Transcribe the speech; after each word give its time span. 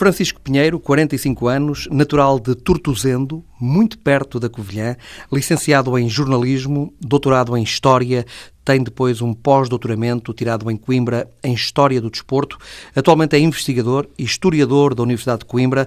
Francisco 0.00 0.40
Pinheiro, 0.40 0.80
45 0.80 1.46
anos, 1.46 1.86
natural 1.90 2.40
de 2.40 2.54
Tortuzendo, 2.54 3.44
muito 3.60 3.98
perto 3.98 4.40
da 4.40 4.48
Covilhã, 4.48 4.96
licenciado 5.30 5.98
em 5.98 6.08
jornalismo, 6.08 6.94
doutorado 6.98 7.54
em 7.54 7.62
História, 7.62 8.24
tem 8.64 8.82
depois 8.82 9.20
um 9.20 9.34
pós-doutoramento 9.34 10.32
tirado 10.32 10.70
em 10.70 10.76
Coimbra 10.78 11.30
em 11.44 11.52
História 11.52 12.00
do 12.00 12.08
Desporto. 12.10 12.56
Atualmente 12.96 13.36
é 13.36 13.40
investigador 13.40 14.06
e 14.18 14.24
historiador 14.24 14.94
da 14.94 15.02
Universidade 15.02 15.40
de 15.40 15.44
Coimbra. 15.44 15.86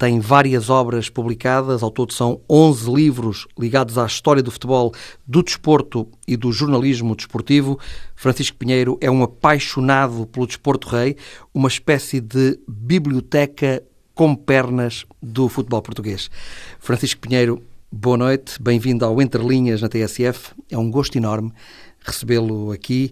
Tem 0.00 0.18
várias 0.18 0.70
obras 0.70 1.10
publicadas, 1.10 1.82
ao 1.82 1.90
todo 1.90 2.14
são 2.14 2.40
11 2.48 2.90
livros 2.90 3.46
ligados 3.58 3.98
à 3.98 4.06
história 4.06 4.42
do 4.42 4.50
futebol, 4.50 4.94
do 5.26 5.42
desporto 5.42 6.08
e 6.26 6.38
do 6.38 6.50
jornalismo 6.50 7.14
desportivo. 7.14 7.78
Francisco 8.16 8.56
Pinheiro 8.56 8.96
é 9.02 9.10
um 9.10 9.22
apaixonado 9.22 10.26
pelo 10.26 10.46
desporto 10.46 10.88
rei, 10.88 11.18
uma 11.52 11.68
espécie 11.68 12.18
de 12.18 12.58
biblioteca 12.66 13.82
com 14.14 14.34
pernas 14.34 15.04
do 15.22 15.50
futebol 15.50 15.82
português. 15.82 16.30
Francisco 16.78 17.20
Pinheiro, 17.20 17.62
boa 17.92 18.16
noite, 18.16 18.54
bem-vindo 18.58 19.04
ao 19.04 19.20
Entre 19.20 19.46
Linhas 19.46 19.82
na 19.82 19.88
TSF. 19.90 20.54
É 20.70 20.78
um 20.78 20.90
gosto 20.90 21.18
enorme 21.18 21.52
recebê-lo 22.00 22.72
aqui. 22.72 23.10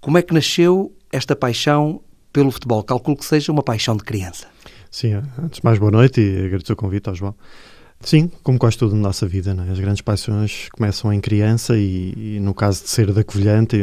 Como 0.00 0.16
é 0.16 0.22
que 0.22 0.32
nasceu 0.32 0.90
esta 1.12 1.36
paixão 1.36 2.00
pelo 2.32 2.50
futebol? 2.50 2.82
Calculo 2.82 3.14
que 3.14 3.26
seja 3.26 3.52
uma 3.52 3.62
paixão 3.62 3.94
de 3.94 4.04
criança. 4.04 4.53
Sim, 4.94 5.14
antes 5.42 5.60
mais, 5.60 5.76
boa 5.76 5.90
noite 5.90 6.20
e 6.20 6.46
agradeço 6.46 6.72
o 6.72 6.76
convite 6.76 7.08
ao 7.08 7.16
João. 7.16 7.34
Sim, 8.00 8.30
como 8.44 8.60
quase 8.60 8.78
tudo 8.78 8.94
na 8.94 9.02
nossa 9.02 9.26
vida, 9.26 9.50
é? 9.50 9.72
as 9.72 9.80
grandes 9.80 10.02
paixões 10.02 10.68
começam 10.68 11.12
em 11.12 11.20
criança 11.20 11.76
e, 11.76 12.36
e 12.36 12.40
no 12.40 12.54
caso 12.54 12.84
de 12.84 12.90
ser 12.90 13.12
da 13.12 13.24
Covilhante, 13.24 13.76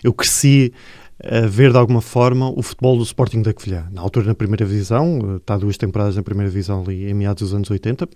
eu 0.00 0.12
cresci 0.12 0.72
a 1.20 1.40
ver 1.48 1.72
de 1.72 1.76
alguma 1.76 2.00
forma 2.00 2.48
o 2.56 2.62
futebol 2.62 2.96
do 2.96 3.02
Sporting 3.02 3.42
da 3.42 3.52
Covilhã. 3.52 3.88
Na 3.90 4.00
altura 4.00 4.26
na 4.26 4.34
primeira 4.36 4.64
divisão, 4.64 5.38
está 5.38 5.58
duas 5.58 5.76
temporadas 5.76 6.14
na 6.14 6.22
primeira 6.22 6.48
divisão 6.48 6.82
ali 6.82 7.10
em 7.10 7.14
meados 7.14 7.42
dos 7.42 7.52
anos 7.52 7.68
80, 7.68 8.08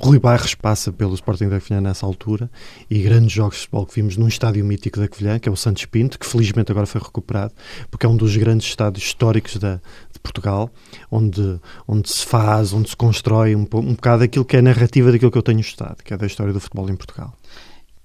Rui 0.00 0.18
Barres 0.18 0.54
passa 0.54 0.92
pelo 0.92 1.14
Sporting 1.14 1.48
da 1.48 1.58
Covilhã 1.58 1.80
nessa 1.80 2.06
altura 2.06 2.50
e 2.88 3.00
grandes 3.00 3.32
jogos 3.32 3.56
de 3.56 3.60
futebol 3.62 3.86
que 3.86 3.94
vimos 3.94 4.16
num 4.16 4.28
estádio 4.28 4.64
mítico 4.64 5.00
da 5.00 5.08
Covilhã, 5.08 5.38
que 5.38 5.48
é 5.48 5.52
o 5.52 5.56
Santos 5.56 5.84
Pinto, 5.86 6.18
que 6.18 6.26
felizmente 6.26 6.70
agora 6.70 6.86
foi 6.86 7.00
recuperado, 7.00 7.52
porque 7.90 8.06
é 8.06 8.08
um 8.08 8.16
dos 8.16 8.36
grandes 8.36 8.68
estádios 8.68 9.04
históricos 9.04 9.56
da, 9.56 9.74
de 9.74 10.20
Portugal, 10.22 10.70
onde, 11.10 11.60
onde 11.86 12.08
se 12.08 12.24
faz, 12.24 12.72
onde 12.72 12.90
se 12.90 12.96
constrói 12.96 13.56
um, 13.56 13.62
um 13.62 13.94
bocado 13.94 14.22
aquilo 14.22 14.44
que 14.44 14.56
é 14.56 14.60
a 14.60 14.62
narrativa 14.62 15.10
daquilo 15.10 15.30
que 15.30 15.38
eu 15.38 15.42
tenho 15.42 15.60
estado, 15.60 16.02
que 16.04 16.14
é 16.14 16.16
da 16.16 16.26
história 16.26 16.52
do 16.52 16.60
futebol 16.60 16.88
em 16.88 16.96
Portugal. 16.96 17.34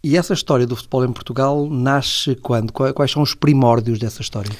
E 0.05 0.17
essa 0.17 0.33
história 0.33 0.67
do 0.67 0.75
futebol 0.75 1.05
em 1.05 1.13
Portugal 1.13 1.69
nasce 1.69 2.35
quando? 2.35 2.73
Quais 2.73 3.09
são 3.09 3.21
os 3.21 3.33
primórdios 3.33 3.97
dessa 3.97 4.21
história? 4.21 4.51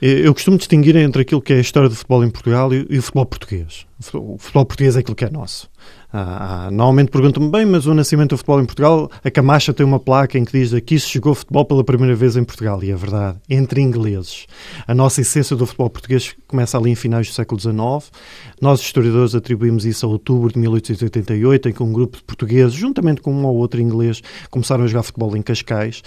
Eu 0.00 0.32
costumo 0.32 0.56
distinguir 0.56 0.94
entre 0.94 1.22
aquilo 1.22 1.42
que 1.42 1.52
é 1.52 1.56
a 1.56 1.60
história 1.60 1.88
do 1.88 1.96
futebol 1.96 2.22
em 2.24 2.30
Portugal 2.30 2.72
e, 2.72 2.98
o 2.98 3.02
futebol 3.02 3.26
português. 3.26 3.84
O 4.14 4.38
futebol 4.38 4.64
português 4.64 4.94
é 4.94 5.00
aquilo 5.00 5.16
que 5.16 5.24
é 5.24 5.30
nosso. 5.30 5.68
Ah, 6.14 6.66
ah, 6.66 6.70
normalmente 6.70 7.10
perguntam-me 7.10 7.50
bem, 7.50 7.64
mas 7.64 7.86
o 7.86 7.94
nascimento 7.94 8.30
do 8.30 8.36
futebol 8.36 8.60
em 8.60 8.66
Portugal, 8.66 9.10
a 9.24 9.30
Camacha 9.30 9.72
tem 9.72 9.86
uma 9.86 9.98
placa 9.98 10.38
em 10.38 10.44
que 10.44 10.52
diz 10.52 10.74
aqui 10.74 11.00
se 11.00 11.14
jogou 11.14 11.34
futebol 11.34 11.64
pela 11.64 11.82
primeira 11.82 12.14
vez 12.14 12.36
em 12.36 12.44
Portugal, 12.44 12.84
e 12.84 12.90
é 12.90 12.94
verdade, 12.94 13.38
entre 13.48 13.80
ingleses. 13.80 14.46
A 14.86 14.94
nossa 14.94 15.22
essência 15.22 15.56
do 15.56 15.64
futebol 15.64 15.88
português 15.88 16.34
começa 16.46 16.76
ali 16.76 16.90
em 16.90 16.94
finais 16.94 17.28
do 17.28 17.32
século 17.32 17.58
XIX. 17.58 18.12
Nós, 18.60 18.80
historiadores, 18.80 19.34
atribuímos 19.34 19.86
isso 19.86 20.04
a 20.04 20.08
outubro 20.10 20.52
de 20.52 20.58
1888, 20.58 21.70
em 21.70 21.72
que 21.72 21.82
um 21.82 21.92
grupo 21.92 22.18
de 22.18 22.24
portugueses, 22.24 22.74
juntamente 22.74 23.22
com 23.22 23.32
um 23.32 23.46
ou 23.46 23.56
outro 23.56 23.80
inglês, 23.80 24.22
começaram 24.50 24.84
a 24.84 24.86
jogar 24.86 25.04
futebol 25.04 25.34
em 25.34 25.40
Cascais 25.40 26.02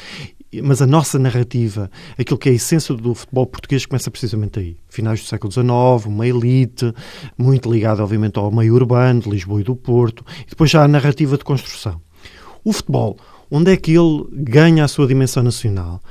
mas 0.61 0.81
a 0.81 0.87
nossa 0.87 1.17
narrativa, 1.17 1.89
aquilo 2.17 2.37
que 2.37 2.49
é 2.49 2.51
a 2.51 2.55
essência 2.55 2.93
do 2.95 3.13
futebol 3.13 3.45
português, 3.45 3.85
começa 3.85 4.11
precisamente 4.11 4.59
aí. 4.59 4.77
Finais 4.89 5.21
do 5.21 5.25
século 5.25 5.51
XIX, 5.51 6.05
uma 6.05 6.27
elite, 6.27 6.93
muito 7.37 7.71
ligada, 7.71 8.03
obviamente, 8.03 8.37
ao 8.37 8.51
meio 8.51 8.73
urbano, 8.73 9.21
de 9.21 9.29
Lisboa 9.29 9.61
e 9.61 9.63
do 9.63 9.75
Porto, 9.75 10.25
e 10.45 10.49
depois 10.49 10.69
já 10.69 10.83
a 10.83 10.87
narrativa 10.87 11.37
de 11.37 11.43
construção. 11.43 12.01
O 12.63 12.73
futebol, 12.73 13.17
onde 13.49 13.71
é 13.71 13.77
que 13.77 13.91
ele 13.91 14.25
ganha 14.31 14.83
a 14.83 14.87
sua 14.87 15.07
dimensão 15.07 15.43
nacional? 15.43 16.01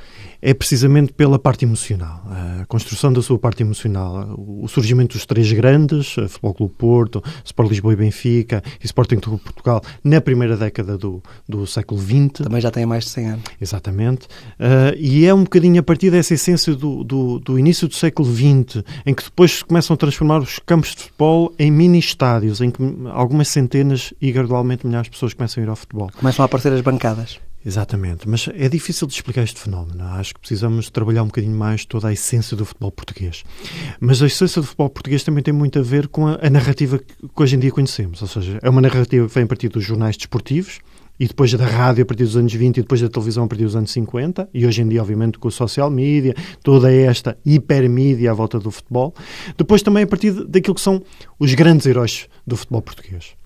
É 0.44 0.52
precisamente 0.52 1.10
pela 1.10 1.38
parte 1.38 1.64
emocional, 1.64 2.22
a 2.60 2.66
construção 2.66 3.10
da 3.10 3.22
sua 3.22 3.38
parte 3.38 3.62
emocional, 3.62 4.34
o 4.36 4.68
surgimento 4.68 5.16
dos 5.16 5.24
três 5.24 5.50
grandes, 5.50 6.12
Futebol 6.12 6.52
Clube 6.52 6.74
Porto, 6.76 7.24
Sport 7.42 7.70
Lisboa 7.70 7.94
e 7.94 7.96
Benfica 7.96 8.62
e 8.78 8.84
Sporting 8.84 9.16
Clube 9.16 9.42
Portugal, 9.42 9.80
na 10.04 10.20
primeira 10.20 10.54
década 10.54 10.98
do, 10.98 11.22
do 11.48 11.66
século 11.66 11.98
XX. 11.98 12.44
Também 12.44 12.60
já 12.60 12.70
tem 12.70 12.84
mais 12.84 13.04
de 13.04 13.10
100 13.10 13.26
anos. 13.26 13.44
Exatamente. 13.58 14.26
Uh, 14.60 14.94
e 14.98 15.24
é 15.24 15.32
um 15.32 15.44
bocadinho 15.44 15.80
a 15.80 15.82
partir 15.82 16.10
dessa 16.10 16.34
essência 16.34 16.74
do, 16.74 17.02
do, 17.02 17.38
do, 17.38 17.58
início 17.58 17.88
do 17.88 17.94
século 17.94 18.30
XX, 18.30 18.84
em 19.06 19.14
que 19.14 19.24
depois 19.24 19.50
se 19.50 19.64
começam 19.64 19.94
a 19.94 19.96
transformar 19.96 20.40
os 20.40 20.58
campos 20.58 20.90
de 20.90 21.04
futebol 21.04 21.54
em 21.58 21.70
mini-estádios, 21.70 22.60
em 22.60 22.70
que 22.70 22.82
algumas 23.14 23.48
centenas 23.48 24.12
e 24.20 24.30
gradualmente 24.30 24.86
milhares 24.86 25.06
de 25.06 25.12
pessoas 25.12 25.32
começam 25.32 25.62
a 25.62 25.66
ir 25.66 25.70
ao 25.70 25.76
futebol. 25.76 26.10
Começam 26.18 26.42
a 26.42 26.46
aparecer 26.46 26.70
as 26.70 26.82
bancadas. 26.82 27.40
Exatamente, 27.66 28.28
mas 28.28 28.46
é 28.54 28.68
difícil 28.68 29.06
de 29.06 29.14
explicar 29.14 29.42
este 29.42 29.58
fenómeno. 29.58 30.04
Acho 30.04 30.34
que 30.34 30.40
precisamos 30.40 30.90
trabalhar 30.90 31.22
um 31.22 31.28
bocadinho 31.28 31.56
mais 31.56 31.84
toda 31.86 32.08
a 32.08 32.12
essência 32.12 32.54
do 32.54 32.64
futebol 32.64 32.92
português. 32.92 33.42
Mas 33.98 34.20
a 34.20 34.26
essência 34.26 34.60
do 34.60 34.66
futebol 34.66 34.90
português 34.90 35.22
também 35.22 35.42
tem 35.42 35.54
muito 35.54 35.78
a 35.78 35.82
ver 35.82 36.08
com 36.08 36.26
a, 36.26 36.38
a 36.42 36.50
narrativa 36.50 36.98
que 36.98 37.42
hoje 37.42 37.56
em 37.56 37.58
dia 37.58 37.70
conhecemos. 37.70 38.20
Ou 38.20 38.28
seja, 38.28 38.58
é 38.62 38.68
uma 38.68 38.82
narrativa 38.82 39.26
que 39.26 39.34
vem 39.34 39.44
a 39.44 39.46
partir 39.46 39.70
dos 39.70 39.82
jornais 39.82 40.16
desportivos, 40.16 40.80
e 41.18 41.26
depois 41.26 41.52
da 41.52 41.64
rádio 41.64 42.02
a 42.02 42.06
partir 42.06 42.24
dos 42.24 42.36
anos 42.36 42.52
20 42.52 42.78
e 42.78 42.82
depois 42.82 43.00
da 43.00 43.08
televisão 43.08 43.44
a 43.44 43.46
partir 43.46 43.64
dos 43.64 43.76
anos 43.76 43.90
50 43.92 44.48
e 44.52 44.66
hoje 44.66 44.82
em 44.82 44.88
dia 44.88 45.00
obviamente 45.00 45.38
com 45.38 45.48
o 45.48 45.50
social 45.50 45.88
media, 45.90 46.34
toda 46.62 46.92
esta 46.92 47.38
hipermídia 47.44 48.30
à 48.30 48.34
volta 48.34 48.58
do 48.58 48.70
futebol. 48.70 49.14
Depois 49.56 49.82
também 49.82 50.02
a 50.02 50.06
partir 50.06 50.32
daquilo 50.32 50.74
que 50.74 50.80
são 50.80 51.02
os 51.38 51.54
grandes 51.54 51.86
heróis 51.86 52.26
do 52.46 52.56
futebol 52.56 52.82
português. 52.82 53.36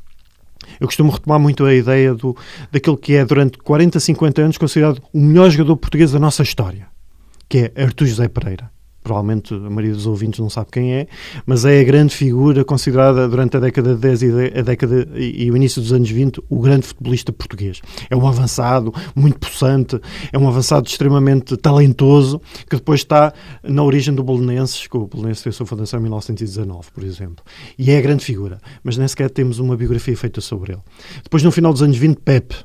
Eu 0.80 0.86
costumo 0.86 1.10
retomar 1.10 1.38
muito 1.38 1.64
a 1.64 1.74
ideia 1.74 2.14
do, 2.14 2.36
daquele 2.70 2.96
que 2.96 3.14
é, 3.14 3.24
durante 3.24 3.58
40, 3.58 3.98
50 3.98 4.42
anos, 4.42 4.58
considerado 4.58 5.02
o 5.12 5.20
melhor 5.20 5.50
jogador 5.50 5.76
português 5.76 6.12
da 6.12 6.18
nossa 6.18 6.42
história, 6.42 6.86
que 7.48 7.72
é 7.74 7.82
Artur 7.82 8.06
José 8.06 8.28
Pereira 8.28 8.70
provavelmente 9.02 9.54
a 9.54 9.58
maioria 9.58 9.92
dos 9.92 10.06
ouvintes 10.06 10.40
não 10.40 10.50
sabe 10.50 10.68
quem 10.72 10.92
é, 10.94 11.06
mas 11.46 11.64
é 11.64 11.80
a 11.80 11.84
grande 11.84 12.14
figura 12.14 12.64
considerada 12.64 13.28
durante 13.28 13.56
a 13.56 13.60
década 13.60 13.94
de 13.94 14.00
10 14.00 14.22
e, 14.22 14.58
a 14.58 14.62
década, 14.62 15.08
e 15.16 15.50
o 15.50 15.56
início 15.56 15.80
dos 15.80 15.92
anos 15.92 16.10
20 16.10 16.42
o 16.48 16.60
grande 16.60 16.86
futebolista 16.86 17.32
português. 17.32 17.80
É 18.10 18.16
um 18.16 18.26
avançado 18.26 18.92
muito 19.14 19.38
possante, 19.38 20.00
é 20.32 20.38
um 20.38 20.48
avançado 20.48 20.86
extremamente 20.86 21.56
talentoso, 21.56 22.40
que 22.68 22.76
depois 22.76 23.00
está 23.00 23.32
na 23.62 23.82
origem 23.82 24.14
do 24.14 24.22
Bolonenses, 24.22 24.86
que 24.86 24.96
o 24.96 25.06
Bolonenses 25.06 25.42
fez 25.42 25.56
sua 25.56 25.66
fundação 25.66 25.98
em 25.98 26.02
1919, 26.02 26.90
por 26.92 27.04
exemplo. 27.04 27.44
E 27.78 27.90
é 27.90 27.98
a 27.98 28.00
grande 28.00 28.24
figura, 28.24 28.58
mas 28.82 28.96
nem 28.96 29.06
sequer 29.08 29.30
temos 29.30 29.58
uma 29.58 29.76
biografia 29.76 30.16
feita 30.16 30.40
sobre 30.40 30.72
ele. 30.72 30.82
Depois, 31.22 31.42
no 31.42 31.50
final 31.50 31.72
dos 31.72 31.82
anos 31.82 31.96
20, 31.96 32.18
Pepe, 32.18 32.56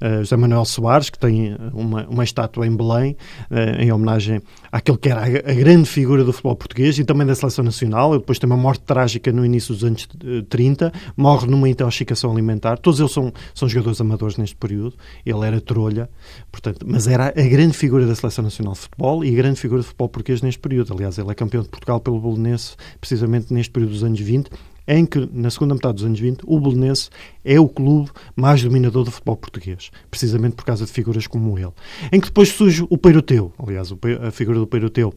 uh, 0.00 0.18
José 0.18 0.36
Manuel 0.36 0.64
Soares, 0.64 1.10
que 1.10 1.18
tem 1.18 1.56
uma, 1.72 2.06
uma 2.06 2.24
estátua 2.24 2.66
em 2.66 2.76
Belém, 2.76 3.16
uh, 3.50 3.80
em 3.80 3.92
homenagem 3.92 4.40
àquele 4.70 4.98
que 4.98 5.08
era 5.08 5.20
a, 5.20 5.24
a, 5.24 5.54
grande 5.54 5.88
figura 5.88 6.24
do 6.24 6.32
futebol 6.32 6.56
português 6.56 6.98
e 6.98 7.04
também 7.04 7.26
da 7.26 7.34
seleção 7.34 7.64
nacional. 7.64 8.12
Ele 8.12 8.20
depois 8.20 8.38
tem 8.38 8.48
uma 8.48 8.56
morte 8.56 8.82
trágica 8.84 9.32
no 9.32 9.44
início 9.44 9.74
dos 9.74 9.84
anos 9.84 10.08
30, 10.48 10.86
eh, 10.86 10.92
morre 11.16 11.46
numa 11.46 11.68
intoxicação 11.68 12.30
alimentar. 12.30 12.78
Todos 12.78 13.00
eles 13.00 13.12
são, 13.12 13.32
são 13.54 13.68
jogadores 13.68 14.00
amadores 14.00 14.36
neste 14.36 14.56
período. 14.56 14.94
Ele 15.24 15.46
era 15.46 15.60
trolha, 15.60 16.08
portanto, 16.50 16.86
mas 16.86 17.06
era 17.06 17.28
a 17.28 17.48
grande 17.48 17.76
figura 17.76 18.06
da 18.06 18.14
seleção 18.14 18.44
nacional 18.44 18.74
de 18.74 18.80
futebol 18.80 19.24
e 19.24 19.32
a 19.32 19.36
grande 19.36 19.60
figura 19.60 19.80
do 19.80 19.84
futebol 19.84 20.08
português 20.08 20.42
neste 20.42 20.60
período. 20.60 20.92
Aliás, 20.92 21.18
ele 21.18 21.30
é 21.30 21.34
campeão 21.34 21.62
de 21.62 21.68
Portugal 21.68 22.00
pelo 22.00 22.20
Bolonense, 22.20 22.76
precisamente 23.00 23.52
neste 23.52 23.70
período 23.70 23.92
dos 23.92 24.04
anos 24.04 24.20
20 24.20 24.50
em 24.86 25.04
que, 25.06 25.28
na 25.32 25.50
segunda 25.50 25.74
metade 25.74 25.94
dos 25.94 26.04
anos 26.04 26.20
20, 26.20 26.42
o 26.44 26.60
Belenense 26.60 27.10
é 27.44 27.58
o 27.58 27.68
clube 27.68 28.10
mais 28.36 28.62
dominador 28.62 29.04
do 29.04 29.10
futebol 29.10 29.36
português, 29.36 29.90
precisamente 30.10 30.54
por 30.54 30.64
causa 30.64 30.84
de 30.84 30.92
figuras 30.92 31.26
como 31.26 31.58
ele. 31.58 31.72
Em 32.12 32.20
que 32.20 32.26
depois 32.26 32.48
surge 32.50 32.86
o 32.88 32.98
Peiroteu, 32.98 33.52
aliás, 33.58 33.92
a 34.26 34.30
figura 34.30 34.58
do 34.58 34.66
Peiroteu 34.66 35.14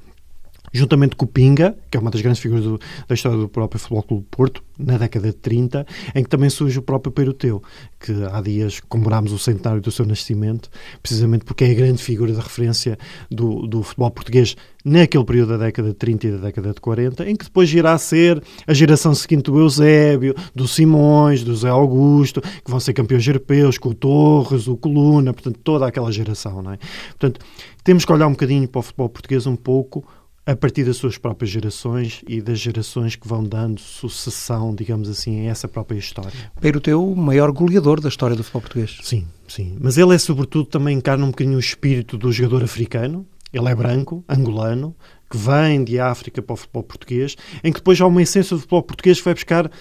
juntamente 0.73 1.15
com 1.15 1.25
o 1.25 1.27
Pinga, 1.27 1.77
que 1.89 1.95
é 1.95 1.99
uma 1.99 2.09
das 2.09 2.21
grandes 2.21 2.41
figuras 2.41 2.63
do, 2.65 2.79
da 3.07 3.13
história 3.13 3.37
do 3.37 3.47
próprio 3.47 3.79
Futebol 3.79 4.03
Clube 4.03 4.25
Porto, 4.29 4.63
na 4.77 4.97
década 4.97 5.27
de 5.27 5.35
30, 5.35 5.85
em 6.15 6.23
que 6.23 6.29
também 6.29 6.49
surge 6.49 6.79
o 6.79 6.81
próprio 6.81 7.11
Peiroteu, 7.11 7.61
que 7.99 8.11
há 8.31 8.41
dias 8.41 8.79
comemorámos 8.79 9.31
o 9.31 9.37
centenário 9.37 9.81
do 9.81 9.91
seu 9.91 10.05
nascimento, 10.05 10.69
precisamente 11.01 11.45
porque 11.45 11.63
é 11.63 11.71
a 11.71 11.73
grande 11.75 12.01
figura 12.01 12.33
de 12.33 12.39
referência 12.39 12.97
do, 13.29 13.67
do 13.67 13.83
futebol 13.83 14.09
português 14.09 14.55
naquele 14.83 15.23
período 15.23 15.57
da 15.57 15.65
década 15.65 15.89
de 15.89 15.95
30 15.95 16.27
e 16.27 16.31
da 16.31 16.37
década 16.37 16.73
de 16.73 16.81
40, 16.81 17.29
em 17.29 17.35
que 17.35 17.45
depois 17.45 17.71
irá 17.71 17.97
ser 17.97 18.41
a 18.67 18.73
geração 18.73 19.13
seguinte 19.13 19.43
do 19.43 19.59
Eusébio, 19.59 20.35
do 20.53 20.67
Simões, 20.67 21.43
do 21.43 21.55
Zé 21.55 21.69
Augusto, 21.69 22.41
que 22.41 22.69
vão 22.69 22.79
ser 22.79 22.93
campeões 22.93 23.25
europeus, 23.25 23.77
com 23.77 23.89
o 23.89 23.93
Torres, 23.93 24.67
o 24.67 24.75
Coluna, 24.75 25.33
portanto, 25.33 25.59
toda 25.63 25.87
aquela 25.87 26.11
geração. 26.11 26.61
Não 26.61 26.73
é? 26.73 26.79
Portanto, 27.09 27.39
temos 27.83 28.03
que 28.03 28.11
olhar 28.11 28.27
um 28.27 28.31
bocadinho 28.31 28.67
para 28.67 28.79
o 28.79 28.81
futebol 28.81 29.09
português 29.09 29.45
um 29.45 29.55
pouco 29.55 30.03
a 30.45 30.55
partir 30.55 30.83
das 30.83 30.97
suas 30.97 31.17
próprias 31.17 31.49
gerações 31.49 32.21
e 32.27 32.41
das 32.41 32.59
gerações 32.59 33.15
que 33.15 33.27
vão 33.27 33.43
dando 33.43 33.79
sucessão, 33.79 34.75
digamos 34.75 35.07
assim, 35.07 35.47
a 35.47 35.51
essa 35.51 35.67
própria 35.67 35.97
história. 35.97 36.51
Peiroteu, 36.59 37.05
o 37.05 37.15
maior 37.15 37.51
goleador 37.51 38.01
da 38.01 38.09
história 38.09 38.35
do 38.35 38.43
futebol 38.43 38.61
português. 38.61 38.99
Sim, 39.03 39.25
sim. 39.47 39.77
Mas 39.79 39.97
ele 39.97 40.13
é, 40.13 40.17
sobretudo, 40.17 40.65
também 40.65 40.97
encarna 40.97 41.25
um 41.25 41.29
bocadinho 41.29 41.57
o 41.57 41.61
espírito 41.61 42.17
do 42.17 42.31
jogador 42.31 42.63
africano. 42.63 43.25
Ele 43.53 43.69
é 43.69 43.75
branco, 43.75 44.23
angolano, 44.27 44.95
que 45.29 45.37
vêm 45.37 45.83
de 45.83 45.99
África 45.99 46.41
para 46.41 46.53
o 46.53 46.57
futebol 46.57 46.83
português, 46.83 47.35
em 47.63 47.71
que 47.71 47.79
depois 47.79 48.01
há 48.01 48.07
uma 48.07 48.21
essência 48.21 48.55
do 48.55 48.59
futebol 48.59 48.83
português 48.83 49.19
que 49.19 49.25
vai 49.25 49.33
buscar 49.33 49.71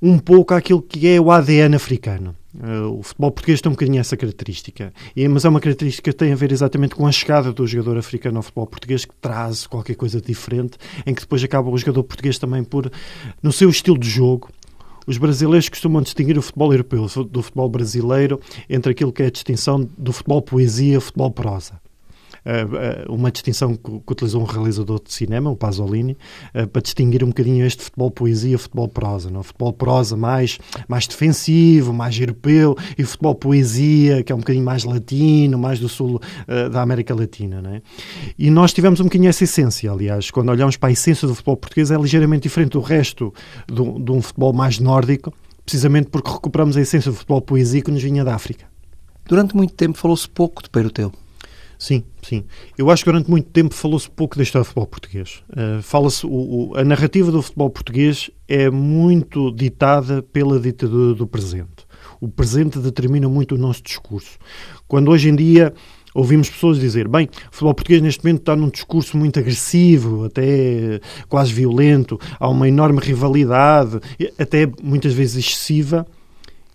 um 0.00 0.18
pouco 0.18 0.54
aquilo 0.54 0.82
que 0.82 1.08
é 1.08 1.20
o 1.20 1.30
ADN 1.30 1.74
africano. 1.74 2.36
Uh, 2.54 2.98
o 2.98 3.02
futebol 3.02 3.30
português 3.30 3.62
tem 3.62 3.70
um 3.70 3.74
bocadinho 3.74 3.98
essa 3.98 4.16
característica, 4.16 4.92
e, 5.16 5.26
mas 5.26 5.44
é 5.44 5.48
uma 5.48 5.60
característica 5.60 6.10
que 6.10 6.16
tem 6.16 6.32
a 6.32 6.36
ver 6.36 6.52
exatamente 6.52 6.94
com 6.94 7.06
a 7.06 7.12
chegada 7.12 7.50
do 7.50 7.66
jogador 7.66 7.96
africano 7.96 8.36
ao 8.36 8.42
futebol 8.42 8.66
português, 8.66 9.06
que 9.06 9.14
traz 9.20 9.66
qualquer 9.66 9.94
coisa 9.94 10.20
diferente, 10.20 10.76
em 11.06 11.14
que 11.14 11.22
depois 11.22 11.42
acaba 11.42 11.70
o 11.70 11.78
jogador 11.78 12.02
português 12.04 12.38
também 12.38 12.62
por, 12.62 12.92
no 13.42 13.52
seu 13.52 13.70
estilo 13.70 13.98
de 13.98 14.08
jogo, 14.08 14.50
os 15.06 15.18
brasileiros 15.18 15.68
costumam 15.68 16.02
distinguir 16.02 16.38
o 16.38 16.42
futebol 16.42 16.72
europeu 16.72 17.06
do 17.28 17.42
futebol 17.42 17.68
brasileiro 17.68 18.40
entre 18.68 18.92
aquilo 18.92 19.12
que 19.12 19.22
é 19.22 19.26
a 19.26 19.30
distinção 19.30 19.88
do 19.98 20.12
futebol 20.12 20.40
poesia 20.40 20.98
e 20.98 21.00
futebol 21.00 21.30
prosa. 21.30 21.81
Eh, 22.44 22.66
eh, 22.74 23.04
uma 23.08 23.30
distinção 23.30 23.76
que, 23.76 24.02
utilizou 24.10 24.42
um 24.42 24.44
realizador 24.44 25.00
de 25.02 25.12
cinema, 25.12 25.50
o 25.50 25.56
Pasolini, 25.56 26.16
eh, 26.52 26.66
para 26.66 26.82
distinguir 26.82 27.22
um 27.22 27.28
bocadinho 27.28 27.64
este 27.64 27.84
futebol 27.84 28.10
poesia 28.10 28.58
futebol 28.58 28.88
prosa. 28.88 29.30
Não? 29.30 29.40
O 29.40 29.42
futebol 29.42 29.72
prosa 29.72 30.16
mais, 30.16 30.58
mais 30.88 31.06
defensivo, 31.06 31.92
mais 31.92 32.18
europeu, 32.18 32.76
e 32.98 33.04
futebol 33.04 33.34
poesia, 33.34 34.22
que 34.22 34.32
é 34.32 34.34
um 34.34 34.38
bocadinho 34.38 34.64
mais 34.64 34.84
latino, 34.84 35.56
mais 35.56 35.78
do 35.78 35.88
sul 35.88 36.20
da 36.70 36.82
América 36.82 37.14
Latina. 37.14 37.62
Não 37.62 37.70
é? 37.70 37.82
E 38.38 38.50
nós 38.50 38.72
tivemos 38.72 39.00
um 39.00 39.04
bocadinho 39.04 39.28
essa 39.28 39.44
essência, 39.44 39.90
aliás, 39.90 40.30
quando 40.30 40.48
olhamos 40.48 40.76
para 40.76 40.88
a 40.88 40.92
essência 40.92 41.26
do 41.28 41.34
futebol 41.34 41.56
português, 41.56 41.90
é 41.90 41.96
ligeiramente 41.96 42.42
diferente 42.42 42.72
do 42.72 42.80
resto 42.80 43.32
do, 43.66 43.98
de 43.98 44.10
um 44.10 44.20
futebol 44.20 44.52
mais 44.52 44.78
nórdico, 44.78 45.32
precisamente 45.64 46.08
porque 46.08 46.30
recuperamos 46.30 46.76
a 46.76 46.80
essência 46.80 47.10
do 47.10 47.16
futebol 47.16 47.40
poesia 47.40 47.82
que 47.82 47.90
nos 47.90 48.02
vinha 48.02 48.24
da 48.24 48.34
África. 48.34 48.66
Durante 49.26 49.56
muito 49.56 49.74
tempo 49.74 49.96
falou-se 49.96 50.28
pouco 50.28 50.62
de 50.62 50.70
Peiroteu. 50.70 51.12
Sim, 51.82 52.04
sim. 52.22 52.44
Eu 52.78 52.90
acho 52.92 53.02
que 53.02 53.10
durante 53.10 53.28
muito 53.28 53.50
tempo 53.50 53.74
falou-se 53.74 54.08
pouco 54.08 54.36
da 54.36 54.44
história 54.44 54.62
do 54.62 54.66
futebol 54.66 54.86
português. 54.86 55.42
Uh, 55.50 55.82
Fala-se 55.82 56.24
a 56.76 56.84
narrativa 56.84 57.32
do 57.32 57.42
futebol 57.42 57.68
português 57.70 58.30
é 58.46 58.70
muito 58.70 59.50
ditada 59.50 60.22
pela 60.22 60.60
ditadura 60.60 61.12
do 61.12 61.26
presente. 61.26 61.84
O 62.20 62.28
presente 62.28 62.78
determina 62.78 63.28
muito 63.28 63.56
o 63.56 63.58
nosso 63.58 63.82
discurso. 63.82 64.38
Quando 64.86 65.10
hoje 65.10 65.28
em 65.28 65.34
dia 65.34 65.74
ouvimos 66.14 66.48
pessoas 66.48 66.78
dizer, 66.78 67.08
bem, 67.08 67.24
o 67.24 67.50
futebol 67.50 67.74
português 67.74 68.00
neste 68.00 68.22
momento 68.22 68.42
está 68.42 68.54
num 68.54 68.68
discurso 68.68 69.16
muito 69.16 69.40
agressivo, 69.40 70.26
até 70.26 71.00
quase 71.28 71.52
violento, 71.52 72.16
há 72.38 72.48
uma 72.48 72.68
enorme 72.68 73.00
rivalidade, 73.00 73.98
até 74.38 74.68
muitas 74.80 75.14
vezes 75.14 75.44
excessiva. 75.44 76.06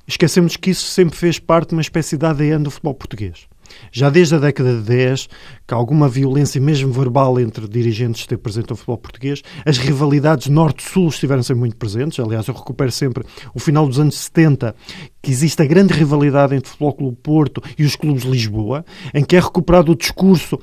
Esquecemos 0.05 0.57
que 0.57 0.71
isso 0.71 0.85
sempre 0.85 1.15
fez 1.15 1.39
parte 1.39 1.69
de 1.69 1.75
uma 1.75 1.81
espécie 1.81 2.17
de 2.17 2.25
ADN 2.25 2.61
do 2.61 2.71
futebol 2.71 2.93
português. 2.93 3.47
Já 3.91 4.09
desde 4.09 4.35
a 4.35 4.39
década 4.39 4.77
de 4.77 4.83
10, 4.83 5.27
que 5.67 5.73
alguma 5.73 6.07
violência, 6.07 6.59
mesmo 6.59 6.91
verbal, 6.91 7.39
entre 7.39 7.67
dirigentes 7.67 8.21
esteve 8.21 8.41
presente 8.41 8.69
no 8.69 8.75
futebol 8.75 8.97
português, 8.97 9.41
as 9.65 9.77
rivalidades 9.77 10.47
norte-sul 10.47 11.07
estiveram 11.09 11.43
sempre 11.43 11.59
muito 11.61 11.75
presentes. 11.75 12.19
Aliás, 12.19 12.47
eu 12.47 12.53
recupero 12.53 12.91
sempre 12.91 13.23
o 13.53 13.59
final 13.59 13.87
dos 13.87 13.99
anos 13.99 14.15
70, 14.15 14.75
que 15.21 15.31
existe 15.31 15.61
a 15.61 15.65
grande 15.65 15.93
rivalidade 15.93 16.55
entre 16.55 16.67
o 16.67 16.71
Futebol 16.71 16.93
Clube 16.93 17.17
Porto 17.21 17.61
e 17.77 17.83
os 17.83 17.95
clubes 17.95 18.23
de 18.23 18.29
Lisboa, 18.29 18.85
em 19.13 19.23
que 19.23 19.35
é 19.35 19.39
recuperado 19.39 19.91
o 19.91 19.95
discurso 19.95 20.59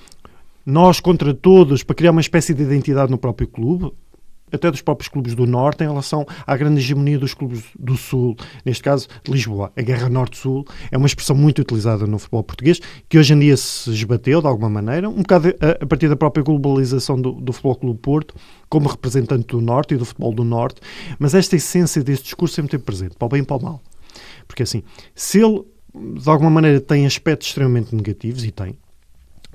nós 0.65 0.99
contra 0.99 1.35
todos 1.35 1.83
para 1.83 1.95
criar 1.95 2.11
uma 2.11 2.21
espécie 2.21 2.55
de 2.55 2.63
identidade 2.63 3.11
no 3.11 3.19
próprio 3.19 3.47
clube 3.47 3.93
até 4.53 4.71
dos 4.71 4.83
próprios 4.83 5.09
clubes 5.09 5.35
do 5.35 5.47
Norte 5.47 5.83
em 5.83 5.89
relação 5.89 6.25
à 6.47 6.57
grande 6.57 6.81
hegemonia 6.81 7.19
dos 7.19 7.35
clubes 7.35 7.65
do 7.79 7.97
Sul, 7.97 8.37
neste 8.65 8.83
caso 8.83 9.09
de 9.23 9.33
Lisboa. 9.33 9.73
A 9.77 9.83
guerra 9.83 10.09
Norte-Sul 10.09 10.65
é 10.91 10.97
uma 10.97 11.07
expressão 11.07 11.35
muito 11.35 11.61
utilizada 11.61 12.07
no 12.07 12.19
futebol 12.19 12.43
português, 12.43 12.81
que 13.09 13.19
hoje 13.19 13.33
em 13.35 13.39
dia 13.39 13.57
se 13.57 13.91
esbateu 13.91 14.41
de 14.41 14.47
alguma 14.47 14.69
maneira, 14.69 15.09
um 15.09 15.23
bocado 15.23 15.49
a, 15.61 15.85
a 15.85 15.87
partir 15.87 16.09
da 16.09 16.17
própria 16.17 16.43
globalização 16.43 17.21
do, 17.21 17.33
do 17.33 17.53
Futebol 17.53 17.77
Clube 17.77 18.01
Porto, 18.01 18.35
como 18.69 18.89
representante 18.89 19.49
do 19.49 19.61
Norte 19.61 19.95
e 19.95 19.97
do 19.97 20.05
futebol 20.05 20.33
do 20.33 20.45
Norte, 20.45 20.81
mas 21.19 21.35
esta 21.35 21.57
essência 21.57 22.03
deste 22.03 22.25
discurso 22.25 22.55
sempre 22.55 22.73
teve 22.73 22.85
presente, 22.85 23.17
para 23.17 23.27
o 23.27 23.29
bem 23.29 23.43
e 23.43 23.45
para 23.45 23.57
o 23.57 23.63
mal. 23.63 23.83
Porque 24.47 24.63
assim, 24.63 24.83
se 25.15 25.41
ele 25.41 25.65
de 25.95 26.29
alguma 26.29 26.51
maneira 26.51 26.81
tem 26.81 27.07
aspectos 27.07 27.49
extremamente 27.49 27.95
negativos, 27.95 28.45
e 28.45 28.51
tem, 28.51 28.77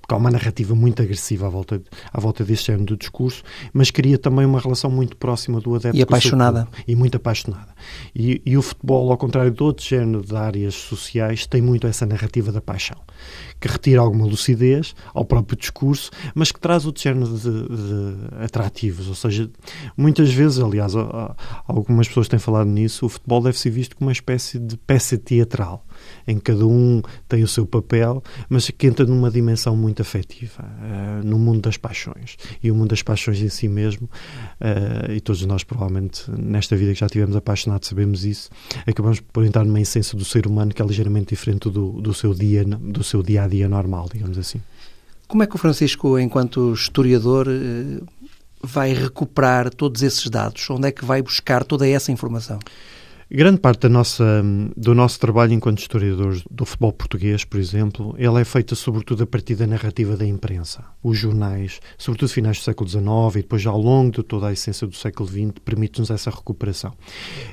porque 0.09 0.15
há 0.15 0.17
uma 0.17 0.31
narrativa 0.31 0.73
muito 0.73 1.03
agressiva 1.03 1.45
à 1.45 1.49
volta, 1.49 1.79
à 2.11 2.19
volta 2.19 2.43
deste 2.43 2.67
género 2.67 2.85
do 2.85 2.97
discurso, 2.97 3.43
mas 3.71 3.91
cria 3.91 4.17
também 4.17 4.43
uma 4.43 4.59
relação 4.59 4.89
muito 4.89 5.15
próxima 5.15 5.61
do 5.61 5.75
adepto. 5.75 5.95
E 5.95 6.01
apaixonada. 6.01 6.67
e 6.87 6.95
muito 6.95 7.17
apaixonada. 7.17 7.67
E, 8.15 8.41
e, 8.43 8.57
o 8.57 8.61
futebol, 8.63 9.11
ao 9.11 9.17
contrário 9.17 9.51
de 9.51 9.61
outros 9.61 9.87
géneros 9.87 10.25
de 10.25 10.35
áreas 10.35 10.73
sociais, 10.73 11.45
tem 11.45 11.61
muito 11.61 11.85
essa 11.85 12.07
narrativa 12.07 12.51
da 12.51 12.59
paixão, 12.59 12.97
que 13.59 13.67
retira 13.67 14.01
alguma 14.01 14.25
lucidez 14.25 14.95
ao 15.13 15.23
próprio 15.23 15.55
discurso, 15.55 16.09
mas 16.33 16.51
que 16.51 16.59
traz 16.59 16.87
outro 16.87 17.03
género 17.03 17.37
de, 17.37 17.67
de 17.67 18.43
atrativos. 18.43 19.07
Ou 19.07 19.15
seja, 19.15 19.47
muitas 19.95 20.33
vezes, 20.33 20.57
aliás, 20.57 20.93
algumas 21.67 22.07
pessoas 22.07 22.27
têm 22.27 22.39
falado 22.39 22.67
nisso, 22.67 23.05
o 23.05 23.09
futebol 23.09 23.43
deve 23.43 23.59
ser 23.59 23.69
visto 23.69 23.95
como 23.95 24.07
uma 24.07 24.13
espécie 24.13 24.57
de 24.57 24.75
peça 24.75 25.19
teatral 25.19 25.85
em 26.27 26.37
cada 26.39 26.65
um 26.65 27.01
tem 27.27 27.43
o 27.43 27.47
seu 27.47 27.65
papel, 27.65 28.23
mas 28.47 28.69
que 28.69 28.87
entra 28.87 29.05
numa 29.05 29.29
dimensão 29.31 29.75
muito 29.75 30.01
afetiva, 30.01 30.63
uh, 30.63 31.25
no 31.25 31.37
mundo 31.39 31.61
das 31.61 31.77
paixões. 31.77 32.37
E 32.61 32.71
o 32.71 32.75
mundo 32.75 32.89
das 32.89 33.01
paixões 33.01 33.39
em 33.41 33.49
si 33.49 33.67
mesmo, 33.67 34.09
uh, 34.61 35.11
e 35.11 35.19
todos 35.19 35.45
nós 35.45 35.63
provavelmente 35.63 36.29
nesta 36.31 36.75
vida 36.75 36.93
que 36.93 36.99
já 36.99 37.07
tivemos 37.07 37.35
apaixonados 37.35 37.87
sabemos 37.87 38.25
isso, 38.25 38.49
acabamos 38.85 39.19
por 39.19 39.45
entrar 39.45 39.63
numa 39.65 39.81
essência 39.81 40.17
do 40.17 40.25
ser 40.25 40.47
humano 40.47 40.73
que 40.73 40.81
é 40.81 40.85
ligeiramente 40.85 41.29
diferente 41.29 41.69
do, 41.69 42.01
do, 42.01 42.13
seu, 42.13 42.33
dia, 42.33 42.63
do 42.63 43.03
seu 43.03 43.23
dia 43.23 43.43
a 43.43 43.47
dia 43.47 43.67
normal, 43.67 44.07
digamos 44.11 44.37
assim. 44.37 44.61
Como 45.27 45.43
é 45.43 45.47
que 45.47 45.55
o 45.55 45.59
Francisco, 45.59 46.17
enquanto 46.17 46.73
historiador, 46.73 47.47
eh, 47.47 48.01
vai 48.63 48.93
recuperar 48.93 49.69
todos 49.69 50.01
esses 50.01 50.27
dados? 50.27 50.67
Onde 50.71 50.87
é 50.87 50.91
que 50.91 51.05
vai 51.05 51.21
buscar 51.21 51.63
toda 51.63 51.87
essa 51.87 52.11
informação? 52.11 52.57
Grande 53.31 53.59
parte 53.59 53.81
da 53.81 53.89
nossa, 53.89 54.43
do 54.75 54.95
nosso 54.95 55.19
trabalho 55.19 55.53
enquanto 55.53 55.77
historiadores 55.77 56.43
do 56.49 56.65
futebol 56.65 56.91
português, 56.91 57.45
por 57.45 57.59
exemplo, 57.59 58.15
ele 58.17 58.41
é 58.41 58.43
feita 58.43 58.73
sobretudo 58.73 59.21
a 59.21 59.27
partir 59.27 59.53
da 59.53 59.67
narrativa 59.67 60.17
da 60.17 60.25
imprensa. 60.25 60.83
Os 61.03 61.15
jornais, 61.15 61.79
sobretudo 61.95 62.29
finais 62.29 62.57
do 62.57 62.63
século 62.63 62.89
XIX 62.89 63.03
e 63.35 63.41
depois 63.43 63.63
ao 63.67 63.79
longo 63.79 64.13
de 64.13 64.23
toda 64.23 64.47
a 64.47 64.51
essência 64.51 64.87
do 64.87 64.95
século 64.95 65.29
XX, 65.29 65.51
permite-nos 65.63 66.09
essa 66.09 66.31
recuperação. 66.31 66.91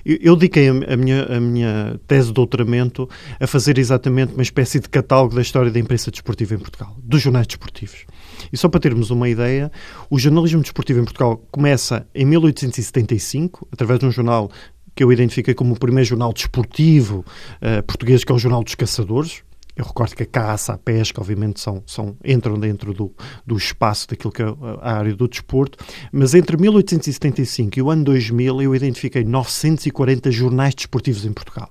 Eu, 0.02 0.16
eu 0.22 0.34
dediquei 0.34 0.70
a, 0.70 0.94
a, 0.94 0.96
minha, 0.96 1.24
a 1.24 1.38
minha 1.38 2.00
tese 2.06 2.28
de 2.28 2.32
doutoramento 2.32 3.06
a 3.38 3.46
fazer 3.46 3.76
exatamente 3.76 4.32
uma 4.32 4.42
espécie 4.42 4.80
de 4.80 4.88
catálogo 4.88 5.34
da 5.34 5.42
história 5.42 5.70
da 5.70 5.78
imprensa 5.78 6.10
desportiva 6.10 6.54
em 6.54 6.58
Portugal, 6.58 6.96
dos 7.02 7.20
jornais 7.20 7.46
desportivos. 7.46 8.06
E 8.50 8.56
só 8.56 8.66
para 8.70 8.80
termos 8.80 9.10
uma 9.10 9.28
ideia, 9.28 9.70
o 10.08 10.18
jornalismo 10.18 10.62
desportivo 10.62 11.00
em 11.00 11.04
Portugal 11.04 11.36
começa 11.50 12.06
em 12.14 12.24
1875, 12.24 13.68
através 13.70 14.00
de 14.00 14.06
um 14.06 14.10
jornal 14.10 14.50
que 14.96 15.04
eu 15.04 15.12
identifiquei 15.12 15.52
como 15.52 15.74
o 15.74 15.78
primeiro 15.78 16.08
jornal 16.08 16.32
desportivo 16.32 17.24
uh, 17.60 17.82
português, 17.82 18.24
que 18.24 18.32
é 18.32 18.34
o 18.34 18.38
Jornal 18.38 18.64
dos 18.64 18.74
Caçadores. 18.74 19.42
Eu 19.76 19.84
recordo 19.84 20.16
que 20.16 20.22
a 20.22 20.26
caça, 20.26 20.72
a 20.72 20.78
pesca, 20.78 21.20
obviamente, 21.20 21.60
são, 21.60 21.82
são, 21.86 22.16
entram 22.24 22.58
dentro 22.58 22.94
do, 22.94 23.12
do 23.46 23.58
espaço 23.58 24.08
daquilo 24.08 24.32
que 24.32 24.40
é 24.40 24.46
a 24.80 24.94
área 24.94 25.14
do 25.14 25.28
desporto, 25.28 25.76
mas 26.10 26.32
entre 26.32 26.56
1875 26.56 27.78
e 27.78 27.82
o 27.82 27.90
ano 27.90 28.04
2000 28.04 28.62
eu 28.62 28.74
identifiquei 28.74 29.22
940 29.22 30.30
jornais 30.30 30.74
desportivos 30.74 31.26
em 31.26 31.32
Portugal. 31.32 31.70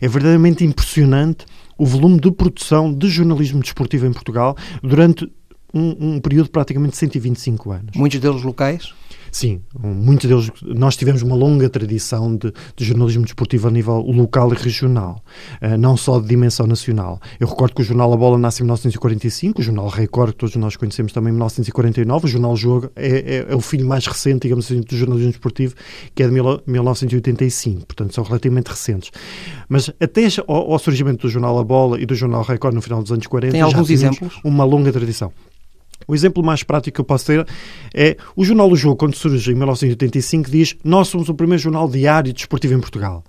É 0.00 0.06
verdadeiramente 0.06 0.64
impressionante 0.64 1.44
o 1.76 1.84
volume 1.84 2.20
de 2.20 2.30
produção 2.30 2.94
de 2.94 3.08
jornalismo 3.08 3.60
desportivo 3.60 4.06
em 4.06 4.12
Portugal 4.12 4.56
durante 4.80 5.28
um, 5.74 6.14
um 6.14 6.20
período 6.20 6.44
de 6.44 6.50
praticamente 6.52 6.96
125 6.96 7.72
anos. 7.72 7.96
Muitos 7.96 8.20
deles 8.20 8.42
locais? 8.44 8.94
Sim, 9.34 9.62
muitos 9.76 10.28
deles. 10.28 10.48
Nós 10.62 10.96
tivemos 10.96 11.20
uma 11.20 11.34
longa 11.34 11.68
tradição 11.68 12.36
de, 12.36 12.52
de 12.76 12.84
jornalismo 12.84 13.24
desportivo 13.24 13.66
a 13.66 13.70
nível 13.72 13.96
local 13.96 14.52
e 14.52 14.56
regional, 14.56 15.24
uh, 15.60 15.76
não 15.76 15.96
só 15.96 16.20
de 16.20 16.28
dimensão 16.28 16.68
nacional. 16.68 17.20
Eu 17.40 17.48
recordo 17.48 17.74
que 17.74 17.82
o 17.82 17.84
jornal 17.84 18.12
A 18.12 18.16
Bola 18.16 18.38
nasce 18.38 18.62
em 18.62 18.64
1945, 18.64 19.60
o 19.60 19.64
jornal 19.64 19.88
Record, 19.88 20.34
que 20.34 20.36
todos 20.36 20.54
nós 20.54 20.76
conhecemos 20.76 21.12
também 21.12 21.30
em 21.30 21.32
1949, 21.32 22.26
o 22.26 22.28
jornal 22.28 22.56
Jogo 22.56 22.92
é, 22.94 23.08
é, 23.08 23.46
é 23.52 23.56
o 23.56 23.60
filho 23.60 23.84
mais 23.84 24.06
recente, 24.06 24.42
digamos 24.42 24.66
assim, 24.66 24.80
do 24.80 24.96
jornalismo 24.96 25.32
desportivo, 25.32 25.74
que 26.14 26.22
é 26.22 26.28
de 26.28 26.32
mil, 26.32 26.62
1985, 26.64 27.86
portanto 27.86 28.14
são 28.14 28.22
relativamente 28.22 28.68
recentes. 28.68 29.10
Mas 29.68 29.90
até 29.98 30.28
ao, 30.46 30.72
ao, 30.74 30.78
surgimento 30.78 31.26
do 31.26 31.28
jornal 31.28 31.58
A 31.58 31.64
Bola 31.64 32.00
e 32.00 32.06
do 32.06 32.14
jornal 32.14 32.44
Record 32.44 32.76
no 32.76 32.80
final 32.80 33.02
dos 33.02 33.10
anos 33.10 33.26
40, 33.26 33.50
Tem 33.50 33.60
alguns 33.62 33.90
exemplos? 33.90 34.38
uma 34.44 34.62
longa 34.62 34.92
tradição. 34.92 35.32
O 36.06 36.14
exemplo 36.14 36.42
mais 36.42 36.62
prático 36.62 36.94
que 36.94 37.00
eu 37.00 37.04
posso 37.04 37.26
ter 37.26 37.46
é 37.94 38.16
o 38.36 38.44
Jornal 38.44 38.68
do 38.68 38.76
Jogo, 38.76 38.96
quando 38.96 39.14
surge 39.14 39.50
em 39.50 39.54
1985, 39.54 40.50
diz 40.50 40.76
nós 40.84 41.08
somos 41.08 41.28
o 41.28 41.34
primeiro 41.34 41.62
jornal 41.62 41.88
diário 41.88 42.32
desportivo 42.32 42.74
em 42.74 42.80
Portugal. 42.80 43.24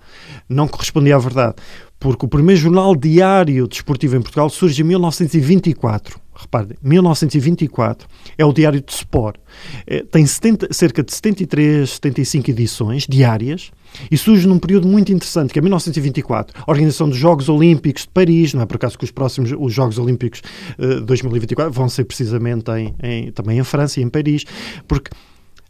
Não 0.49 0.67
correspondia 0.67 1.15
à 1.15 1.19
verdade, 1.19 1.55
porque 1.99 2.25
o 2.25 2.29
primeiro 2.29 2.59
jornal 2.59 2.95
diário 2.95 3.67
desportivo 3.67 4.15
em 4.15 4.21
Portugal 4.21 4.49
surge 4.49 4.81
em 4.81 4.85
1924. 4.85 6.24
Repare, 6.35 6.75
1924, 6.81 8.07
é 8.37 8.45
o 8.45 8.51
Diário 8.51 8.81
de 8.81 8.91
Sport. 8.91 9.37
É, 9.87 10.03
tem 10.03 10.25
70, 10.25 10.67
cerca 10.71 11.03
de 11.03 11.13
73, 11.13 11.89
75 11.89 12.51
edições 12.51 13.07
diárias 13.07 13.71
e 14.11 14.17
surge 14.17 14.47
num 14.47 14.59
período 14.59 14.87
muito 14.87 15.11
interessante, 15.11 15.53
que 15.53 15.59
é 15.59 15.61
1924, 15.61 16.61
a 16.65 16.69
organização 16.69 17.07
dos 17.07 17.17
Jogos 17.17 17.47
Olímpicos 17.47 18.03
de 18.03 18.09
Paris, 18.09 18.53
não 18.53 18.61
é 18.61 18.65
por 18.65 18.75
acaso 18.75 18.97
que 18.97 19.05
os 19.05 19.11
próximos 19.11 19.53
os 19.57 19.73
Jogos 19.73 19.97
Olímpicos 19.97 20.41
de 20.77 20.85
uh, 20.97 21.01
2024 21.01 21.71
vão 21.71 21.87
ser 21.87 22.03
precisamente 22.03 22.69
em, 22.71 22.93
em, 23.01 23.31
também 23.31 23.57
em 23.57 23.63
França 23.63 23.99
e 23.99 24.03
em 24.03 24.09
Paris, 24.09 24.43
porque 24.87 25.11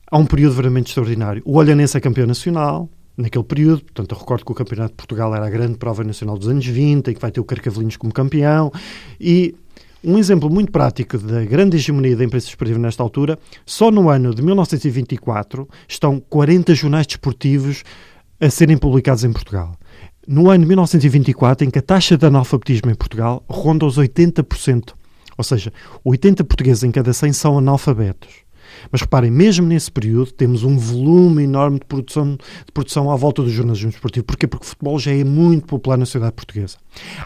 há 0.09 0.17
um 0.17 0.25
período 0.25 0.53
verdadeiramente 0.53 0.89
extraordinário. 0.89 1.41
O 1.45 1.57
Olhanense 1.57 1.95
é 1.95 1.99
campeão 1.99 2.25
nacional, 2.25 2.89
naquele 3.17 3.43
período. 3.43 3.83
Portanto, 3.83 4.11
eu 4.11 4.17
recordo 4.17 4.45
que 4.45 4.51
o 4.51 4.55
Campeonato 4.55 4.91
de 4.91 4.97
Portugal 4.97 5.33
era 5.35 5.45
a 5.45 5.49
grande 5.49 5.77
prova 5.77 6.03
nacional 6.03 6.37
dos 6.37 6.47
anos 6.47 6.65
20 6.65 7.09
e 7.09 7.13
que 7.13 7.21
vai 7.21 7.31
ter 7.31 7.39
o 7.39 7.43
Carcavelinhos 7.43 7.97
como 7.97 8.13
campeão. 8.13 8.71
E 9.19 9.55
um 10.05 10.17
exemplo 10.17 10.49
muito 10.49 10.71
prático 10.71 11.17
da 11.17 11.43
grande 11.43 11.77
hegemonia 11.77 12.15
da 12.15 12.23
imprensa 12.23 12.47
esportiva 12.47 12.77
nesta 12.77 13.01
altura, 13.01 13.39
só 13.65 13.89
no 13.89 14.09
ano 14.09 14.33
de 14.33 14.41
1924 14.41 15.67
estão 15.87 16.19
40 16.19 16.75
jornais 16.75 17.07
desportivos 17.07 17.83
a 18.39 18.49
serem 18.49 18.77
publicados 18.77 19.23
em 19.23 19.33
Portugal. 19.33 19.75
No 20.27 20.49
ano 20.49 20.63
de 20.63 20.67
1924, 20.67 21.67
em 21.67 21.71
que 21.71 21.79
a 21.79 21.81
taxa 21.81 22.17
de 22.17 22.25
analfabetismo 22.25 22.91
em 22.91 22.95
Portugal 22.95 23.43
ronda 23.49 23.85
os 23.85 23.97
80%, 23.97 24.93
ou 25.37 25.43
seja, 25.43 25.73
80 26.03 26.43
portugueses 26.43 26.83
em 26.83 26.91
cada 26.91 27.11
100 27.11 27.33
são 27.33 27.57
analfabetos. 27.57 28.44
Mas 28.91 29.01
reparem, 29.01 29.31
mesmo 29.31 29.65
nesse 29.65 29.91
período, 29.91 30.31
temos 30.31 30.63
um 30.63 30.77
volume 30.77 31.43
enorme 31.43 31.79
de 31.79 31.85
produção, 31.85 32.35
de 32.35 32.71
produção 32.73 33.11
à 33.11 33.15
volta 33.15 33.41
do 33.41 33.49
jornalismo 33.49 33.89
esportivo. 33.89 34.25
Porquê? 34.25 34.47
Porque 34.47 34.65
o 34.65 34.69
futebol 34.69 34.99
já 34.99 35.11
é 35.11 35.23
muito 35.23 35.67
popular 35.67 35.97
na 35.97 36.05
sociedade 36.05 36.33
portuguesa. 36.33 36.77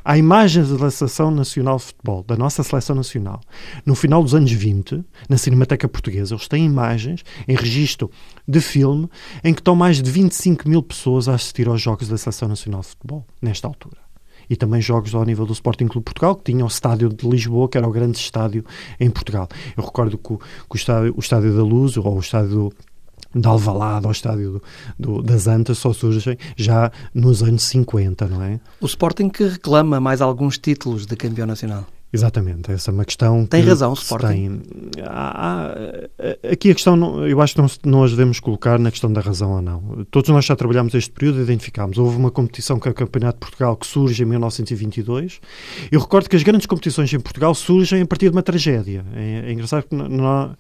Há 0.04 0.18
imagens 0.18 0.70
da 0.70 0.92
Seleção 0.92 1.32
Nacional 1.32 1.78
de 1.78 1.84
Futebol, 1.84 2.24
da 2.24 2.36
nossa 2.36 2.64
Seleção 2.64 2.96
Nacional, 2.96 3.42
no 3.86 3.96
final 3.96 4.24
dos 4.24 4.34
anos 4.34 4.52
20, 4.52 5.04
na 5.28 5.38
Cinemateca 5.38 5.88
Portuguesa, 5.88 6.36
eles 6.36 6.48
têm 6.48 6.66
imagens 6.66 7.24
em 7.48 7.56
registro 7.56 8.10
de 8.48 8.60
filme 8.62 9.10
em 9.44 9.54
que 9.54 9.62
estão 9.62 9.76
mais 9.76 10.02
de 10.02 10.10
25 10.10 10.68
mil 10.68 10.82
pessoas 10.82 11.28
a 11.28 11.36
assistir 11.36 11.68
aos 11.68 11.82
Jogos 11.82 12.08
da 12.08 12.18
Seleção 12.18 12.48
Nacional 12.48 12.82
de 12.82 12.88
Futebol, 12.88 13.26
nesta 13.42 13.68
altura 13.68 14.09
e 14.50 14.56
também 14.56 14.82
jogos 14.82 15.14
ao 15.14 15.24
nível 15.24 15.46
do 15.46 15.54
Sporting 15.54 15.88
Clube 15.88 16.06
Portugal, 16.06 16.36
que 16.36 16.52
tinha 16.52 16.64
o 16.64 16.68
estádio 16.68 17.10
de 17.10 17.28
Lisboa, 17.28 17.70
que 17.70 17.78
era 17.78 17.88
o 17.88 17.92
grande 17.92 18.18
estádio 18.18 18.66
em 19.00 19.10
Portugal. 19.10 19.48
Eu 19.78 19.84
recordo 19.84 20.18
que 20.18 20.34
o, 20.34 20.38
que 20.38 20.46
o, 20.72 20.76
estádio, 20.76 21.14
o 21.16 21.20
estádio 21.20 21.56
da 21.56 21.64
Luz, 21.64 21.98
ou 21.98 22.16
o 22.16 22.20
estádio 22.20 22.72
de 23.34 23.48
Alvalade 23.48 24.06
ao 24.06 24.12
estádio 24.12 24.54
do, 24.54 24.62
do, 24.98 25.22
das 25.22 25.48
Antas 25.48 25.78
só 25.78 25.94
surgem 25.94 26.38
já 26.56 26.92
nos 27.14 27.44
anos 27.44 27.64
50, 27.64 28.28
não 28.28 28.42
é? 28.42 28.60
O 28.82 28.86
Sporting 28.86 29.30
que 29.30 29.44
reclama 29.44 30.00
mais 30.00 30.22
alguns 30.22 30.58
títulos 30.58 31.06
de 31.06 31.16
campeão 31.16 31.46
nacional. 31.46 31.86
Exatamente, 32.12 32.72
essa 32.72 32.90
é 32.90 32.94
uma 32.94 33.06
questão 33.06 33.46
Tem 33.46 33.62
razão 33.62 33.92
o 33.92 33.94
Sporting. 33.94 34.62
Tem. 34.62 35.04
Há, 35.06 35.68
há, 35.68 36.52
aqui 36.52 36.72
a 36.72 36.74
questão, 36.74 37.28
eu 37.28 37.40
acho 37.40 37.54
que 37.54 37.62
não, 37.62 37.68
não 37.86 38.04
as 38.04 38.12
devemos 38.12 38.40
colocar 38.40 38.80
na 38.80 38.90
questão 38.90 39.14
da 39.14 39.22
razão 39.22 39.52
ou 39.52 39.62
não. 39.62 40.06
Todos 40.10 40.30
nós 40.32 40.44
já 40.44 40.56
trabalhamos 40.56 40.96
este 40.96 41.12
período 41.12 41.40
e 41.40 41.44
identificámos. 41.44 42.00
Houve 42.00 42.18
uma 42.18 42.32
competição 42.32 42.80
que 42.80 42.88
é 42.88 42.92
o 42.92 42.96
Campeonato 42.96 43.36
de 43.36 43.40
Portugal 43.42 43.76
que 43.78 43.86
surge 43.86 44.24
em 44.24 44.26
1922. 44.26 45.40
Eu 45.92 46.00
recordo 46.00 46.28
que 46.28 46.36
as 46.36 46.42
grandes 46.42 46.66
competições 46.66 47.14
em 47.14 47.20
Portugal 47.20 47.54
surgem 47.54 48.02
a 48.02 48.06
partir 48.08 48.30
de 48.30 48.36
uma 48.36 48.44
tragédia. 48.44 49.06
É, 49.16 49.44
é 49.48 49.52
engraçado 49.52 49.84
que, 49.84 49.94
não, 49.94 50.56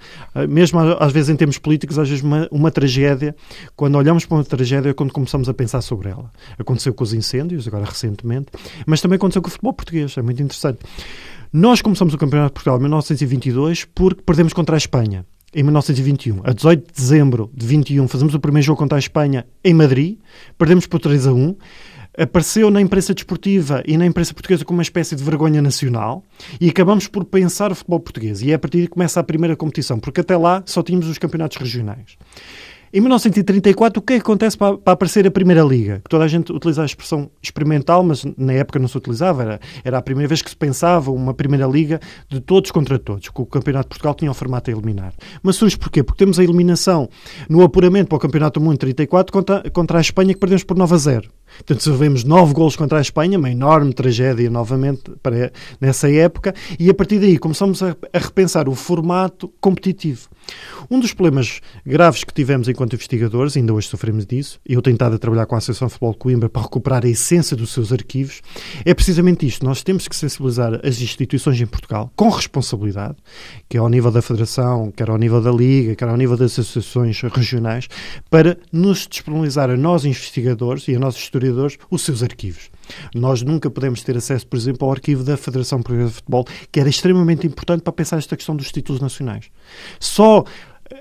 mesmo 0.48 0.80
às 1.00 1.12
vezes 1.12 1.30
em 1.30 1.36
termos 1.36 1.58
políticos, 1.58 1.98
às 1.98 2.08
vezes 2.08 2.24
uma, 2.24 2.48
uma 2.52 2.70
tragédia, 2.70 3.36
quando 3.76 3.96
olhamos 3.96 4.24
para 4.24 4.38
uma 4.38 4.44
tragédia 4.44 4.90
é 4.90 4.94
quando 4.94 5.12
começamos 5.12 5.50
a 5.50 5.54
pensar 5.54 5.82
sobre 5.82 6.10
ela. 6.10 6.32
Aconteceu 6.60 6.94
com 6.94 7.04
os 7.04 7.12
incêndios, 7.12 7.68
agora 7.68 7.86
recentemente, 7.86 8.48
mas 8.86 9.02
também 9.02 9.16
aconteceu 9.16 9.42
com 9.42 9.48
o 9.48 9.52
futebol 9.52 9.74
português. 9.74 10.16
É 10.16 10.22
muito 10.22 10.44
interessante. 10.44 10.80
Nós 11.52 11.82
começamos 11.82 12.14
o 12.14 12.18
Campeonato 12.18 12.50
de 12.50 12.54
Portugal 12.54 12.78
em 12.78 12.82
1922 12.82 13.84
porque 13.84 14.22
perdemos 14.22 14.54
contra 14.54 14.76
a 14.76 14.78
Espanha. 14.78 15.26
Em 15.52 15.64
1921, 15.64 16.42
a 16.44 16.54
18 16.54 16.86
de 16.86 16.94
dezembro 16.94 17.50
de 17.52 17.66
21, 17.66 18.08
fazemos 18.08 18.36
o 18.36 18.40
primeiro 18.40 18.68
jogo 18.68 18.78
contra 18.78 18.96
a 18.96 19.00
Espanha 19.00 19.48
em 19.64 19.74
Madrid, 19.74 20.20
perdemos 20.60 20.86
por 20.86 21.00
3 21.00 21.26
a 21.26 21.34
1 21.34 21.56
apareceu 22.18 22.70
na 22.70 22.82
imprensa 22.82 23.14
desportiva 23.14 23.82
e 23.86 23.98
na 23.98 24.06
imprensa 24.06 24.34
portuguesa 24.34 24.66
como 24.66 24.78
uma 24.78 24.84
espécie 24.84 25.16
de 25.16 25.24
vergonha 25.24 25.62
nacional 25.62 26.24
e 26.60 26.70
acabamos 26.70 27.08
por 27.08 27.24
pensar 27.24 27.72
o 27.72 27.76
futebol 27.76 28.00
português. 28.00 28.42
E 28.42 28.52
é 28.52 28.56
a 28.56 28.60
partir 28.60 28.82
de 28.82 28.84
que 28.88 28.94
começa 28.94 29.20
a 29.20 29.24
primeira 29.24 29.56
competição, 29.56 30.00
porque 30.00 30.22
até 30.22 30.36
lá 30.36 30.62
só 30.66 30.84
tínhamos 30.84 31.08
os 31.08 31.18
campeonatos 31.18 31.58
regionais. 31.58 32.18
Em 32.92 33.00
1934, 33.02 34.00
o 34.00 34.02
que 34.02 34.14
é 34.14 34.16
que 34.18 34.22
acontece 34.22 34.58
para, 34.58 34.76
para, 34.78 34.94
aparecer 34.94 35.28
a 35.28 35.32
Primeira 35.32 35.62
Liga? 35.62 36.02
Que 36.04 36.10
toda 36.10 36.24
a 36.24 36.28
gente 36.28 36.52
utiliza 36.52 36.82
a 36.82 36.86
expressão 36.86 37.30
experimental, 37.42 38.04
mas 38.04 38.26
na 38.36 38.54
época 38.54 38.80
não 38.80 38.88
se 38.88 38.98
utilizava. 38.98 39.44
Era, 39.44 39.60
era 39.84 39.98
a 40.00 40.02
primeira 40.02 40.28
vez 40.28 40.42
que 40.42 40.50
se 40.50 40.58
pensava 40.58 41.12
uma 41.12 41.34
Primeira 41.34 41.68
Liga 41.68 42.00
de 42.28 42.40
todos 42.40 42.72
contra 42.72 42.98
todos, 42.98 43.30
que 43.30 43.42
o 43.42 43.46
Campeonato 43.46 43.86
de 43.86 43.90
Portugal 43.90 44.16
tinha 44.16 44.32
o 44.32 44.34
formato 44.34 44.72
a 44.72 44.74
eliminar. 44.74 45.14
Mas 45.44 45.56
surge 45.56 45.78
porquê? 45.78 46.02
Porque 46.02 46.18
temos 46.18 46.40
a 46.40 46.44
eliminação 46.44 47.08
no 47.48 47.62
apuramento 47.64 48.08
para 48.10 48.16
o 48.16 48.20
Campeonato 48.20 48.60
do 48.60 48.64
Mundo 48.66 48.78
34 48.80 49.32
contra, 49.32 49.70
contra 49.70 50.00
a 50.00 50.02
Espanha, 50.02 50.34
que 50.34 50.40
perdemos 50.40 50.64
por 50.64 50.76
9 50.76 50.96
a 50.96 50.98
0. 50.98 51.30
Portanto, 51.58 51.84
sofremos 51.84 52.24
nove 52.24 52.54
golos 52.54 52.76
contra 52.76 52.98
a 52.98 53.02
Espanha, 53.02 53.38
uma 53.38 53.50
enorme 53.50 53.94
tragédia 53.94 54.50
novamente 54.50 55.12
para, 55.22 55.52
nessa 55.80 56.12
época, 56.12 56.54
e 56.80 56.90
a 56.90 56.94
partir 56.94 57.20
daí 57.20 57.38
começamos 57.38 57.82
a, 57.84 57.96
a 58.14 58.20
repensar 58.20 58.70
o 58.70 58.76
formato 58.76 59.52
competitivo. 59.60 60.30
Um 60.90 61.00
dos 61.00 61.14
problemas 61.14 61.62
graves 61.86 62.24
que 62.24 62.34
tivemos 62.34 62.68
enquanto 62.68 62.94
investigadores, 62.94 63.56
ainda 63.56 63.74
hoje 63.74 63.88
sofremos 63.88 64.26
disso, 64.26 64.60
e 64.68 64.74
eu 64.74 64.82
tenho 64.82 64.96
estado 64.96 65.16
a 65.16 65.20
trabalhar 65.20 65.46
com 65.46 65.56
a 65.56 65.58
Associação 65.58 65.88
de 65.88 65.94
Futebol 65.94 66.14
de 66.14 66.18
Coimbra 66.18 66.50
para 66.50 66.62
recuperar 66.64 67.06
a 67.06 67.10
essência 67.10 67.56
dos 67.56 67.72
seus 67.72 67.92
arquivos, 67.92 68.42
é 68.84 68.94
precisamente 68.94 69.46
isto. 69.46 69.66
Nós 69.66 69.84
temos 69.84 70.08
que 70.08 70.16
sensibilizar 70.16 70.80
as 70.84 71.02
instituições 71.02 71.60
em 71.62 71.68
Portugal 71.68 72.12
com 72.16 72.30
responsabilidade, 72.30 73.16
que 73.68 73.78
é 73.78 73.80
ao 73.80 73.90
nível 73.90 74.12
da 74.12 74.22
Federação, 74.22 74.92
quer 74.92 75.10
ao 75.10 75.18
nível 75.18 75.42
da 75.42 75.52
Liga, 75.52 75.96
quer 75.96 76.08
ao 76.08 76.18
nível 76.18 76.38
das 76.38 76.54
associações 76.54 77.22
regionais, 77.22 77.88
para 78.30 78.58
nos 78.72 79.08
disponibilizar 79.08 79.70
a 79.70 79.78
nós 79.78 80.06
investigadores 80.06 80.88
e 80.88 80.96
a 80.96 81.00
nós 81.00 81.16
historiadores 81.40 81.78
os 81.90 82.02
seus 82.02 82.22
arquivos. 82.22 82.70
Nós 83.16 83.42
nunca 83.42 83.70
podemos 83.70 84.04
ter 84.04 84.18
acesso, 84.18 84.46
por 84.46 84.58
exemplo, 84.58 84.86
ao 84.86 84.92
arquivo 84.92 85.24
da 85.24 85.38
Federação 85.38 85.82
Portuguesa 85.82 86.10
de 86.10 86.16
Futebol, 86.16 86.46
que 86.72 86.80
era 86.80 86.90
extremamente 86.90 87.48
importante 87.48 87.82
para 87.82 87.94
pensar 87.94 88.18
esta 88.18 88.36
questão 88.36 88.56
dos 88.56 88.72
títulos 88.72 89.02
nacionais. 89.02 89.46
Só 90.00 90.44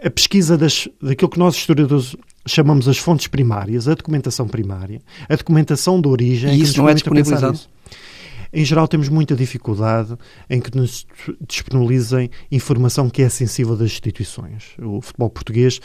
a 0.05 0.11
pesquisa 0.11 0.57
das, 0.57 0.89
daquilo 1.03 1.31
que 1.31 1.39
nós 1.39 1.57
historiadores 1.57 2.15
chamamos 2.47 2.89
as 2.89 2.99
fontes 2.99 3.27
primárias, 3.27 3.89
a 3.89 3.95
documentação 3.95 4.47
primária, 4.47 5.01
a 5.29 5.37
documentação 5.37 6.01
de 6.01 6.09
origem... 6.09 6.55
E 6.55 6.63
isso 6.63 6.79
não 6.79 6.89
é 6.89 6.95
disponibilizado? 6.95 7.59
Em 8.51 8.65
geral, 8.65 8.89
temos 8.89 9.11
muita 9.11 9.35
dificuldade 9.37 10.17
em 10.49 10.59
que 10.59 10.75
nos 10.75 11.07
disponibilizem 11.47 12.31
informação 12.51 13.11
que 13.11 13.21
é 13.21 13.29
sensível 13.29 13.77
das 13.77 13.91
instituições. 13.91 14.75
O 14.79 15.03
futebol 15.03 15.29
português 15.29 15.81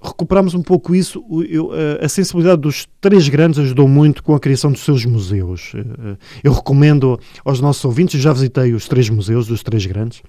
recuperamos 0.00 0.54
um 0.54 0.62
pouco 0.62 0.94
isso. 0.94 1.22
Eu, 1.48 1.70
a 2.00 2.08
sensibilidade 2.08 2.62
dos 2.62 2.88
três 3.00 3.28
grandes 3.28 3.58
ajudou 3.58 3.86
muito 3.86 4.22
com 4.22 4.34
a 4.34 4.40
criação 4.40 4.72
dos 4.72 4.82
seus 4.82 5.04
museus. 5.04 5.72
Eh, 5.74 5.78
eh, 5.80 6.16
eu 6.42 6.52
recomendo 6.52 7.18
aos 7.44 7.60
nossos 7.60 7.84
ouvintes, 7.84 8.20
já 8.20 8.32
visitei 8.32 8.72
os 8.72 8.88
três 8.88 9.08
museus 9.10 9.46
dos 9.46 9.62
três 9.62 9.84
grandes. 9.84 10.22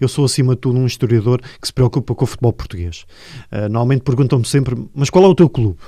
Eu 0.00 0.08
sou, 0.08 0.24
acima 0.24 0.54
de 0.54 0.60
tudo, 0.60 0.78
um 0.78 0.86
historiador 0.86 1.40
que 1.60 1.66
se 1.66 1.72
preocupa 1.72 2.14
com 2.14 2.24
o 2.24 2.26
futebol 2.26 2.52
português. 2.52 3.04
Uh, 3.52 3.68
normalmente 3.68 4.02
perguntam-me 4.02 4.44
sempre, 4.44 4.74
mas 4.94 5.10
qual 5.10 5.24
é 5.24 5.28
o 5.28 5.34
teu 5.34 5.48
clube? 5.48 5.78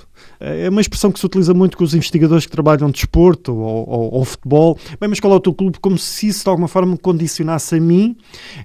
É 0.45 0.69
uma 0.69 0.81
expressão 0.81 1.11
que 1.11 1.19
se 1.19 1.25
utiliza 1.25 1.55
muito 1.55 1.77
com 1.77 1.85
os 1.85 1.95
investigadores 1.95 2.45
que 2.45 2.53
trabalham 2.53 2.89
de 2.89 2.95
desporto 2.95 3.55
ou, 3.55 3.89
ou, 3.89 4.15
ou, 4.15 4.25
futebol. 4.25 4.79
Bem, 5.01 5.09
mas 5.09 5.21
qual 5.21 5.33
é 5.33 5.37
o 5.37 5.41
teu 5.41 5.55
clube? 5.55 5.79
Como 5.81 5.97
se 5.97 6.29
isso 6.29 6.45
de 6.45 6.51
alguma 6.51 6.69
forma 6.69 6.93
me 6.93 6.99
condicionasse 6.99 7.77
a 7.77 7.81
mim, 7.81 8.17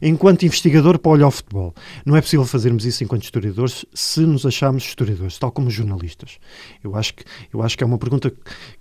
enquanto 0.01 0.43
investigador, 0.43 0.99
para 0.99 1.11
olhar 1.11 1.27
o 1.27 1.31
futebol. 1.31 1.73
Não 2.05 2.15
é 2.15 2.21
possível 2.21 2.45
fazermos 2.45 2.85
isso 2.85 3.03
enquanto 3.03 3.23
historiadores 3.23 3.85
se 3.93 4.21
nos 4.21 4.45
acharmos 4.45 4.83
historiadores, 4.83 5.37
tal 5.37 5.51
como 5.51 5.69
jornalistas. 5.69 6.37
Eu 6.83 6.95
acho 6.95 7.13
que, 7.13 7.23
eu 7.53 7.61
acho 7.61 7.77
que 7.77 7.83
é 7.83 7.87
uma 7.87 7.97
pergunta 7.97 8.29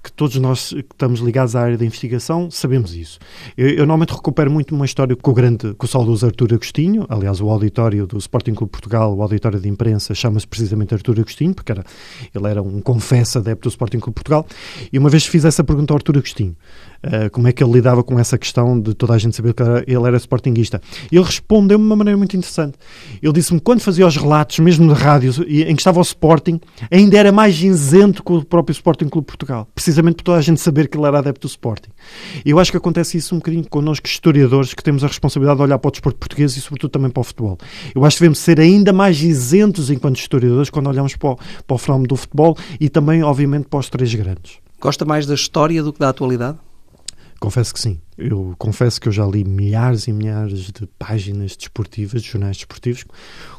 que 0.02 0.12
todos 0.12 0.37
nós 0.37 0.71
que 0.71 0.78
estamos 0.78 1.21
ligados 1.21 1.55
à 1.55 1.62
área 1.62 1.78
da 1.78 1.85
investigação 1.85 2.50
sabemos 2.50 2.95
isso. 2.95 3.19
Eu, 3.57 3.69
eu 3.69 3.78
normalmente 3.78 4.12
recupero 4.12 4.50
muito 4.50 4.75
uma 4.75 4.85
história 4.85 5.14
com 5.14 5.31
o 5.31 5.35
grande, 5.35 5.75
com 5.75 5.87
o 5.87 5.88
saudoso 5.88 6.26
Artur 6.26 6.52
Agostinho, 6.52 7.07
aliás, 7.09 7.40
o 7.40 7.49
auditório 7.49 8.07
do 8.07 8.19
Sporting 8.19 8.55
Clube 8.55 8.71
Portugal, 8.71 9.14
o 9.14 9.23
auditório 9.23 9.61
de 9.61 9.69
imprensa, 9.69 10.14
chama-se 10.14 10.47
precisamente 10.47 10.95
Artur 10.95 11.19
Agostinho, 11.19 11.55
porque 11.55 11.73
era, 11.73 11.85
ele 12.35 12.49
era 12.49 12.62
um 12.62 12.81
confessa 12.88 13.38
adepto 13.38 13.68
do 13.68 13.71
Sporting 13.71 13.99
Clube 13.99 14.14
Portugal, 14.14 14.47
e 14.90 14.99
uma 14.99 15.11
vez 15.11 15.26
fiz 15.26 15.45
essa 15.45 15.62
pergunta 15.62 15.92
ao 15.92 15.99
Artur 15.99 16.16
Agostinho. 16.16 16.57
Uh, 16.99 17.30
como 17.30 17.47
é 17.47 17.52
que 17.52 17.62
ele 17.62 17.75
lidava 17.75 18.02
com 18.02 18.18
essa 18.18 18.37
questão 18.37 18.80
de 18.80 18.92
toda 18.92 19.12
a 19.12 19.18
gente 19.18 19.37
saber 19.37 19.54
que 19.54 19.62
ele 19.87 20.04
era 20.04 20.16
sportinguista. 20.16 20.80
Ele 21.12 21.23
respondeu-me 21.23 21.85
de 21.85 21.88
uma 21.88 21.95
maneira 21.95 22.16
muito 22.16 22.37
interessante. 22.37 22.76
Ele 23.23 23.33
disse-me 23.33 23.61
quando 23.61 23.80
fazia 23.80 24.04
os 24.04 24.16
relatos, 24.16 24.59
mesmo 24.59 24.92
de 24.92 25.00
rádio, 25.00 25.33
em 25.47 25.76
que 25.76 25.80
estava 25.80 26.00
o 26.00 26.02
Sporting, 26.02 26.59
ainda 26.90 27.16
era 27.16 27.30
mais 27.30 27.62
isento 27.62 28.25
que 28.25 28.33
o 28.33 28.45
próprio 28.45 28.73
Sporting 28.73 29.09
Clube 29.09 29.26
Portugal. 29.26 29.68
Precisamente 29.75 30.16
por 30.16 30.23
toda 30.25 30.38
a 30.38 30.40
gente 30.40 30.61
saber 30.61 30.88
que 30.88 30.99
ele 30.99 31.07
era 31.07 31.18
adepto 31.18 31.47
do 31.47 31.50
Sporting. 31.50 31.90
E 32.45 32.50
eu 32.50 32.59
acho 32.59 32.73
que 32.73 32.76
acontece 32.76 33.16
isso 33.16 33.33
um 33.35 33.38
bocadinho 33.38 33.68
connosco, 33.68 34.09
historiadores, 34.09 34.75
que 34.75 34.83
temos 34.83 35.04
a 35.04 35.07
responsabilidade 35.07 35.59
de 35.59 35.62
olhar 35.62 35.78
para 35.78 35.88
o 35.88 35.92
desporto 35.92 36.18
português 36.18 36.57
e, 36.57 36.61
sobretudo, 36.61 36.90
também 36.90 37.11
para 37.11 37.21
o 37.21 37.25
futebol. 37.25 37.59
Eu 37.95 38.04
acho 38.04 38.16
que 38.16 38.23
devemos 38.23 38.38
ser 38.38 38.59
ainda 38.59 38.92
mais 38.92 39.23
isentos 39.23 39.88
enquanto 39.88 40.18
historiadores 40.18 40.68
quando 40.68 40.88
olhamos 40.88 41.14
para 41.14 41.30
o, 41.30 41.37
para 41.37 41.75
o 41.75 41.78
fenómeno 41.78 42.09
do 42.09 42.16
futebol 42.16 42.57
e 42.80 42.88
também, 42.88 43.23
obviamente, 43.23 43.66
para 43.68 43.80
os 43.80 43.88
três 43.88 44.14
grandes. 44.14 44.58
Gosta 44.80 45.04
mais 45.04 45.26
da 45.26 45.35
história 45.35 45.82
do 45.82 45.92
que 45.92 45.99
da 45.99 46.08
atualidade? 46.08 46.58
Confesso 47.40 47.75
que 47.75 47.80
sim. 47.80 48.00
Eu 48.19 48.53
confesso 48.59 49.01
que 49.01 49.07
eu 49.07 49.13
já 49.13 49.25
li 49.25 49.45
milhares 49.45 50.09
e 50.09 50.13
milhares 50.13 50.73
de 50.73 50.89
páginas 50.99 51.55
desportivas, 51.57 52.21
de 52.21 52.29
jornais 52.29 52.57
desportivos. 52.57 53.05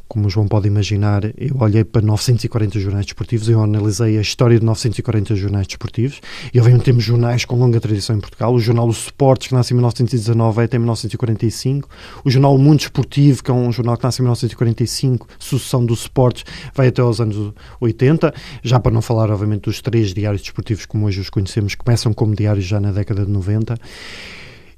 Como 0.06 0.28
o 0.28 0.30
João 0.30 0.50
pode 0.50 0.68
imaginar, 0.68 1.24
eu 1.38 1.56
olhei 1.60 1.86
para 1.86 2.02
940 2.02 2.78
jornais 2.78 3.06
desportivos, 3.06 3.48
eu 3.48 3.64
analisei 3.64 4.18
a 4.18 4.22
história 4.22 4.60
de 4.60 4.66
940 4.66 5.34
jornais 5.36 5.66
desportivos 5.66 6.20
e, 6.54 6.60
obviamente, 6.60 6.84
temos 6.84 7.06
jornais 7.06 7.46
com 7.46 7.56
longa 7.56 7.80
tradição 7.80 8.18
em 8.18 8.20
Portugal. 8.20 8.54
O 8.54 8.60
jornal 8.60 8.86
O 8.86 8.92
Sports, 8.92 9.48
que 9.48 9.54
nasce 9.54 9.72
em 9.72 9.78
1919, 9.78 10.54
vai 10.54 10.66
até 10.66 10.78
1945. 10.78 11.88
O 12.26 12.30
jornal 12.30 12.54
O 12.54 12.58
Mundo 12.58 12.82
Esportivo, 12.82 13.42
que 13.42 13.52
é 13.52 13.54
um 13.54 13.72
jornal 13.72 13.96
que 13.96 14.04
nasce 14.04 14.22
em 14.22 14.24
1945, 14.24 15.26
sucessão 15.40 15.86
do 15.86 15.94
Sports, 15.94 16.44
vai 16.74 16.90
até 16.90 17.02
aos 17.02 17.22
anos 17.22 17.54
80. 17.80 18.34
Já 18.62 18.78
para 18.78 18.92
não 18.92 19.02
falar, 19.02 19.32
obviamente, 19.32 19.62
dos 19.62 19.80
três 19.82 20.14
diários 20.14 20.42
desportivos 20.42 20.86
como 20.86 21.06
hoje 21.06 21.22
os 21.22 21.30
conhecemos, 21.30 21.76
começam 21.76 22.12
como 22.14 22.36
diários 22.36 22.66
já 22.66 22.82
na 22.82 22.92
década 22.92 23.26
de 23.26 23.32
90. 23.32 23.78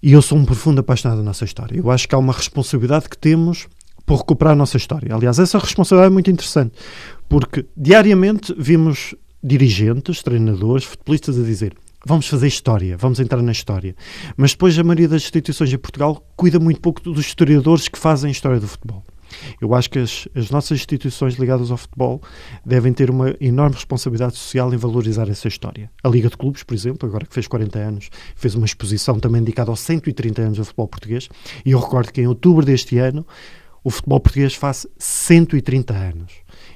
E 0.04 0.14
eu 0.14 0.22
sou 0.22 0.38
um 0.38 0.46
profundo 0.46 0.80
apaixonado 0.80 1.18
da 1.20 1.24
nossa 1.24 1.46
história. 1.46 1.78
Eu 1.78 1.92
acho 1.92 2.08
que 2.08 2.16
há 2.16 2.18
uma 2.18 2.34
responsabilidade 2.34 3.08
que 3.08 3.18
temos 3.18 3.68
por 4.06 4.18
recuperar 4.18 4.54
a 4.54 4.56
nossa 4.56 4.78
história. 4.78 5.14
Aliás, 5.14 5.38
essa 5.38 5.60
responsabilidade 5.60 6.12
é 6.12 6.14
muito 6.14 6.32
interessante, 6.32 6.74
porque 7.30 7.66
diariamente 7.78 8.54
vimos 8.58 9.16
dirigentes, 9.44 10.24
treinadores, 10.24 10.84
futebolistas 10.84 11.38
a 11.40 11.44
dizer 11.44 11.76
vamos 12.06 12.28
fazer 12.28 12.48
história, 12.48 12.98
vamos 12.98 13.20
entrar 13.20 13.42
na 13.42 13.52
história. 13.52 13.96
Mas 14.36 14.52
depois 14.52 14.78
a 14.78 14.84
maioria 14.84 15.08
das 15.08 15.24
instituições 15.24 15.72
em 15.72 15.78
Portugal 15.78 16.26
cuida 16.36 16.60
muito 16.60 16.82
pouco 16.82 17.02
dos 17.02 17.26
historiadores 17.26 17.88
que 17.88 17.98
fazem 17.98 18.30
a 18.30 18.32
história 18.32 18.60
do 18.60 18.68
futebol. 18.68 19.04
Eu 19.60 19.74
acho 19.74 19.90
que 19.90 20.00
as, 20.00 20.28
as, 20.36 20.50
nossas 20.50 20.80
instituições 20.80 21.36
ligadas 21.36 21.72
ao 21.72 21.78
futebol 21.78 22.22
devem 22.66 22.94
ter 22.94 23.10
uma 23.10 23.36
enorme 23.40 23.76
responsabilidade 23.76 24.36
social 24.36 24.74
em 24.74 24.78
valorizar 24.78 25.30
essa 25.30 25.48
história. 25.48 25.90
A 26.04 26.10
Liga 26.10 26.30
de 26.30 26.38
Clubes, 26.38 26.64
por 26.64 26.74
exemplo, 26.74 27.08
agora 27.08 27.26
que 27.26 27.34
fez 27.34 27.48
40 27.48 27.80
anos, 27.80 28.10
fez 28.36 28.56
uma 28.56 28.66
exposição 28.66 29.20
também 29.20 29.42
dedicada 29.42 29.72
aos 29.72 29.80
130 29.80 30.42
anos 30.42 30.58
do 30.58 30.66
futebol 30.66 30.88
português. 30.88 31.30
E 31.66 31.72
eu 31.72 31.80
recordo 31.80 32.12
que 32.12 32.22
em 32.22 32.28
outubro 32.28 32.66
deste 32.66 32.98
ano 32.98 33.26
o 33.84 33.90
futebol 33.90 34.20
português 34.20 34.54
faz 34.54 34.86
130 34.98 35.94
anos. 35.94 36.32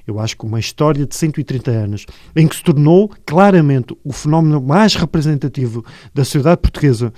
Eu 0.07 0.19
acho 0.19 0.37
que 0.37 0.45
uma 0.45 0.59
história 0.59 1.05
de 1.05 1.15
130 1.15 1.71
anos 1.71 2.05
em 2.35 2.47
que 2.47 2.55
se 2.55 2.63
tornou 2.63 3.11
claramente 3.25 3.95
o 4.03 4.11
fenómeno 4.11 4.61
mais 4.61 4.95
representativo 4.95 5.83
da 6.13 6.23
sociedade 6.23 6.61
portuguesa 6.61 7.13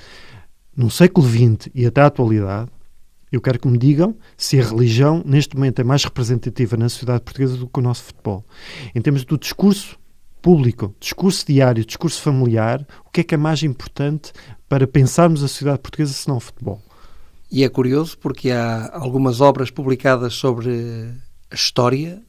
no 0.75 0.91
século 0.91 1.27
XX 1.27 1.69
e 1.73 1.85
até 1.85 2.01
à 2.01 2.05
atualidade, 2.05 2.69
eu 3.31 3.41
quero 3.41 3.59
que 3.59 3.67
me 3.67 3.77
digam 3.77 4.15
se 4.35 4.59
a 4.59 4.63
religião, 4.63 5.21
neste 5.25 5.55
momento, 5.55 5.79
é 5.79 5.83
mais 5.83 6.03
representativa 6.03 6.77
na 6.77 6.89
sociedade 6.89 7.21
portuguesa 7.21 7.57
do 7.57 7.67
que 7.67 7.79
o 7.79 7.83
nosso 7.83 8.03
futebol. 8.03 8.45
Em 8.95 9.01
termos 9.01 9.25
do 9.25 9.37
discurso 9.37 9.97
público, 10.41 10.95
discurso 10.99 11.45
diário, 11.45 11.85
discurso 11.85 12.21
familiar, 12.21 12.85
o 13.05 13.11
que 13.11 13.21
é 13.21 13.23
que 13.23 13.35
é 13.35 13.37
mais 13.37 13.63
importante 13.63 14.31
para 14.69 14.87
pensarmos 14.87 15.43
a 15.43 15.47
sociedade 15.47 15.79
portuguesa 15.79 16.13
se 16.13 16.27
não 16.27 16.37
o 16.37 16.39
futebol? 16.39 16.81
E 17.51 17.63
é 17.63 17.69
curioso 17.69 18.17
porque 18.17 18.51
há 18.51 18.91
algumas 18.93 19.41
obras 19.41 19.71
publicadas 19.71 20.33
sobre 20.33 21.11
a 21.49 21.55
história 21.55 22.21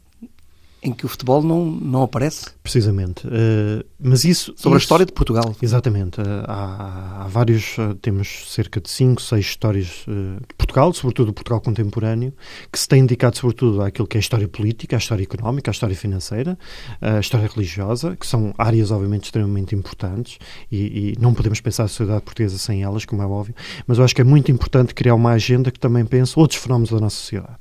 em 0.82 0.92
que 0.92 1.04
o 1.04 1.08
futebol 1.08 1.42
não, 1.42 1.64
não 1.64 2.02
aparece. 2.02 2.46
Precisamente. 2.62 3.26
Uh, 3.26 3.84
mas 3.98 4.24
isso... 4.24 4.52
Sobre 4.56 4.56
isso, 4.56 4.74
a 4.74 4.78
história 4.78 5.06
de 5.06 5.12
Portugal. 5.12 5.54
Exatamente. 5.60 6.20
Uh, 6.20 6.24
há, 6.46 7.24
há, 7.24 7.28
vários, 7.28 7.76
uh, 7.78 7.94
temos 7.96 8.52
cerca 8.52 8.80
de 8.80 8.88
cinco, 8.88 9.20
seis 9.20 9.46
histórias 9.46 10.04
de 10.06 10.54
Portugal, 10.56 10.92
sobretudo 10.92 11.32
Portugal 11.32 11.60
contemporâneo, 11.60 12.32
que 12.72 12.78
se 12.78 12.86
tem 12.86 13.00
indicado 13.00 13.36
sobretudo 13.36 13.82
àquilo 13.82 14.06
que 14.06 14.16
é 14.16 14.18
a 14.18 14.20
história 14.20 14.46
política, 14.46 14.96
a 14.96 14.98
história 14.98 15.22
económica, 15.22 15.70
a 15.70 15.72
história 15.72 15.96
financeira, 15.96 16.58
a 17.00 17.18
história 17.18 17.48
religiosa, 17.48 18.16
que 18.16 18.26
são 18.26 18.54
áreas 18.56 18.90
obviamente 18.90 19.24
extremamente 19.24 19.74
importantes 19.74 20.38
e, 20.70 21.12
e 21.12 21.14
não 21.18 21.34
podemos 21.34 21.60
pensar 21.60 21.84
a 21.84 21.88
sociedade 21.88 22.22
portuguesa 22.22 22.58
sem 22.58 22.82
elas, 22.82 23.04
como 23.04 23.22
é 23.22 23.26
óbvio, 23.26 23.54
mas 23.86 23.98
eu 23.98 24.04
acho 24.04 24.14
que 24.14 24.20
é 24.20 24.24
muito 24.24 24.50
importante 24.52 24.94
criar 24.94 25.14
uma 25.14 25.32
agenda 25.32 25.70
que 25.70 25.80
também 25.80 26.04
pense 26.04 26.38
outros 26.38 26.60
fenómenos 26.60 26.90
da 26.90 27.00
nossa 27.00 27.16
sociedade. 27.16 27.58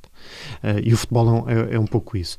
e 0.84 0.94
o 0.94 0.98
futebol 0.98 1.46
é, 1.48 1.76
é 1.76 1.80
um 1.80 1.88
pouco 1.88 2.18
isso. 2.18 2.38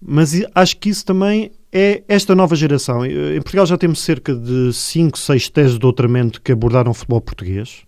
Mas 0.00 0.32
acho 0.54 0.76
que 0.76 0.88
isso 0.88 1.04
também 1.04 1.50
é 1.72 2.02
esta 2.08 2.34
nova 2.34 2.54
geração. 2.54 3.04
Em 3.04 3.40
Portugal 3.42 3.66
já 3.66 3.76
temos 3.76 4.00
cerca 4.00 4.34
de 4.34 4.72
5, 4.72 5.18
6 5.18 5.48
teses 5.48 5.72
de 5.72 5.80
doutoramento 5.80 6.40
que 6.40 6.52
abordaram 6.52 6.90
o 6.90 6.94
futebol 6.94 7.20
português. 7.20 7.82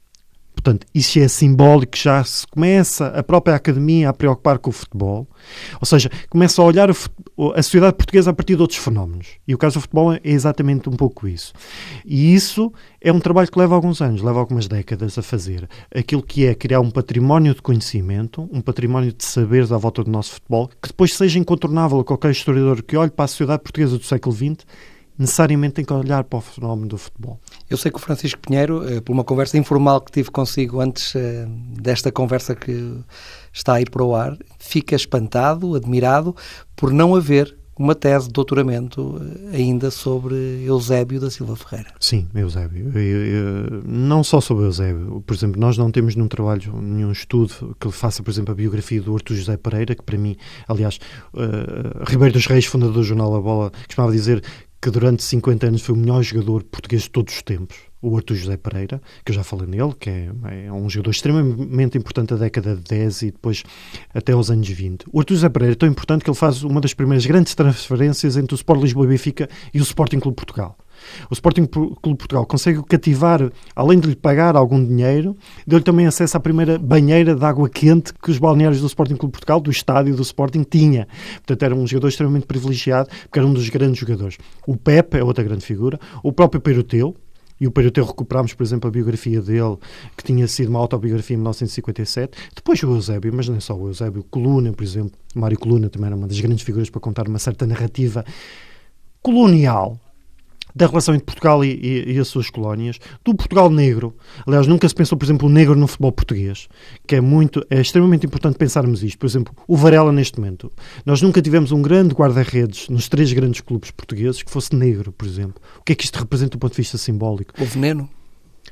Portanto, 0.62 0.87
isso 0.95 1.19
é 1.19 1.26
simbólico, 1.26 1.97
já 1.97 2.23
se 2.23 2.47
começa 2.47 3.07
a 3.07 3.23
própria 3.23 3.55
academia 3.55 4.11
a 4.11 4.12
preocupar 4.12 4.59
com 4.59 4.69
o 4.69 4.73
futebol, 4.73 5.26
ou 5.80 5.87
seja, 5.87 6.11
começa 6.28 6.61
a 6.61 6.65
olhar 6.67 6.91
a, 6.91 7.63
sociedade 7.63 7.97
portuguesa 7.97 8.30
a 8.30 8.35
partir 8.35 8.56
de 8.56 8.61
outros 8.61 8.78
fenómenos. 8.78 9.28
E 9.49 9.54
o 9.54 9.58
caso 9.58 9.78
do 9.78 9.80
futebol 9.80 10.13
é 10.13 10.21
exatamente 10.23 10.87
um 10.91 10.93
pouco 10.93 11.26
isso. 11.26 11.54
E 12.04 12.35
isso 12.35 12.71
é 13.00 13.11
um 13.11 13.19
trabalho 13.19 13.50
que 13.50 13.58
leva 13.58 13.75
alguns 13.75 14.02
anos, 14.02 14.21
leva 14.21 14.39
algumas 14.39 14.69
décadas 14.69 15.17
a 15.17 15.23
fazer. 15.23 15.67
Aquilo 15.95 16.23
que 16.23 16.45
é 16.45 16.54
criar 16.54 16.80
um 16.80 16.91
património 16.91 17.54
de 17.54 17.63
conhecimento, 17.63 18.47
um 18.52 18.61
património 18.61 19.15
de 19.15 19.25
saberes 19.25 19.73
à 19.73 19.78
volta 19.78 20.04
do 20.04 20.11
nosso 20.11 20.32
futebol, 20.35 20.69
que 20.69 20.89
depois 20.89 21.15
seja 21.15 21.39
incontornável 21.39 22.00
a 22.00 22.04
qualquer 22.04 22.32
historiador 22.32 22.82
que 22.82 22.99
olhe 22.99 23.11
para 23.11 23.25
a 23.25 23.28
sociedade 23.28 23.63
portuguesa 23.63 23.97
do 23.97 24.04
século 24.04 24.37
XX 24.37 24.67
necessariamente 25.21 25.75
tem 25.75 25.85
que 25.85 25.93
olhar 25.93 26.25
para 26.25 26.39
o 26.39 26.41
fenómeno 26.41 26.89
do 26.89 26.99
futebol. 26.99 27.39
Eu 27.69 27.76
sei 27.76 27.91
que 27.91 27.99
o 27.99 28.00
Francisco 28.00 28.41
Pinheiro, 28.41 28.89
eh, 28.89 29.02
por 29.02 29.13
uma 29.13 29.23
conversa 29.23 29.59
informal 29.59 30.00
que 30.00 30.11
tive 30.11 30.30
consigo 30.30 30.80
antes 30.80 31.15
eh, 31.15 31.47
desta 31.78 32.11
conversa 32.11 32.54
que 32.54 32.95
está 33.52 33.75
a 33.75 33.80
ir 33.83 33.91
para 33.91 34.02
o 34.02 34.17
ar, 34.17 34.37
fica 34.59 34.97
espantado, 34.97 35.75
admirado 35.75 36.35
por 36.75 36.91
não 36.91 37.15
haver 37.15 37.54
uma 37.78 37.95
tese 37.95 38.28
de 38.28 38.33
doutoramento 38.33 39.21
eh, 39.52 39.56
ainda 39.59 39.91
sobre 39.91 40.35
Eusébio 40.65 41.21
da 41.21 41.30
Silva 41.30 41.54
Ferreira. 41.54 41.93
Sim, 42.00 42.26
Eusébio. 42.35 42.91
Eu, 42.95 43.26
eu, 43.26 43.83
não 43.85 44.25
só 44.25 44.41
sobre 44.41 44.65
Eusébio. 44.65 45.23
Por 45.26 45.35
exemplo, 45.35 45.61
nós 45.61 45.76
não 45.76 45.91
temos 45.91 46.17
nenhum 46.17 46.28
trabalho, 46.28 46.80
nenhum 46.80 47.13
estudo 47.13 47.76
que 47.78 47.91
faça, 47.91 48.23
por 48.23 48.30
exemplo, 48.30 48.52
a 48.52 48.54
biografia 48.54 49.02
do 49.02 49.13
Horto 49.13 49.35
José 49.35 49.59
Pereira, 49.59 49.95
que 49.95 50.02
para 50.02 50.17
mim, 50.17 50.37
aliás, 50.67 50.99
uh, 51.35 52.04
Ribeiro 52.06 52.35
dos 52.35 52.47
Reis, 52.47 52.65
fundador 52.65 52.95
do 52.95 53.02
jornal 53.02 53.35
A 53.35 53.41
Bola, 53.41 53.71
costumava 53.87 54.13
dizer 54.13 54.43
que 54.80 54.90
durante 54.90 55.23
50 55.23 55.66
anos 55.66 55.82
foi 55.82 55.95
o 55.95 55.99
melhor 55.99 56.23
jogador 56.23 56.62
português 56.64 57.02
de 57.02 57.10
todos 57.10 57.34
os 57.34 57.43
tempos, 57.43 57.76
o 58.00 58.16
Artur 58.16 58.36
José 58.36 58.56
Pereira, 58.56 59.00
que 59.25 59.30
eu 59.30 59.34
já 59.34 59.45
falei 59.45 59.66
nele, 59.66 59.95
que 59.99 60.08
é, 60.08 60.30
é, 60.66 60.73
um 60.73 60.88
jogador 60.88 61.10
extremamente 61.10 61.99
importante 61.99 62.30
da 62.30 62.36
década 62.36 62.75
de 62.75 62.82
10 62.82 63.23
e 63.23 63.30
depois 63.30 63.62
até 64.14 64.32
aos 64.32 64.50
anos 64.50 64.69
20. 64.69 65.04
O 65.12 65.19
Artur 65.21 65.36
José 65.36 65.49
Pereira 65.50 65.75
é 65.75 65.76
tão 65.76 65.88
importante 65.88 66.25
que 66.25 66.30
ele 66.30 66.36
faz 66.36 66.62
uma 66.62 66.80
das 66.80 66.95
primeiras 66.95 67.26
grandes 67.26 67.54
transferências 67.54 68.36
entre 68.36 68.54
o 68.54 68.56
Sport 68.56 68.80
Lisboa 68.80 69.04
e 69.04 69.08
Benfica 69.08 69.49
e 69.75 69.80
o 69.80 69.82
Sporting 69.82 70.19
Clube 70.19 70.36
Portugal. 70.36 70.78
O 71.31 71.35
Sporting 71.35 71.67
Clube 71.67 72.19
Portugal 72.19 72.47
consegue 72.47 72.83
cativar, 72.85 73.51
além 73.75 73.99
de 73.99 74.09
lhe 74.09 74.17
pagar 74.17 74.57
algum 74.57 74.85
dinheiro, 74.85 75.37
deu-lhe 75.67 75.85
também 75.85 76.07
acesso 76.07 76.37
à 76.37 76.41
primeira 76.41 76.79
banheira 76.79 77.35
de 77.35 77.45
água 77.45 77.69
quente 77.69 78.13
que 78.15 78.31
os 78.31 78.39
balneários 78.39 78.81
do 78.81 78.87
Sporting 78.87 79.17
Clube 79.17 79.33
Portugal, 79.33 79.61
do 79.61 79.71
estádio 79.71 80.15
do 80.15 80.23
Sporting, 80.23 80.63
tinha. 80.63 81.07
Portanto, 81.37 81.63
era 81.63 81.75
um 81.75 81.87
jogador 81.87 82.09
extremamente 82.09 82.47
privilegiado, 82.47 83.09
porque 83.23 83.39
era 83.39 83.47
um 83.47 83.53
dos 83.53 83.69
grandes 83.69 83.99
jogadores. 83.99 84.39
O 84.67 84.77
Pepe 84.77 85.19
é 85.19 85.25
outra 85.25 85.45
grande 85.45 85.65
figura, 85.65 85.99
o 86.23 86.33
próprio 86.33 86.61
Peruteu, 86.61 87.15
e 87.61 87.67
o 87.67 87.71
Peruteu 87.71 88.05
recuperámos, 88.07 88.55
por 88.55 88.63
exemplo, 88.63 88.89
a 88.89 88.91
biografia 88.91 89.43
dele, 89.43 89.77
que 90.17 90.25
tinha 90.25 90.49
sido 90.49 90.71
uma 90.71 90.79
autobiografia 90.79 91.35
em 91.35 91.37
1957. 91.37 92.39
Depois 92.57 92.83
o 92.83 92.95
Eusébio, 92.95 93.33
mas 93.35 93.49
nem 93.49 93.61
só 93.61 93.77
o 93.77 93.89
Eusébio, 93.89 94.25
Coluna, 94.31 94.73
por 94.73 94.83
exemplo, 94.83 95.13
Mário 95.35 95.59
Coluna 95.59 95.91
também 95.91 96.07
era 96.07 96.17
uma 96.17 96.27
das 96.27 96.41
grandes 96.41 96.65
figuras 96.65 96.89
para 96.89 97.01
contar 97.01 97.29
uma 97.29 97.39
certa 97.39 97.67
narrativa 97.67 98.25
colonial 99.21 100.01
da 100.75 100.87
relação 100.87 101.15
entre 101.15 101.26
Portugal 101.26 101.65
e, 101.65 101.69
e, 101.69 102.13
e, 102.13 102.19
as 102.19 102.28
suas 102.28 102.50
colónias, 102.50 102.99
do 103.25 103.35
Portugal 103.35 103.71
negro. 103.71 104.15
Aliás, 104.47 104.67
nunca 104.67 104.89
se 104.89 104.95
pensou, 104.95 105.17
por 105.17 105.25
exemplo, 105.25 105.49
o 105.49 105.52
negro 105.52 105.76
no 105.76 105.87
futebol 105.87 106.13
português, 106.13 106.69
que 107.06 107.17
é 107.17 107.21
muito, 107.21 107.65
é 107.71 107.80
extremamente 107.80 108.26
importante 108.26 108.56
pensarmos 108.56 109.02
isto. 109.02 109.19
Por 109.19 109.26
exemplo, 109.26 109.54
o 109.67 109.76
Varela 109.76 110.13
neste 110.13 110.39
momento. 110.39 110.73
Nós 111.04 111.23
nunca 111.23 111.43
tivemos 111.43 111.73
um 111.73 111.83
grande 111.83 112.15
guarda-redes 112.15 112.89
nos 112.89 113.09
três 113.09 113.33
grandes 113.33 113.61
clubes 113.61 113.91
portugueses 113.91 114.43
que 114.43 114.50
fosse 114.50 114.75
negro, 114.75 115.13
por 115.13 115.26
exemplo. 115.26 115.61
O 115.78 115.85
que 115.85 115.93
é 115.93 115.95
que 115.95 116.04
isto 116.04 116.19
representa 116.19 116.52
do 116.52 116.59
ponto 116.59 116.73
de 116.73 116.78
vista 116.78 116.99
simbólico? 116.99 117.54
O 117.61 117.65
veneno? 117.65 118.09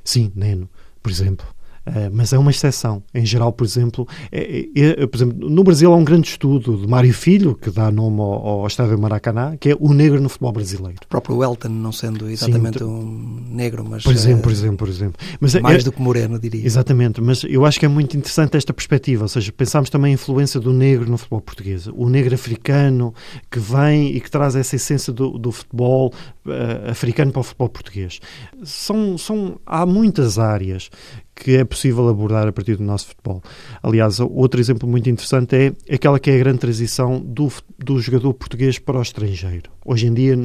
Sim, 0.04 0.32
Neno, 0.34 0.68
por 1.02 1.10
exemplo. 1.10 1.46
Uh, 1.88 2.10
mas 2.12 2.32
é 2.32 2.38
uma 2.38 2.50
exceção. 2.50 3.02
Em 3.14 3.24
geral, 3.24 3.52
por 3.52 3.64
exemplo, 3.64 4.06
é, 4.30 4.66
é, 4.76 5.02
é, 5.02 5.06
por 5.06 5.16
exemplo, 5.16 5.48
no 5.48 5.64
Brasil 5.64 5.92
há 5.92 5.96
um 5.96 6.04
grande 6.04 6.28
estudo 6.28 6.76
de 6.76 6.86
Mário 6.86 7.12
Filho, 7.12 7.54
que 7.54 7.70
dá 7.70 7.90
nome 7.90 8.20
ao, 8.20 8.46
ao 8.46 8.66
Estádio 8.66 8.98
Maracanã, 8.98 9.56
que 9.56 9.70
é 9.70 9.76
o 9.78 9.92
negro 9.92 10.20
no 10.20 10.28
futebol 10.28 10.52
brasileiro. 10.52 10.98
O 11.04 11.08
próprio 11.08 11.42
Elton, 11.42 11.68
não 11.68 11.92
sendo 11.92 12.28
exatamente 12.28 12.78
Sim, 12.78 12.84
um 12.84 13.44
negro, 13.50 13.84
mas... 13.88 14.02
Por 14.02 14.12
exemplo, 14.12 14.40
uh, 14.40 14.42
por 14.42 14.52
exemplo, 14.52 14.76
por 14.76 14.88
exemplo. 14.88 15.20
Mas 15.40 15.54
é, 15.54 15.60
mais 15.60 15.84
do 15.84 15.92
que 15.92 16.00
moreno, 16.00 16.38
diria. 16.38 16.64
Exatamente, 16.64 17.20
mas 17.20 17.42
eu 17.44 17.64
acho 17.64 17.78
que 17.78 17.86
é 17.86 17.88
muito 17.88 18.16
interessante 18.16 18.56
esta 18.56 18.72
perspectiva, 18.72 19.24
ou 19.24 19.28
seja, 19.28 19.52
pensarmos 19.52 19.90
também 19.90 20.12
a 20.12 20.14
influência 20.14 20.60
do 20.60 20.72
negro 20.72 21.10
no 21.10 21.18
futebol 21.18 21.40
português. 21.40 21.86
O 21.86 22.08
negro 22.08 22.34
africano 22.34 23.14
que 23.50 23.58
vem 23.58 24.14
e 24.14 24.20
que 24.20 24.30
traz 24.30 24.54
essa 24.54 24.76
essência 24.76 25.12
do, 25.12 25.38
do 25.38 25.50
futebol 25.50 26.12
uh, 26.46 26.90
africano 26.90 27.32
para 27.32 27.40
o 27.40 27.42
futebol 27.42 27.68
português. 27.68 28.20
São, 28.62 29.16
são, 29.18 29.60
há 29.66 29.86
muitas 29.86 30.38
áreas 30.38 30.90
que 31.38 31.56
é 31.56 31.64
possível 31.64 32.08
abordar 32.08 32.48
a 32.48 32.52
partir 32.52 32.76
do 32.76 32.82
nosso 32.82 33.08
futebol. 33.08 33.42
Aliás, 33.82 34.20
outro 34.20 34.60
exemplo 34.60 34.88
muito 34.88 35.08
interessante 35.08 35.56
é 35.56 35.94
aquela 35.94 36.18
que 36.18 36.30
é 36.30 36.34
a 36.34 36.38
grande 36.38 36.58
transição 36.58 37.20
do, 37.20 37.50
do 37.78 38.00
jogador 38.00 38.34
português 38.34 38.78
para 38.78 38.98
o 38.98 39.02
estrangeiro. 39.02 39.70
Hoje 39.90 40.06
em 40.06 40.12
dia 40.12 40.36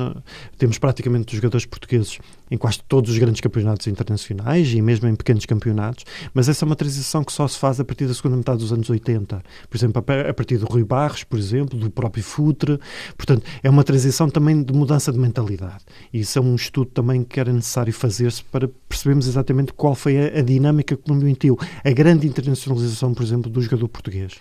temos 0.57 0.77
praticamente 0.77 1.33
os 1.33 1.35
jogadores 1.35 1.65
portugueses 1.65 2.17
em 2.49 2.57
quase 2.57 2.79
todos 2.87 3.11
os 3.11 3.17
grandes 3.17 3.41
campeonatos 3.41 3.87
internacionais 3.87 4.73
e 4.73 4.81
mesmo 4.81 5.05
em 5.09 5.15
pequenos 5.15 5.45
campeonatos, 5.45 6.05
mas 6.33 6.47
essa 6.47 6.63
é 6.63 6.65
uma 6.65 6.77
transição 6.77 7.25
que 7.25 7.33
só 7.33 7.45
se 7.45 7.57
faz 7.57 7.77
a 7.77 7.83
partir 7.83 8.07
da 8.07 8.13
segunda 8.13 8.37
metade 8.37 8.59
dos 8.59 8.71
anos 8.71 8.89
80. 8.89 9.43
Por 9.69 9.77
exemplo, 9.77 10.01
a 10.29 10.33
partir 10.33 10.57
do 10.59 10.65
Rui 10.65 10.85
Barros, 10.85 11.25
por 11.25 11.37
exemplo, 11.37 11.77
do 11.77 11.91
próprio 11.91 12.23
Futre. 12.23 12.79
Portanto, 13.17 13.43
é 13.61 13.69
uma 13.69 13.83
transição 13.83 14.29
também 14.29 14.63
de 14.63 14.71
mudança 14.71 15.11
de 15.11 15.19
mentalidade. 15.19 15.83
E 16.13 16.21
isso 16.21 16.39
é 16.39 16.41
um 16.41 16.55
estudo 16.55 16.91
também 16.91 17.21
que 17.21 17.37
era 17.37 17.51
necessário 17.51 17.91
fazer-se 17.91 18.45
para 18.45 18.69
percebermos 18.87 19.27
exatamente 19.27 19.73
qual 19.73 19.93
foi 19.93 20.17
a, 20.19 20.39
a 20.39 20.41
dinâmica 20.41 20.95
que 20.95 21.03
permitiu 21.03 21.59
a 21.83 21.91
grande 21.91 22.25
internacionalização, 22.25 23.13
por 23.13 23.23
exemplo, 23.23 23.51
do 23.51 23.61
jogador 23.61 23.89
português. 23.89 24.35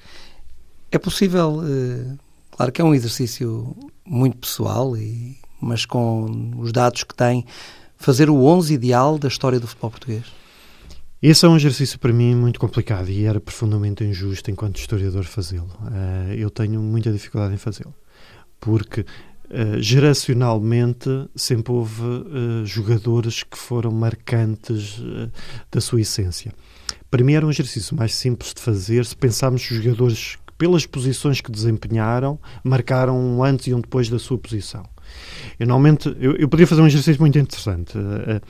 É 0.92 0.98
possível, 0.98 1.60
eh, 1.66 2.14
claro 2.52 2.70
que 2.70 2.80
é 2.80 2.84
um 2.84 2.94
exercício 2.94 3.74
muito 4.04 4.36
pessoal, 4.38 4.96
e, 4.96 5.36
mas 5.60 5.84
com 5.84 6.52
os 6.58 6.72
dados 6.72 7.04
que 7.04 7.14
tem, 7.14 7.44
fazer 7.96 8.28
o 8.28 8.44
11 8.44 8.74
ideal 8.74 9.18
da 9.18 9.28
história 9.28 9.60
do 9.60 9.66
futebol 9.66 9.90
português? 9.90 10.24
Esse 11.22 11.46
é 11.46 11.48
um 11.48 11.56
exercício 11.56 12.00
para 12.00 12.12
mim 12.12 12.34
muito 12.34 12.58
complicado 12.58 13.08
e 13.08 13.24
era 13.24 13.40
profundamente 13.40 14.02
injusto 14.02 14.50
enquanto 14.50 14.78
historiador 14.78 15.22
fazê-lo. 15.22 15.70
Uh, 15.80 16.32
eu 16.36 16.50
tenho 16.50 16.80
muita 16.80 17.12
dificuldade 17.12 17.54
em 17.54 17.58
fazê-lo, 17.58 17.94
porque 18.58 19.02
uh, 19.02 19.80
geracionalmente 19.80 21.08
sempre 21.36 21.72
houve 21.72 22.02
uh, 22.02 22.66
jogadores 22.66 23.44
que 23.44 23.56
foram 23.56 23.92
marcantes 23.92 25.00
da 25.70 25.80
sua 25.80 26.00
essência. 26.00 26.52
Para 27.08 27.22
mim 27.22 27.34
era 27.34 27.46
um 27.46 27.50
exercício 27.50 27.96
mais 27.96 28.16
simples 28.16 28.52
de 28.52 28.60
fazer 28.60 29.06
se 29.06 29.14
pensarmos 29.14 29.62
os 29.70 29.76
jogadores 29.76 30.36
pelas 30.62 30.86
posições 30.86 31.40
que 31.40 31.50
desempenharam, 31.50 32.38
marcaram 32.62 33.18
um 33.18 33.42
antes 33.42 33.66
e 33.66 33.74
um 33.74 33.80
depois 33.80 34.08
da 34.08 34.16
sua 34.16 34.38
posição. 34.38 34.84
Eu, 35.58 35.66
normalmente, 35.66 36.16
eu, 36.20 36.36
eu 36.36 36.48
podia 36.48 36.68
fazer 36.68 36.80
um 36.80 36.86
exercício 36.86 37.20
muito 37.20 37.36
interessante. 37.36 37.98
Uh, 37.98 38.40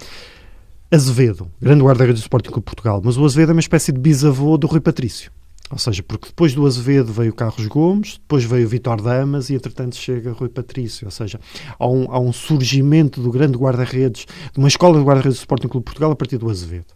Azevedo, 0.90 1.50
grande 1.58 1.82
guarda-redes 1.82 2.20
do 2.20 2.24
Sporting 2.24 2.50
Clube 2.50 2.66
Portugal, 2.66 3.00
mas 3.02 3.16
o 3.16 3.24
Azevedo 3.24 3.48
é 3.48 3.54
uma 3.54 3.60
espécie 3.60 3.92
de 3.92 3.98
bisavô 3.98 4.58
do 4.58 4.66
Rui 4.66 4.78
Patrício. 4.78 5.32
Ou 5.70 5.78
seja, 5.78 6.02
porque 6.02 6.26
depois 6.26 6.52
do 6.52 6.66
Azevedo 6.66 7.10
veio 7.10 7.32
Carlos 7.32 7.66
Gomes, 7.66 8.18
depois 8.18 8.44
veio 8.44 8.68
Vitor 8.68 9.00
Damas 9.00 9.48
e, 9.48 9.54
entretanto, 9.54 9.96
chega 9.96 10.32
Rui 10.32 10.50
Patrício. 10.50 11.06
Ou 11.06 11.10
seja, 11.10 11.40
há 11.78 11.88
um, 11.88 12.12
há 12.12 12.20
um 12.20 12.30
surgimento 12.30 13.22
do 13.22 13.30
grande 13.30 13.56
guarda-redes, 13.56 14.26
de 14.52 14.58
uma 14.58 14.68
escola 14.68 14.98
de 14.98 15.04
guarda-redes 15.06 15.38
do 15.38 15.40
Sporting 15.40 15.68
Clube 15.68 15.86
Portugal 15.86 16.10
a 16.10 16.16
partir 16.16 16.36
do 16.36 16.50
Azevedo 16.50 16.92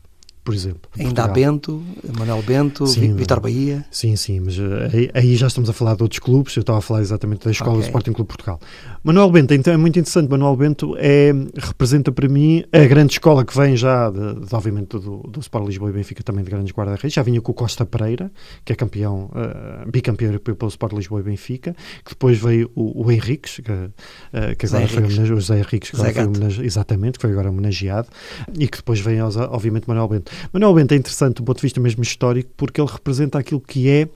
por 0.46 0.54
exemplo. 0.54 0.88
Ainda 0.96 1.24
há 1.24 1.28
Bento, 1.28 1.82
Manuel 2.16 2.40
Bento, 2.40 2.86
sim, 2.86 3.16
Vitor 3.16 3.40
Bahia. 3.40 3.84
Sim, 3.90 4.14
sim, 4.14 4.38
mas 4.38 4.56
eh, 4.56 4.90
aí, 4.94 5.10
aí, 5.12 5.36
já 5.36 5.48
estamos 5.48 5.68
a 5.68 5.72
falar 5.72 5.96
de 5.96 6.04
outros 6.04 6.20
clubes, 6.20 6.54
eu 6.54 6.60
estava 6.60 6.78
a 6.78 6.80
falar 6.80 7.00
exatamente 7.00 7.44
da 7.44 7.50
escola 7.50 7.72
okay. 7.72 7.82
do 7.82 7.86
Sporting 7.86 8.12
Clube 8.12 8.28
Portugal. 8.28 8.60
Manuel 9.02 9.28
Bento, 9.32 9.52
então 9.54 9.74
é 9.74 9.76
muito 9.76 9.98
interessante, 9.98 10.30
Manuel 10.30 10.54
Bento 10.54 10.94
é, 10.98 11.32
representa 11.56 12.12
para 12.12 12.28
mim 12.28 12.62
a 12.72 12.78
grande 12.84 13.14
escola 13.14 13.44
que 13.44 13.56
vem 13.56 13.76
já, 13.76 14.08
de, 14.08 14.46
de 14.46 14.54
obviamente, 14.54 14.90
do, 15.00 15.18
do 15.28 15.40
Sport 15.40 15.66
Lisboa 15.66 15.90
e 15.90 15.94
Benfica, 15.94 16.22
também 16.22 16.44
de 16.44 16.50
grandes 16.50 16.72
guarda-redes, 16.72 17.12
já 17.12 17.22
vinha 17.22 17.40
com 17.40 17.50
o 17.50 17.54
Costa 17.54 17.84
Pereira, 17.84 18.30
que 18.64 18.72
é 18.72 18.76
campeão, 18.76 19.28
uh, 19.32 19.90
bicampeão 19.90 20.28
europeu 20.28 20.54
pelo 20.54 20.68
Sport 20.68 20.92
Lisboa 20.92 21.22
e 21.22 21.24
Benfica, 21.24 21.74
que 22.04 22.10
depois 22.10 22.38
veio 22.38 22.70
o, 22.76 23.04
o 23.04 23.10
Henriques, 23.10 23.56
que, 23.56 23.72
uh, 23.72 24.56
que 24.56 24.66
agora 24.66 24.86
foi 24.86 24.98
homenageado, 24.98 25.32
o 25.34 25.40
José 25.40 25.58
Henriques, 25.58 25.90
que 25.90 25.96
agora 25.96 26.12
foi 26.32 26.64
exatamente, 26.64 27.18
que 27.18 27.22
foi 27.22 27.32
agora 27.32 27.50
homenageado, 27.50 28.06
e 28.56 28.68
que 28.68 28.76
depois 28.76 29.00
vem, 29.00 29.20
obviamente, 29.20 29.88
Manuel 29.88 30.06
Bento. 30.06 30.35
Manuel 30.52 30.74
Bento 30.74 30.94
é 30.94 30.96
interessante 30.96 31.36
do 31.36 31.42
ponto 31.42 31.56
de 31.56 31.62
vista 31.62 31.80
mesmo 31.80 32.02
histórico 32.02 32.50
porque 32.56 32.80
ele 32.80 32.90
representa 32.90 33.38
aquilo 33.38 33.60
que 33.60 33.88
é 33.88 34.08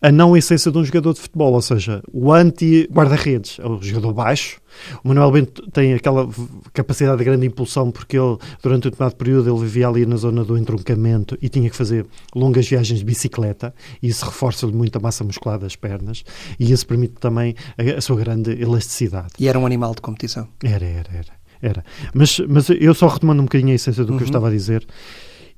a 0.00 0.12
não 0.12 0.36
essência 0.36 0.70
de 0.70 0.78
um 0.78 0.84
jogador 0.84 1.12
de 1.12 1.20
futebol, 1.20 1.52
ou 1.52 1.62
seja, 1.62 2.02
o 2.12 2.32
anti-guarda-redes, 2.32 3.58
é 3.58 3.66
o 3.66 3.82
jogador 3.82 4.12
baixo. 4.12 4.60
O 5.02 5.08
Manuel 5.08 5.32
Bento 5.32 5.68
tem 5.72 5.92
aquela 5.92 6.28
capacidade 6.72 7.18
de 7.18 7.24
grande 7.24 7.46
impulsão 7.46 7.90
porque 7.90 8.16
ele, 8.16 8.36
durante 8.62 8.86
um 8.86 8.90
determinado 8.90 9.16
período, 9.16 9.50
ele 9.50 9.60
vivia 9.60 9.88
ali 9.88 10.06
na 10.06 10.16
zona 10.16 10.44
do 10.44 10.56
entroncamento 10.56 11.36
e 11.42 11.48
tinha 11.48 11.68
que 11.68 11.74
fazer 11.74 12.06
longas 12.32 12.68
viagens 12.68 13.00
de 13.00 13.04
bicicleta 13.04 13.74
e 14.00 14.08
isso 14.08 14.24
reforça-lhe 14.24 14.72
muito 14.72 14.96
a 14.96 15.00
massa 15.00 15.24
muscular 15.24 15.58
das 15.58 15.74
pernas 15.74 16.22
e 16.60 16.70
isso 16.70 16.86
permite 16.86 17.14
também 17.14 17.56
a, 17.76 17.98
a 17.98 18.00
sua 18.00 18.16
grande 18.16 18.52
elasticidade. 18.52 19.32
E 19.38 19.48
era 19.48 19.58
um 19.58 19.66
animal 19.66 19.94
de 19.96 20.00
competição? 20.00 20.46
Era, 20.62 20.86
era, 20.86 21.08
era. 21.12 21.37
Era. 21.60 21.84
Mas, 22.14 22.38
mas 22.48 22.68
eu 22.70 22.94
só 22.94 23.06
retomando 23.08 23.42
um 23.42 23.44
bocadinho 23.44 23.72
a 23.72 23.74
essência 23.74 24.04
do 24.04 24.08
que 24.08 24.12
uhum. 24.14 24.20
eu 24.20 24.26
estava 24.26 24.48
a 24.48 24.50
dizer, 24.50 24.86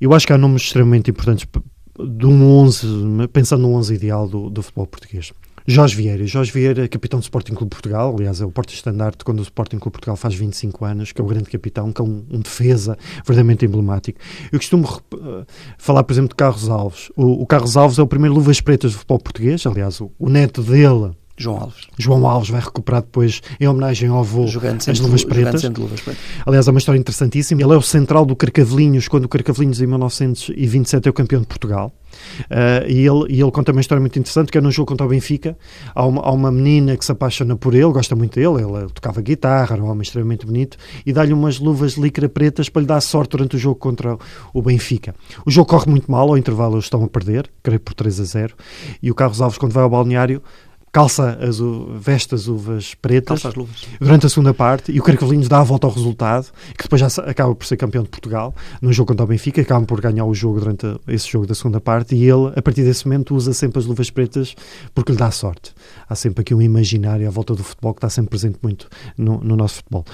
eu 0.01 0.13
acho 0.15 0.27
que 0.27 0.33
há 0.33 0.39
nomes 0.39 0.63
extremamente 0.63 1.11
importantes 1.11 1.47
de 1.99 2.27
um 2.27 2.59
11, 2.61 2.87
pensando 3.33 3.63
no 3.63 3.75
11 3.75 3.95
ideal 3.95 4.29
do, 4.29 4.49
do 4.49 4.63
futebol 4.63 4.87
português. 4.87 5.33
Jorge 5.67 5.95
Vieira. 5.95 6.27
Jorge 6.27 6.51
Vieira, 6.51 6.89
capitão 6.89 7.21
do 7.21 7.23
Sporting 7.23 7.55
Clube 7.55 7.71
Portugal, 7.71 8.15
aliás, 8.17 8.41
é 8.41 8.45
o 8.45 8.51
porta-estandarte 8.51 9.25
quando 9.25 9.41
o 9.41 9.43
Sporting 9.43 9.79
Clube 9.79 9.93
Portugal 9.93 10.17
faz 10.17 10.35
25 10.35 10.85
anos, 10.85 11.13
que 11.13 11.21
é 11.21 11.25
o 11.25 11.27
grande 11.27 11.51
capitão, 11.51 11.93
que 11.93 12.01
é 12.01 12.05
um, 12.05 12.25
um 12.31 12.41
defesa 12.41 12.97
verdadeiramente 13.17 13.65
emblemático. 13.65 14.19
Eu 14.51 14.59
costumo 14.59 14.89
uh, 14.89 15.47
falar, 15.79 16.03
por 16.03 16.13
exemplo, 16.13 16.31
de 16.31 16.35
Carlos 16.35 16.69
Alves. 16.69 17.11
O, 17.17 17.43
o, 17.43 17.47
Carlos 17.47 17.77
Alves 17.77 17.99
é 17.99 18.03
o 18.03 18.07
primeiro 18.07 18.35
luvas 18.35 18.61
pretas 18.61 18.93
do 18.93 18.99
futebol 18.99 19.19
português, 19.19 19.67
aliás, 19.67 20.01
o, 20.01 20.11
o 20.19 20.29
neto 20.29 20.63
dele 20.63 21.13
João 21.41 21.57
Alves. 21.57 21.87
João 21.99 22.27
Alves 22.29 22.51
vai 22.51 22.61
recuperar 22.61 23.01
depois, 23.01 23.41
em 23.59 23.67
homenagem 23.67 24.11
ao 24.11 24.19
avô, 24.19 24.47
jogando 24.47 24.83
as 24.87 25.01
luvas 25.01 25.25
pretas. 25.25 25.65
luvas 25.65 26.01
pretas. 26.01 26.23
Aliás, 26.45 26.69
é 26.69 26.71
uma 26.71 26.79
história 26.79 26.99
interessantíssima. 26.99 27.63
Ele 27.63 27.73
é 27.73 27.77
o 27.77 27.83
central 27.83 28.27
do 28.27 28.37
Carcavelinhos, 28.37 29.09
quando 29.09 29.25
o 29.25 29.29
Carcavelinhos, 29.29 29.81
em 29.81 29.87
1927, 29.87 31.09
é 31.09 31.11
o 31.11 31.15
campeão 31.15 31.41
de 31.41 31.47
Portugal. 31.47 31.93
Uh, 32.43 32.87
e, 32.89 33.07
ele, 33.07 33.27
e 33.31 33.41
ele 33.41 33.51
conta 33.51 33.73
uma 33.73 33.81
história 33.81 34.01
muito 34.01 34.19
interessante, 34.19 34.53
que 34.53 34.59
é 34.59 34.61
num 34.61 34.71
jogo 34.71 34.89
contra 34.89 35.07
o 35.07 35.09
Benfica, 35.09 35.57
há 35.95 36.05
uma, 36.05 36.21
há 36.23 36.31
uma 36.31 36.51
menina 36.51 36.97
que 36.97 37.05
se 37.05 37.13
apaixona 37.13 37.57
por 37.57 37.75
ele, 37.75 37.91
gosta 37.93 38.15
muito 38.17 38.35
dele, 38.35 38.63
ele, 38.63 38.91
tocava 38.93 39.23
guitarra, 39.23 39.77
era 39.77 39.83
um 39.83 39.89
homem 39.89 40.03
extremamente 40.03 40.45
bonito, 40.45 40.77
e 41.07 41.13
dá-lhe 41.13 41.33
umas 41.33 41.59
luvas 41.59 41.95
de 41.95 42.01
licra 42.01 42.29
pretas 42.29 42.69
para 42.69 42.83
lhe 42.83 42.87
dar 42.87 43.01
sorte 43.01 43.31
durante 43.31 43.57
o 43.57 43.59
jogo 43.59 43.77
contra 43.77 44.19
o 44.53 44.61
Benfica. 44.61 45.15
O 45.47 45.51
jogo 45.51 45.69
corre 45.69 45.91
muito 45.91 46.11
mal, 46.11 46.29
ao 46.29 46.37
intervalo 46.37 46.75
eles 46.75 46.87
estão 46.87 47.03
a 47.05 47.09
perder, 47.09 47.51
creio 47.63 47.81
por 47.81 47.95
3 47.95 48.21
a 48.21 48.25
0, 48.25 48.55
e 49.03 49.11
o 49.11 49.15
Carlos 49.15 49.41
Alves, 49.41 49.57
quando 49.57 49.73
vai 49.73 49.85
ao 49.85 49.91
balneário, 49.91 50.43
calça 50.93 51.39
as, 51.41 51.59
veste 51.99 52.35
as 52.35 52.49
uvas 52.49 52.95
pretas 52.95 53.43
durante 54.01 54.27
a 54.27 54.29
segunda 54.29 54.53
parte 54.53 54.91
e 54.91 54.99
o 54.99 55.03
Carcavelinhos 55.03 55.49
dá 55.49 55.61
a 55.61 55.65
volta 55.65 55.87
ao 55.87 55.93
resultado, 55.93 56.51
que 56.77 56.83
depois 56.83 57.01
já 57.01 57.07
acaba 57.23 57.55
por 57.55 57.65
ser 57.65 57.77
campeão 57.77 58.03
de 58.03 58.09
Portugal 58.09 58.55
num 58.83 58.93
jogo 58.93 59.09
contra 59.09 59.25
o 59.25 59.29
Benfica, 59.29 59.61
acaba 59.61 59.87
por 59.87 60.01
ganhar 60.01 60.25
o 60.25 60.35
jogo 60.35 60.59
durante 60.59 60.87
esse 61.07 61.29
jogo 61.29 61.47
da 61.47 61.55
segunda 61.55 61.81
parte 61.81 62.15
e 62.15 62.23
ele, 62.23 62.53
a 62.57 62.63
partir 62.63 62.83
desse 62.83 63.07
momento, 63.07 63.35
usa 63.35 63.53
sempre 63.53 63.79
as 63.79 63.87
luvas 63.87 64.11
pretas 64.11 64.55
porque 64.95 65.13
lhe 65.13 65.19
dá 65.19 65.31
sorte. 65.31 65.73
Há 66.09 66.15
sempre 66.15 66.43
aqui 66.43 66.55
um 66.55 66.63
imaginário 66.63 67.27
à 67.27 67.31
volta 67.31 67.55
do 67.55 67.63
futebol 67.63 67.95
que 67.95 67.99
está 67.99 68.11
sempre 68.11 68.31
presente 68.31 68.59
muito 68.63 68.89
no, 69.17 69.41
no 69.41 69.57
nosso 69.57 69.77
futebol. 69.77 70.05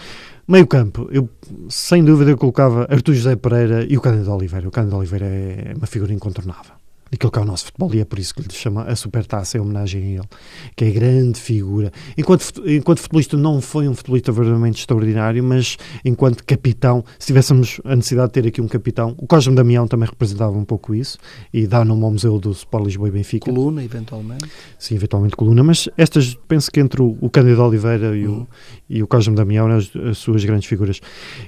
Meio 0.46 0.66
campo, 0.66 1.08
eu 1.10 1.28
sem 1.68 2.04
dúvida 2.04 2.30
eu 2.30 2.36
colocava 2.36 2.86
Artur 2.88 3.14
José 3.14 3.34
Pereira 3.34 3.84
e 3.88 3.96
o 3.96 4.00
Cândido 4.00 4.30
Oliveira. 4.32 4.68
O 4.68 4.70
Cândido 4.70 4.96
Oliveira 4.96 5.26
é 5.26 5.74
uma 5.76 5.86
figura 5.86 6.12
incontornável 6.12 6.85
daquilo 7.10 7.30
que 7.30 7.38
é 7.38 7.42
o 7.42 7.44
nosso 7.44 7.66
futebol 7.66 7.94
e 7.94 8.00
é 8.00 8.04
por 8.04 8.18
isso 8.18 8.34
que 8.34 8.42
lhe 8.42 8.52
chama 8.52 8.82
a 8.84 8.96
Supertaça 8.96 9.56
em 9.56 9.60
homenagem 9.60 10.02
a 10.02 10.06
ele, 10.18 10.28
que 10.74 10.84
é 10.84 10.90
grande 10.90 11.40
figura. 11.40 11.92
Enquanto, 12.16 12.62
enquanto 12.66 13.00
futebolista 13.00 13.36
não 13.36 13.60
foi 13.60 13.88
um 13.88 13.94
futebolista 13.94 14.32
verdadeiramente 14.32 14.80
extraordinário, 14.80 15.42
mas 15.42 15.76
enquanto 16.04 16.44
capitão, 16.44 17.04
se 17.18 17.28
tivéssemos 17.28 17.80
a 17.84 17.94
necessidade 17.94 18.28
de 18.28 18.32
ter 18.34 18.48
aqui 18.48 18.60
um 18.60 18.68
capitão, 18.68 19.14
o 19.18 19.26
Cosme 19.26 19.54
Damião 19.54 19.86
também 19.86 20.08
representava 20.08 20.56
um 20.56 20.64
pouco 20.64 20.94
isso 20.94 21.18
e 21.52 21.66
dá 21.66 21.84
nome 21.84 22.04
ao 22.04 22.10
Museu 22.10 22.38
do 22.38 22.50
Sport 22.50 22.86
Lisboa 22.86 23.08
e 23.08 23.12
Benfica. 23.12 23.46
Coluna, 23.46 23.84
eventualmente. 23.84 24.44
Sim, 24.78 24.96
eventualmente 24.96 25.36
coluna, 25.36 25.62
mas 25.62 25.88
estas, 25.96 26.34
penso 26.48 26.70
que 26.70 26.80
entre 26.80 27.02
o, 27.02 27.16
o 27.20 27.30
Cândido 27.30 27.62
Oliveira 27.62 28.16
e, 28.16 28.26
uhum. 28.26 28.40
o, 28.40 28.48
e 28.88 29.02
o 29.02 29.06
Cosme 29.06 29.34
Damião, 29.34 29.68
as, 29.68 29.94
as 29.96 30.18
suas 30.18 30.44
grandes 30.44 30.68
figuras. 30.68 31.00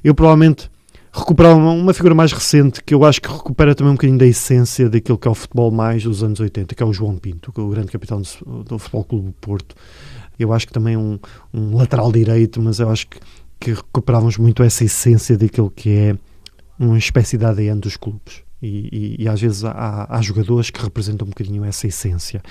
Eu 0.04 0.14
provavelmente 0.14 0.70
recuperar 1.12 1.56
uma, 1.56 1.72
uma, 1.72 1.94
figura 1.94 2.14
mais 2.14 2.32
recente 2.32 2.82
que 2.82 2.94
eu 2.94 3.04
acho 3.04 3.20
que 3.20 3.28
recupera 3.28 3.74
também 3.74 3.92
um 3.92 3.96
bocadinho 3.96 4.18
da 4.18 4.26
essência 4.26 4.88
daquilo 4.88 5.18
que 5.18 5.26
é 5.26 5.30
o 5.30 5.34
futebol 5.34 5.70
mais 5.70 6.02
dos 6.02 6.22
anos 6.22 6.40
80, 6.40 6.74
que 6.74 6.82
é 6.82 6.86
o 6.86 6.92
João 6.92 7.16
Pinto, 7.16 7.52
é 7.56 7.60
o 7.60 7.68
grande 7.68 7.90
capitão 7.90 8.20
do, 8.20 8.64
do 8.64 8.78
Futebol 8.78 9.04
Clube 9.04 9.26
do 9.26 9.32
Porto. 9.32 9.74
Eu 10.38 10.52
acho 10.52 10.66
que 10.66 10.72
também 10.72 10.94
é 10.94 10.98
um, 10.98 11.18
um 11.52 11.76
lateral 11.76 12.12
direito, 12.12 12.60
mas 12.62 12.78
eu 12.78 12.88
acho 12.90 13.08
que, 13.08 13.18
que 13.58 13.72
recuperávamos 13.72 14.36
muito 14.36 14.62
essa 14.62 14.84
essência 14.84 15.36
daquilo 15.36 15.70
que 15.70 15.90
é 15.90 16.16
uma 16.78 16.98
espécie 16.98 17.36
de 17.36 17.44
ADN 17.44 17.80
dos 17.80 17.96
clubes. 17.96 18.42
E, 18.62 19.16
e, 19.18 19.24
e 19.24 19.28
às 19.28 19.40
vezes 19.40 19.64
há, 19.64 20.06
há 20.08 20.20
jogadores 20.20 20.70
que 20.70 20.80
representam 20.80 21.26
um 21.26 21.30
bocadinho 21.30 21.64
essa 21.64 21.86
essência. 21.86 22.42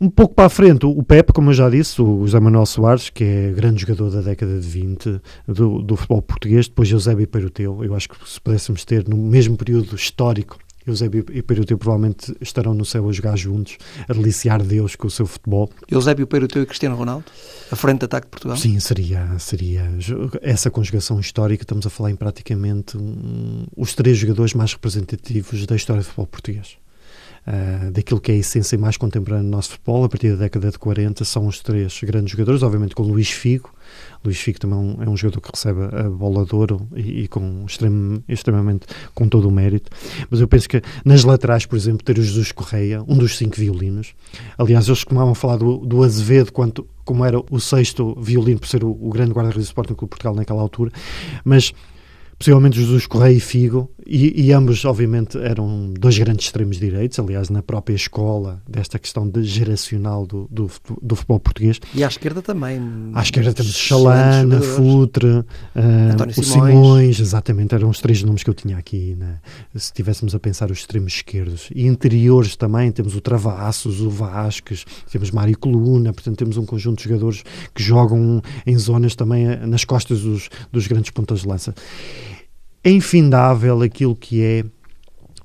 Um 0.00 0.08
pouco 0.08 0.34
para 0.34 0.46
a 0.46 0.48
frente, 0.48 0.86
o 0.86 1.02
Pepe, 1.02 1.32
como 1.32 1.50
eu 1.50 1.54
já 1.54 1.68
disse, 1.68 2.00
o 2.00 2.26
José 2.26 2.40
Manuel 2.40 2.64
Soares, 2.64 3.10
que 3.10 3.22
é 3.22 3.52
grande 3.52 3.82
jogador 3.82 4.10
da 4.10 4.22
década 4.22 4.58
de 4.58 4.66
20 4.66 5.20
do, 5.46 5.82
do 5.82 5.94
futebol 5.94 6.22
português, 6.22 6.68
depois 6.68 6.90
Eusébio 6.90 7.28
Peruteu. 7.28 7.84
Eu 7.84 7.94
acho 7.94 8.08
que 8.08 8.16
se 8.28 8.40
pudéssemos 8.40 8.84
ter 8.84 9.06
no 9.06 9.16
mesmo 9.16 9.58
período 9.58 9.94
histórico 9.94 10.58
Eusébio 10.86 11.24
e 11.32 11.42
Peiroteu 11.42 11.76
provavelmente 11.76 12.34
estarão 12.40 12.72
no 12.74 12.84
céu 12.84 13.08
a 13.08 13.12
jogar 13.12 13.36
juntos, 13.36 13.76
a 14.08 14.12
deliciar 14.12 14.62
Deus 14.62 14.96
com 14.96 15.06
o 15.06 15.10
seu 15.10 15.26
futebol. 15.26 15.70
Eusébio 15.90 16.26
Peiroteu 16.26 16.62
e 16.62 16.66
Cristiano 16.66 16.96
Ronaldo? 16.96 17.24
A 17.70 17.76
frente 17.76 18.00
de 18.00 18.04
ataque 18.06 18.26
de 18.26 18.30
Portugal? 18.30 18.56
Sim, 18.56 18.78
seria, 18.80 19.38
seria 19.38 19.90
essa 20.40 20.70
conjugação 20.70 21.20
histórica. 21.20 21.62
Estamos 21.62 21.86
a 21.86 21.90
falar 21.90 22.10
em 22.10 22.16
praticamente 22.16 22.96
um, 22.96 23.66
os 23.76 23.94
três 23.94 24.16
jogadores 24.18 24.54
mais 24.54 24.72
representativos 24.72 25.66
da 25.66 25.76
história 25.76 26.02
do 26.02 26.06
futebol 26.06 26.26
português. 26.26 26.78
Uh, 27.46 27.90
daquilo 27.90 28.20
que 28.20 28.30
é 28.30 28.34
a 28.34 28.38
essência 28.38 28.78
mais 28.78 28.96
contemporânea 28.96 29.44
do 29.44 29.50
nosso 29.50 29.70
futebol, 29.70 30.04
a 30.04 30.08
partir 30.08 30.30
da 30.30 30.36
década 30.36 30.70
de 30.70 30.78
40, 30.78 31.24
são 31.24 31.46
os 31.46 31.60
três 31.60 31.98
grandes 32.02 32.32
jogadores, 32.32 32.62
obviamente 32.62 32.94
com 32.94 33.02
Luís 33.02 33.30
Figo, 33.30 33.72
Luís 34.24 34.38
Figo 34.38 34.60
também 34.60 34.78
é 34.78 35.08
um, 35.08 35.14
é 35.14 35.16
jogador 35.16 35.40
que 35.40 35.50
recebe 35.50 35.80
a 35.96 36.10
bola 36.10 36.44
de 36.44 36.54
ouro 36.54 36.86
e, 36.94 37.22
e 37.22 37.28
com 37.28 37.64
extrem, 37.66 38.22
extremamente 38.28 38.86
com 39.14 39.26
todo 39.26 39.48
o 39.48 39.50
mérito. 39.50 39.90
Mas 40.28 40.40
eu 40.40 40.48
penso 40.48 40.68
que 40.68 40.82
nas 41.04 41.24
laterais, 41.24 41.64
por 41.64 41.76
exemplo, 41.76 42.04
ter 42.04 42.18
o 42.18 42.22
Jesus 42.22 42.52
Correia, 42.52 43.02
um 43.08 43.16
dos 43.16 43.36
cinco 43.36 43.56
violinos. 43.56 44.14
Aliás, 44.58 44.86
eles 44.86 45.02
costumavam 45.02 45.34
falar 45.34 45.56
do, 45.56 45.78
do 45.78 46.02
Azevedo 46.02 46.52
quanto, 46.52 46.86
como 47.04 47.24
era 47.24 47.40
o 47.50 47.58
sexto 47.58 48.14
violino, 48.20 48.60
por 48.60 48.68
ser 48.68 48.84
o, 48.84 48.90
o 48.90 49.10
grande 49.10 49.32
guarda-redes 49.32 49.66
do 49.66 49.70
Sporting 49.70 49.94
Clube 49.94 50.10
Portugal 50.10 50.34
naquela 50.34 50.60
altura. 50.60 50.92
Mas 51.42 51.72
possivelmente 52.38 52.78
Jesus 52.78 53.06
Correia 53.06 53.36
e 53.36 53.40
Figo, 53.40 53.90
e, 54.12 54.46
e, 54.46 54.52
ambos, 54.52 54.84
obviamente, 54.84 55.38
eram 55.38 55.94
dois 55.96 56.18
grandes 56.18 56.46
extremos 56.46 56.78
direitos, 56.78 57.16
aliás, 57.20 57.48
na 57.48 57.62
própria 57.62 57.94
escola 57.94 58.60
desta 58.68 58.98
questão 58.98 59.28
de 59.28 59.44
geracional 59.44 60.26
do, 60.26 60.48
do, 60.50 60.68
do 61.00 61.14
futebol 61.14 61.38
português. 61.38 61.80
E 61.94 62.02
à 62.02 62.08
esquerda 62.08 62.42
também. 62.42 62.80
À 63.14 63.22
esquerda 63.22 63.52
temos 63.52 63.72
Chalana, 63.72 64.60
Futre, 64.60 65.28
uh, 65.28 65.44
o 66.26 66.42
Simões. 66.42 66.48
Simões. 66.48 67.20
exatamente, 67.20 67.72
eram 67.72 67.88
os 67.88 68.00
três 68.00 68.20
nomes 68.24 68.42
que 68.42 68.50
eu 68.50 68.54
tinha 68.54 68.76
aqui, 68.76 69.14
né? 69.16 69.38
se 69.76 69.84
estivéssemos 69.84 70.34
a 70.34 70.40
pensar 70.40 70.72
os 70.72 70.78
extremos 70.78 71.12
esquerdos. 71.12 71.68
E 71.72 71.86
interiores 71.86 72.56
também, 72.56 72.90
temos 72.90 73.14
o 73.14 73.20
Travassos, 73.20 74.00
o 74.00 74.10
Vasques, 74.10 74.84
temos 75.08 75.30
Mário 75.30 75.56
Coluna, 75.56 76.12
portanto, 76.12 76.36
temos 76.36 76.56
um 76.56 76.66
conjunto 76.66 76.98
de 76.98 77.04
jogadores 77.04 77.44
que 77.72 77.80
jogam 77.80 78.42
em 78.66 78.76
zonas 78.76 79.14
também 79.14 79.46
eh, 79.46 79.64
nas 79.64 79.84
costas 79.84 80.22
dos, 80.22 80.48
dos 80.72 80.88
grandes 80.88 81.12
pontas 81.12 81.42
de 81.42 81.46
lança 81.46 81.72
é 82.82 82.90
infindável 82.90 83.82
aquilo 83.82 84.16
que 84.16 84.42
é 84.42 84.64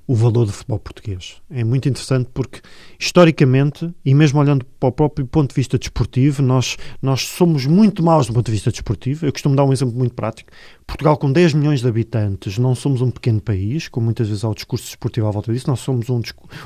o 0.07 0.13
valor 0.13 0.45
do 0.45 0.51
futebol 0.51 0.79
português. 0.79 1.41
É 1.49 1.63
muito 1.63 1.89
interessante 1.89 2.29
porque, 2.33 2.61
historicamente, 2.99 3.91
e 4.05 4.13
mesmo 4.13 4.39
olhando 4.39 4.63
para 4.79 4.89
o 4.89 4.91
próprio 4.91 5.25
ponto 5.25 5.49
de 5.49 5.55
vista 5.55 5.79
desportivo, 5.79 6.43
nós, 6.43 6.77
nós 7.01 7.21
somos 7.21 7.65
muito 7.65 8.03
maus 8.03 8.27
do 8.27 8.33
ponto 8.33 8.45
de 8.45 8.51
vista 8.51 8.71
desportivo. 8.71 9.25
Eu 9.25 9.31
costumo 9.31 9.55
dar 9.55 9.63
um 9.63 9.73
exemplo 9.73 9.95
muito 9.95 10.13
prático. 10.13 10.51
Portugal, 10.85 11.17
com 11.17 11.31
10 11.31 11.55
milhões 11.55 11.81
de 11.81 11.87
habitantes, 11.87 12.59
não 12.59 12.75
somos 12.75 13.01
um 13.01 13.09
pequeno 13.09 13.41
país, 13.41 13.87
como 13.87 14.05
muitas 14.05 14.27
vezes 14.27 14.43
há 14.43 14.49
o 14.49 14.55
discurso 14.55 14.85
desportivo 14.85 15.27
à 15.27 15.31
volta 15.31 15.51
disso. 15.51 15.67
Nós 15.67 15.79
somos 15.79 16.07
um, 16.09 16.21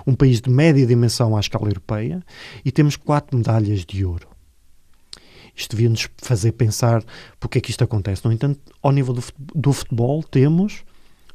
um 0.05 0.13
país 0.13 0.41
de 0.41 0.49
média 0.49 0.85
dimensão 0.85 1.37
à 1.37 1.39
escala 1.39 1.69
europeia 1.69 2.21
e 2.65 2.71
temos 2.71 2.97
quatro 2.97 3.37
medalhas 3.37 3.85
de 3.85 4.03
ouro. 4.03 4.28
Isto 5.59 5.75
devia-nos 5.75 6.07
fazer 6.17 6.53
pensar 6.53 7.03
porque 7.37 7.57
é 7.57 7.61
que 7.61 7.69
isto 7.69 7.83
acontece. 7.83 8.23
No 8.23 8.31
entanto, 8.31 8.61
ao 8.81 8.93
nível 8.93 9.13
do 9.53 9.73
futebol, 9.73 10.23
temos 10.23 10.85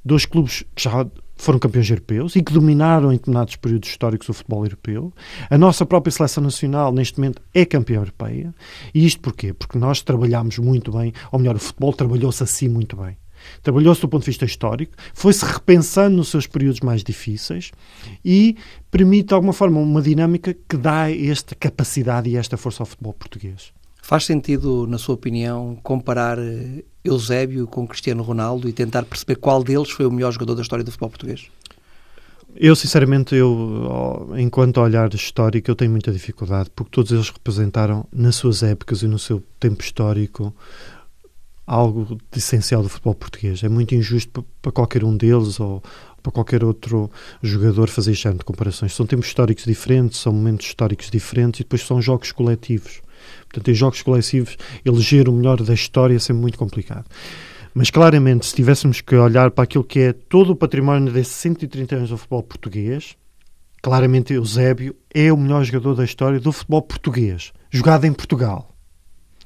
dois 0.02 0.24
clubes 0.24 0.64
que 0.74 0.82
já 0.82 1.06
foram 1.36 1.58
campeões 1.58 1.90
europeus 1.90 2.34
e 2.34 2.42
que 2.42 2.52
dominaram 2.52 3.12
em 3.12 3.16
determinados 3.16 3.56
períodos 3.56 3.90
históricos 3.90 4.28
o 4.30 4.32
futebol 4.32 4.64
europeu. 4.64 5.12
A 5.50 5.58
nossa 5.58 5.84
própria 5.84 6.10
seleção 6.10 6.42
nacional, 6.42 6.90
neste 6.90 7.18
momento, 7.18 7.42
é 7.52 7.66
campeã 7.66 7.96
europeia. 7.96 8.54
E 8.94 9.04
isto 9.04 9.20
porquê? 9.20 9.52
Porque 9.52 9.76
nós 9.76 10.00
trabalhámos 10.00 10.58
muito 10.58 10.90
bem, 10.92 11.12
ou 11.30 11.38
melhor, 11.38 11.56
o 11.56 11.58
futebol 11.58 11.92
trabalhou-se 11.92 12.42
assim 12.42 12.68
muito 12.68 12.96
bem. 12.96 13.18
Trabalhou-se 13.62 14.00
do 14.00 14.08
ponto 14.08 14.22
de 14.22 14.30
vista 14.30 14.46
histórico, 14.46 14.94
foi-se 15.12 15.44
repensando 15.44 16.16
nos 16.16 16.28
seus 16.28 16.46
períodos 16.46 16.80
mais 16.80 17.04
difíceis 17.04 17.72
e 18.24 18.56
permite, 18.90 19.28
de 19.28 19.34
alguma 19.34 19.52
forma, 19.52 19.80
uma 19.80 20.00
dinâmica 20.00 20.56
que 20.66 20.78
dá 20.78 21.10
esta 21.10 21.54
capacidade 21.54 22.30
e 22.30 22.36
esta 22.38 22.56
força 22.56 22.82
ao 22.82 22.86
futebol 22.86 23.12
português. 23.12 23.74
Faz 24.04 24.26
sentido, 24.26 24.86
na 24.86 24.98
sua 24.98 25.14
opinião, 25.14 25.78
comparar 25.82 26.38
eh, 26.38 26.84
Eusébio 27.02 27.66
com 27.66 27.88
Cristiano 27.88 28.22
Ronaldo 28.22 28.68
e 28.68 28.72
tentar 28.74 29.02
perceber 29.06 29.36
qual 29.36 29.64
deles 29.64 29.88
foi 29.88 30.04
o 30.04 30.10
melhor 30.10 30.30
jogador 30.30 30.56
da 30.56 30.60
história 30.60 30.84
do 30.84 30.90
futebol 30.90 31.08
português? 31.08 31.46
Eu, 32.54 32.76
sinceramente, 32.76 33.34
eu, 33.34 34.30
enquanto 34.36 34.76
olhar 34.76 35.14
histórico, 35.14 35.70
eu 35.70 35.74
tenho 35.74 35.90
muita 35.90 36.12
dificuldade, 36.12 36.68
porque 36.76 36.90
todos 36.90 37.12
eles 37.12 37.30
representaram, 37.30 38.04
nas 38.12 38.36
suas 38.36 38.62
épocas 38.62 39.00
e 39.00 39.08
no 39.08 39.18
seu 39.18 39.42
tempo 39.58 39.82
histórico, 39.82 40.54
algo 41.66 42.18
de 42.30 42.38
essencial 42.38 42.82
do 42.82 42.90
futebol 42.90 43.14
português. 43.14 43.64
É 43.64 43.70
muito 43.70 43.94
injusto 43.94 44.44
para 44.60 44.70
qualquer 44.70 45.02
um 45.02 45.16
deles 45.16 45.58
ou 45.58 45.82
para 46.22 46.30
qualquer 46.30 46.62
outro 46.62 47.10
jogador 47.42 47.88
fazer 47.88 48.12
este 48.12 48.30
de 48.30 48.44
comparações. 48.44 48.94
São 48.94 49.06
tempos 49.06 49.28
históricos 49.28 49.64
diferentes, 49.64 50.18
são 50.18 50.30
momentos 50.30 50.66
históricos 50.66 51.10
diferentes 51.10 51.60
e 51.60 51.62
depois 51.62 51.80
são 51.80 52.02
jogos 52.02 52.32
coletivos. 52.32 53.02
Portanto, 53.54 53.70
em 53.70 53.74
jogos 53.74 54.02
coletivos, 54.02 54.56
eleger 54.84 55.28
o 55.28 55.32
melhor 55.32 55.62
da 55.62 55.72
história 55.72 56.16
é 56.16 56.18
sempre 56.18 56.42
muito 56.42 56.58
complicado. 56.58 57.06
Mas 57.72 57.88
claramente, 57.88 58.46
se 58.46 58.54
tivéssemos 58.54 59.00
que 59.00 59.14
olhar 59.14 59.52
para 59.52 59.62
aquilo 59.62 59.84
que 59.84 60.00
é 60.00 60.12
todo 60.12 60.50
o 60.50 60.56
património 60.56 61.12
desses 61.12 61.34
130 61.34 61.96
anos 61.96 62.10
do 62.10 62.18
futebol 62.18 62.42
português, 62.42 63.16
claramente 63.80 64.32
Eusébio 64.32 64.96
é 65.12 65.32
o 65.32 65.36
melhor 65.36 65.62
jogador 65.64 65.94
da 65.94 66.04
história 66.04 66.40
do 66.40 66.50
futebol 66.50 66.82
português, 66.82 67.52
jogado 67.70 68.04
em 68.04 68.12
Portugal. 68.12 68.74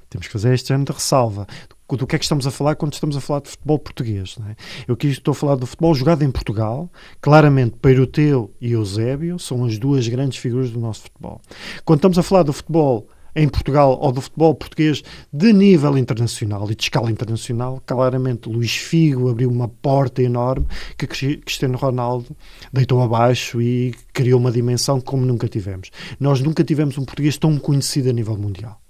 Temos 0.09 0.27
que 0.27 0.33
fazer 0.33 0.55
este 0.55 0.73
ano 0.73 0.87
de 0.87 0.93
ressalva. 0.93 1.47
Do 1.91 2.07
que 2.07 2.17
é 2.17 2.19
que 2.19 2.25
estamos 2.25 2.47
a 2.47 2.51
falar 2.51 2.77
quando 2.77 2.93
estamos 2.93 3.17
a 3.17 3.21
falar 3.21 3.41
de 3.41 3.49
futebol 3.49 3.79
português? 3.79 4.37
É? 4.51 4.57
Eu 4.87 4.95
aqui 4.95 5.09
estou 5.09 5.33
a 5.33 5.35
falar 5.35 5.55
do 5.55 5.67
futebol 5.67 5.95
jogado 5.95 6.23
em 6.23 6.31
Portugal. 6.31 6.91
Claramente, 7.21 7.77
Peiroteu 7.81 8.51
e 8.61 8.73
Eusébio 8.73 9.39
são 9.39 9.65
as 9.65 9.79
duas 9.79 10.07
grandes 10.07 10.39
figuras 10.39 10.71
do 10.71 10.79
nosso 10.79 11.03
futebol. 11.03 11.41
Quando 11.85 11.99
estamos 11.99 12.19
a 12.19 12.23
falar 12.23 12.43
do 12.43 12.53
futebol 12.53 13.09
em 13.39 13.49
Portugal 13.49 13.97
ou 14.01 14.11
do 14.11 14.21
futebol 14.21 14.53
português 14.55 15.03
de 15.33 15.53
nível 15.53 15.97
internacional 15.97 16.69
e 16.71 16.75
de 16.75 16.83
escala 16.83 17.11
internacional, 17.11 17.81
claramente 17.87 18.49
Luís 18.49 18.75
Figo 18.77 19.29
abriu 19.31 19.49
uma 19.49 19.69
porta 19.69 20.21
enorme 20.21 20.67
que 20.97 21.07
Cristiano 21.07 21.79
Ronaldo 21.79 22.37
deitou 22.73 23.01
abaixo 23.01 23.63
e 23.63 23.95
criou 24.13 24.41
uma 24.41 24.51
dimensão 24.51 25.01
como 25.01 25.25
nunca 25.25 25.49
tivemos. 25.49 25.91
Nós 26.19 26.41
nunca 26.41 26.65
tivemos 26.65 26.99
um 26.99 27.05
português 27.05 27.37
tão 27.37 27.57
conhecido 27.59 28.11
a 28.11 28.13
nível 28.13 28.37
mundial. 28.37 28.81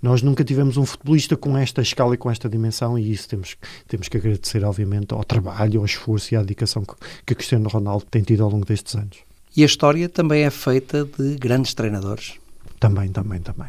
Nós 0.00 0.22
nunca 0.22 0.44
tivemos 0.44 0.76
um 0.76 0.86
futebolista 0.86 1.36
com 1.36 1.58
esta 1.58 1.82
escala 1.82 2.14
e 2.14 2.18
com 2.18 2.30
esta 2.30 2.48
dimensão, 2.48 2.98
e 2.98 3.10
isso 3.10 3.28
temos, 3.28 3.56
temos 3.88 4.08
que 4.08 4.16
agradecer, 4.16 4.64
obviamente, 4.64 5.12
ao 5.12 5.24
trabalho, 5.24 5.80
ao 5.80 5.84
esforço 5.84 6.32
e 6.32 6.36
à 6.36 6.40
dedicação 6.40 6.84
que, 6.84 6.94
que 7.26 7.34
Cristiano 7.34 7.68
Ronaldo 7.68 8.06
tem 8.10 8.22
tido 8.22 8.44
ao 8.44 8.50
longo 8.50 8.64
destes 8.64 8.94
anos. 8.94 9.18
E 9.56 9.62
a 9.62 9.66
história 9.66 10.08
também 10.08 10.44
é 10.44 10.50
feita 10.50 11.04
de 11.04 11.36
grandes 11.36 11.74
treinadores. 11.74 12.39
Também, 12.80 13.12
também, 13.12 13.40
também. 13.40 13.68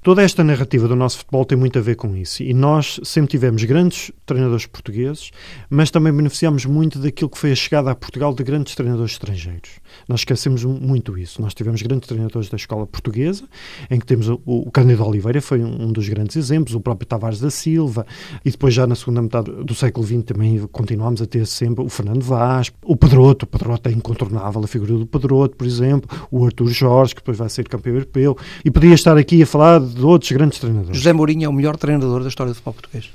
Toda 0.00 0.22
esta 0.22 0.44
narrativa 0.44 0.86
do 0.86 0.94
nosso 0.94 1.18
futebol 1.18 1.44
tem 1.44 1.58
muito 1.58 1.76
a 1.78 1.82
ver 1.82 1.96
com 1.96 2.16
isso. 2.16 2.42
E 2.42 2.54
nós 2.54 3.00
sempre 3.02 3.32
tivemos 3.32 3.64
grandes 3.64 4.12
treinadores 4.24 4.64
portugueses, 4.64 5.32
mas 5.68 5.90
também 5.90 6.12
beneficiamos 6.12 6.64
muito 6.64 7.00
daquilo 7.00 7.28
que 7.28 7.36
foi 7.36 7.50
a 7.50 7.54
chegada 7.54 7.90
a 7.90 7.94
Portugal 7.96 8.32
de 8.32 8.44
grandes 8.44 8.76
treinadores 8.76 9.12
estrangeiros. 9.12 9.70
Nós 10.08 10.20
esquecemos 10.20 10.64
muito 10.64 11.18
isso. 11.18 11.42
Nós 11.42 11.52
tivemos 11.52 11.82
grandes 11.82 12.06
treinadores 12.06 12.48
da 12.48 12.56
escola 12.56 12.86
portuguesa, 12.86 13.44
em 13.90 13.98
que 13.98 14.06
temos 14.06 14.28
o, 14.28 14.40
o 14.46 14.70
Cândido 14.70 15.04
Oliveira, 15.04 15.42
foi 15.42 15.62
um, 15.62 15.92
dos 15.92 16.08
grandes 16.08 16.36
exemplos, 16.36 16.74
o 16.74 16.80
próprio 16.80 17.06
Tavares 17.06 17.40
da 17.40 17.50
Silva, 17.50 18.06
e 18.44 18.50
depois 18.50 18.72
já 18.72 18.86
na 18.86 18.94
segunda 18.94 19.20
metade 19.20 19.50
do 19.50 19.74
século 19.74 20.06
XX 20.06 20.22
também 20.22 20.66
continuamos 20.70 21.20
a 21.20 21.26
ter 21.26 21.44
sempre 21.46 21.84
o 21.84 21.88
Fernando 21.88 22.22
Vaz, 22.22 22.70
o 22.84 22.96
Pedroto, 22.96 23.44
o 23.44 23.48
Pedroto 23.48 23.88
é 23.88 23.92
incontornável, 23.92 24.62
a 24.62 24.68
figura 24.68 24.92
do 24.92 25.06
Pedroto, 25.06 25.56
por 25.56 25.66
exemplo, 25.66 26.08
o 26.30 26.44
Artur 26.44 26.68
Jorge, 26.68 27.14
que 27.14 27.20
depois 27.20 27.36
vai 27.36 27.48
ser 27.48 27.66
campeão 27.68 27.94
europeu, 27.94 28.36
e 28.64 28.70
podia 28.70 28.94
estar 28.94 29.16
aqui 29.16 29.42
a 29.42 29.46
falar 29.46 29.80
de 29.94 30.02
outros 30.02 30.30
grandes 30.32 30.58
treinadores. 30.58 30.96
José 30.96 31.12
Mourinho 31.12 31.46
é 31.46 31.48
o 31.48 31.52
melhor 31.52 31.76
treinador 31.76 32.22
da 32.22 32.28
história 32.28 32.52
do 32.52 32.54
futebol 32.54 32.74
português? 32.74 33.10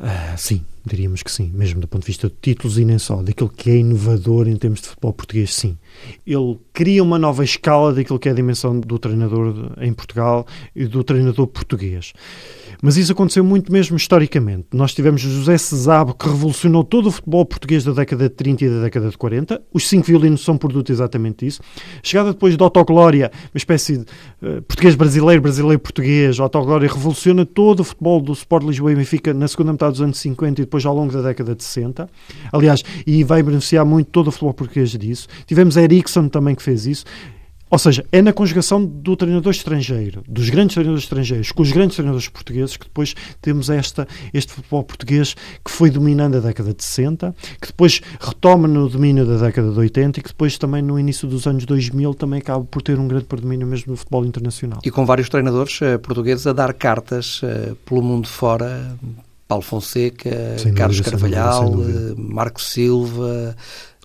Ah, 0.00 0.34
sim, 0.38 0.64
diríamos 0.86 1.22
que 1.22 1.30
sim, 1.30 1.50
mesmo 1.54 1.80
do 1.80 1.86
ponto 1.86 2.02
de 2.02 2.06
vista 2.06 2.28
de 2.28 2.34
títulos 2.40 2.78
e 2.78 2.84
nem 2.84 2.98
só, 2.98 3.22
daquilo 3.22 3.50
que 3.50 3.70
é 3.70 3.76
inovador 3.76 4.48
em 4.48 4.56
termos 4.56 4.80
de 4.80 4.88
futebol 4.88 5.12
português, 5.12 5.54
sim. 5.54 5.76
Ele 6.26 6.58
cria 6.72 7.02
uma 7.02 7.18
nova 7.18 7.44
escala 7.44 7.92
daquilo 7.92 8.18
que 8.18 8.28
é 8.28 8.32
a 8.32 8.34
dimensão 8.34 8.78
do 8.80 8.98
treinador 8.98 9.72
em 9.80 9.92
Portugal 9.92 10.46
e 10.74 10.86
do 10.86 11.04
treinador 11.04 11.46
português. 11.46 12.12
Mas 12.84 12.96
isso 12.96 13.12
aconteceu 13.12 13.44
muito 13.44 13.72
mesmo 13.72 13.96
historicamente. 13.96 14.66
Nós 14.72 14.92
tivemos 14.92 15.20
José 15.20 15.56
Cesabo, 15.56 16.14
que 16.14 16.28
revolucionou 16.28 16.82
todo 16.82 17.06
o 17.06 17.12
futebol 17.12 17.46
português 17.46 17.84
da 17.84 17.92
década 17.92 18.24
de 18.28 18.34
30 18.34 18.64
e 18.64 18.68
da 18.68 18.80
década 18.80 19.08
de 19.08 19.16
40. 19.16 19.62
Os 19.72 19.88
cinco 19.88 20.08
violinos 20.08 20.42
são 20.42 20.58
produto 20.58 20.90
exatamente 20.90 21.44
disso. 21.44 21.60
Chegada 22.02 22.32
depois 22.32 22.56
de 22.56 22.62
Otto 22.62 22.84
Glória, 22.84 23.30
uma 23.54 23.56
espécie 23.56 23.98
de 23.98 24.02
uh, 24.42 24.60
português 24.62 24.96
brasileiro, 24.96 25.40
brasileiro 25.40 25.78
português, 25.78 26.40
Otto 26.40 26.60
Glória 26.60 26.88
revoluciona 26.88 27.46
todo 27.46 27.80
o 27.80 27.84
futebol 27.84 28.20
do 28.20 28.32
Sport 28.32 28.64
Lisboa 28.64 28.90
e 28.90 28.96
Benfica 28.96 29.32
na 29.32 29.46
segunda 29.46 29.70
metade 29.70 29.92
dos 29.92 30.00
anos 30.00 30.18
50 30.18 30.62
e 30.62 30.64
depois 30.64 30.84
ao 30.84 30.92
longo 30.92 31.12
da 31.12 31.22
década 31.22 31.54
de 31.54 31.62
60. 31.62 32.10
Aliás, 32.52 32.82
e 33.06 33.22
vai 33.22 33.44
beneficiar 33.44 33.84
muito 33.84 34.08
todo 34.10 34.26
o 34.26 34.32
futebol 34.32 34.54
português 34.54 34.90
disso. 34.90 35.28
Tivemos 35.46 35.76
Ericsson 35.76 36.28
também 36.28 36.56
que 36.56 36.62
fez 36.64 36.84
isso 36.84 37.04
Ou 37.72 37.78
seja, 37.78 38.04
é 38.12 38.20
na 38.20 38.34
conjugação 38.34 38.84
do 38.84 39.16
treinador 39.16 39.50
estrangeiro, 39.50 40.22
dos 40.28 40.50
grandes 40.50 40.74
treinadores 40.74 41.04
estrangeiros, 41.04 41.52
com 41.52 41.62
os 41.62 41.72
grandes 41.72 41.96
treinadores 41.96 42.28
portugueses, 42.28 42.76
que 42.76 42.84
depois 42.84 43.14
temos 43.40 43.70
esta, 43.70 44.06
este 44.34 44.52
futebol 44.52 44.84
português 44.84 45.34
que 45.64 45.70
foi 45.70 45.88
dominando 45.88 46.36
a 46.36 46.40
década 46.40 46.74
de 46.74 46.84
60, 46.84 47.34
que 47.58 47.68
depois 47.68 48.02
retoma 48.20 48.68
no 48.68 48.90
domínio 48.90 49.24
da 49.24 49.38
década 49.38 49.72
de 49.72 49.78
80 49.78 50.20
e 50.20 50.22
que 50.22 50.28
depois 50.28 50.58
também 50.58 50.82
no 50.82 51.00
início 51.00 51.26
dos 51.26 51.46
anos 51.46 51.64
2000 51.64 52.12
também 52.12 52.40
acaba 52.40 52.62
por 52.62 52.82
ter 52.82 52.98
um 52.98 53.08
grande 53.08 53.24
predomínio 53.24 53.66
mesmo 53.66 53.92
no 53.92 53.96
futebol 53.96 54.26
internacional. 54.26 54.80
E 54.84 54.90
com 54.90 55.06
vários 55.06 55.30
treinadores 55.30 55.80
uh, 55.80 55.98
portugueses 55.98 56.46
a 56.46 56.52
dar 56.52 56.74
cartas 56.74 57.40
uh, 57.42 57.74
pelo 57.86 58.02
mundo 58.02 58.28
fora, 58.28 58.98
Paulo 59.48 59.64
Fonseca, 59.64 60.30
Carlos 60.76 60.98
dúvida, 60.98 61.10
Carvalhal, 61.10 61.70
dúvida, 61.70 62.14
Marco 62.18 62.60
Silva, 62.60 63.56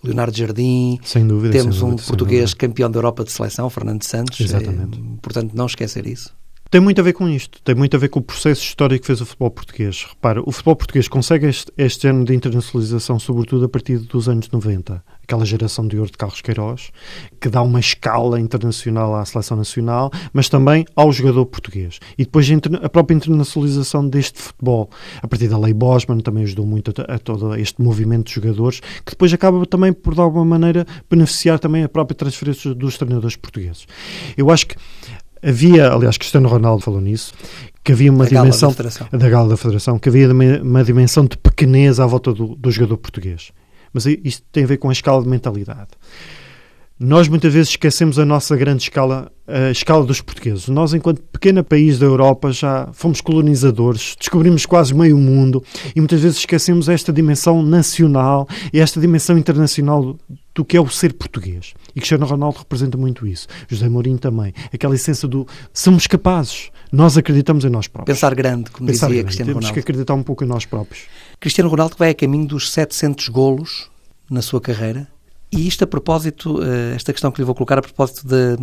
Leonardo 0.03 0.37
Jardim. 0.37 0.99
Sem 1.03 1.27
dúvida. 1.27 1.51
Temos 1.51 1.77
sem 1.77 1.85
um 1.85 1.89
dúvida, 1.91 2.07
português 2.07 2.53
campeão 2.53 2.89
da 2.89 2.97
Europa 2.97 3.23
de 3.23 3.31
seleção, 3.31 3.69
Fernando 3.69 4.03
Santos. 4.03 4.39
Exatamente. 4.39 4.99
É, 4.99 5.21
portanto, 5.21 5.53
não 5.53 5.65
esquecer 5.65 6.05
isso. 6.05 6.35
Tem 6.69 6.81
muito 6.81 6.99
a 6.99 7.03
ver 7.03 7.13
com 7.13 7.29
isto, 7.29 7.61
tem 7.63 7.73
muito 7.73 7.95
a 7.95 7.99
ver 7.99 8.09
com 8.09 8.19
o 8.19 8.21
processo 8.21 8.61
histórico 8.61 9.01
que 9.01 9.07
fez 9.07 9.21
o 9.21 9.25
futebol 9.25 9.49
português. 9.49 10.05
Repara, 10.09 10.41
o 10.45 10.51
futebol 10.51 10.75
português 10.75 11.07
consegue 11.07 11.47
este, 11.47 11.71
este 11.77 12.07
ano 12.07 12.25
de 12.25 12.35
internacionalização, 12.35 13.17
sobretudo 13.17 13.65
a 13.65 13.69
partir 13.69 13.99
dos 13.99 14.27
anos 14.27 14.49
90. 14.49 15.01
Aquela 15.23 15.45
geração 15.45 15.87
de 15.87 15.97
ouro 15.97 16.11
de 16.11 16.17
Carlos 16.17 16.41
Queiroz, 16.41 16.91
que 17.39 17.47
dá 17.47 17.61
uma 17.61 17.79
escala 17.79 18.37
internacional 18.39 19.15
à 19.15 19.23
seleção 19.23 19.55
nacional, 19.55 20.11
mas 20.33 20.49
também 20.49 20.85
ao 20.93 21.09
jogador 21.11 21.45
português. 21.45 21.99
E 22.17 22.25
depois 22.25 22.47
a 22.81 22.89
própria 22.89 23.15
internacionalização 23.15 24.07
deste 24.07 24.41
futebol, 24.41 24.89
a 25.21 25.27
partir 25.27 25.47
da 25.47 25.57
Lei 25.57 25.73
Bosman, 25.73 26.19
também 26.19 26.43
ajudou 26.43 26.65
muito 26.65 26.93
a, 26.97 27.15
a 27.15 27.19
todo 27.19 27.55
este 27.55 27.81
movimento 27.81 28.27
de 28.27 28.35
jogadores, 28.35 28.81
que 29.05 29.11
depois 29.11 29.33
acaba 29.33 29.65
também 29.65 29.93
por, 29.93 30.13
de 30.13 30.19
alguma 30.19 30.43
maneira, 30.43 30.85
beneficiar 31.09 31.59
também 31.59 31.83
a 31.83 31.89
própria 31.89 32.15
transferência 32.15 32.73
dos 32.73 32.97
treinadores 32.97 33.37
portugueses. 33.37 33.85
Eu 34.35 34.49
acho 34.49 34.67
que 34.67 34.75
havia, 35.43 35.91
aliás, 35.91 36.17
Cristiano 36.17 36.47
Ronaldo 36.47 36.83
falou 36.83 37.01
nisso, 37.01 37.33
que 37.83 37.91
havia 37.91 38.11
uma 38.11 38.25
da 38.25 38.41
dimensão 38.41 38.73
da, 38.73 39.17
da 39.17 39.29
gala 39.29 39.49
da 39.49 39.57
Federação, 39.57 39.97
que 39.97 40.09
havia 40.09 40.31
uma, 40.31 40.43
uma 40.61 40.83
dimensão 40.83 41.25
de 41.25 41.37
pequenez 41.37 41.99
à 41.99 42.05
volta 42.05 42.33
do, 42.33 42.55
do, 42.55 42.71
jogador 42.71 42.97
português. 42.97 43.51
Mas 43.93 44.05
isto 44.05 44.43
tem 44.51 44.63
a 44.65 44.67
ver 44.67 44.77
com 44.77 44.89
a 44.89 44.91
escala 44.91 45.23
de 45.23 45.29
mentalidade. 45.29 45.89
Nós 46.99 47.27
muitas 47.27 47.53
vezes 47.53 47.69
esquecemos 47.69 48.17
a 48.17 48.25
nossa 48.25 48.55
grande 48.57 48.81
escala, 48.81 49.31
a 49.47 49.69
escala 49.69 50.03
dos 50.03 50.19
portugueses. 50.19 50.67
Nós, 50.67 50.95
enquanto 50.95 51.21
pequeno 51.21 51.63
país 51.63 51.99
da 51.99 52.07
Europa, 52.07 52.51
já 52.51 52.89
fomos 52.91 53.21
colonizadores, 53.21 54.15
descobrimos 54.19 54.65
quase 54.65 54.95
meio 54.95 55.15
mundo 55.15 55.63
e 55.95 56.01
muitas 56.01 56.21
vezes 56.21 56.39
esquecemos 56.39 56.89
esta 56.89 57.13
dimensão 57.13 57.61
nacional 57.61 58.47
e 58.73 58.79
esta 58.79 58.99
dimensão 58.99 59.37
internacional 59.37 60.17
do 60.55 60.65
que 60.65 60.75
é 60.75 60.81
o 60.81 60.89
ser 60.89 61.13
português. 61.13 61.75
E 61.95 61.99
Cristiano 61.99 62.25
Ronaldo 62.25 62.57
representa 62.57 62.97
muito 62.97 63.27
isso. 63.27 63.47
José 63.67 63.87
Mourinho 63.87 64.17
também. 64.17 64.51
Aquela 64.73 64.95
essência 64.95 65.27
do 65.27 65.45
somos 65.71 66.07
capazes, 66.07 66.71
nós 66.91 67.15
acreditamos 67.15 67.63
em 67.63 67.69
nós 67.69 67.87
próprios. 67.87 68.17
Pensar 68.17 68.33
grande, 68.33 68.71
como 68.71 68.87
Pensar 68.87 69.05
dizia 69.05 69.21
grande. 69.21 69.25
Cristiano 69.25 69.49
Temos 69.51 69.65
Ronaldo. 69.65 69.73
que 69.75 69.79
acreditar 69.79 70.15
um 70.15 70.23
pouco 70.23 70.43
em 70.43 70.47
nós 70.47 70.65
próprios. 70.65 71.03
Cristiano 71.39 71.69
Ronaldo 71.69 71.95
vai 71.95 72.09
a 72.09 72.15
caminho 72.15 72.47
dos 72.47 72.71
700 72.71 73.27
golos 73.27 73.87
na 74.31 74.41
sua 74.41 74.59
carreira. 74.59 75.07
E 75.51 75.67
isto 75.67 75.83
a 75.83 75.87
propósito, 75.87 76.61
eh, 76.61 76.95
esta 76.95 77.13
questão 77.13 77.31
que 77.31 77.39
lhe 77.39 77.45
vou 77.45 77.55
colocar 77.55 77.77
a 77.77 77.81
propósito 77.81 78.27
de 78.27 78.57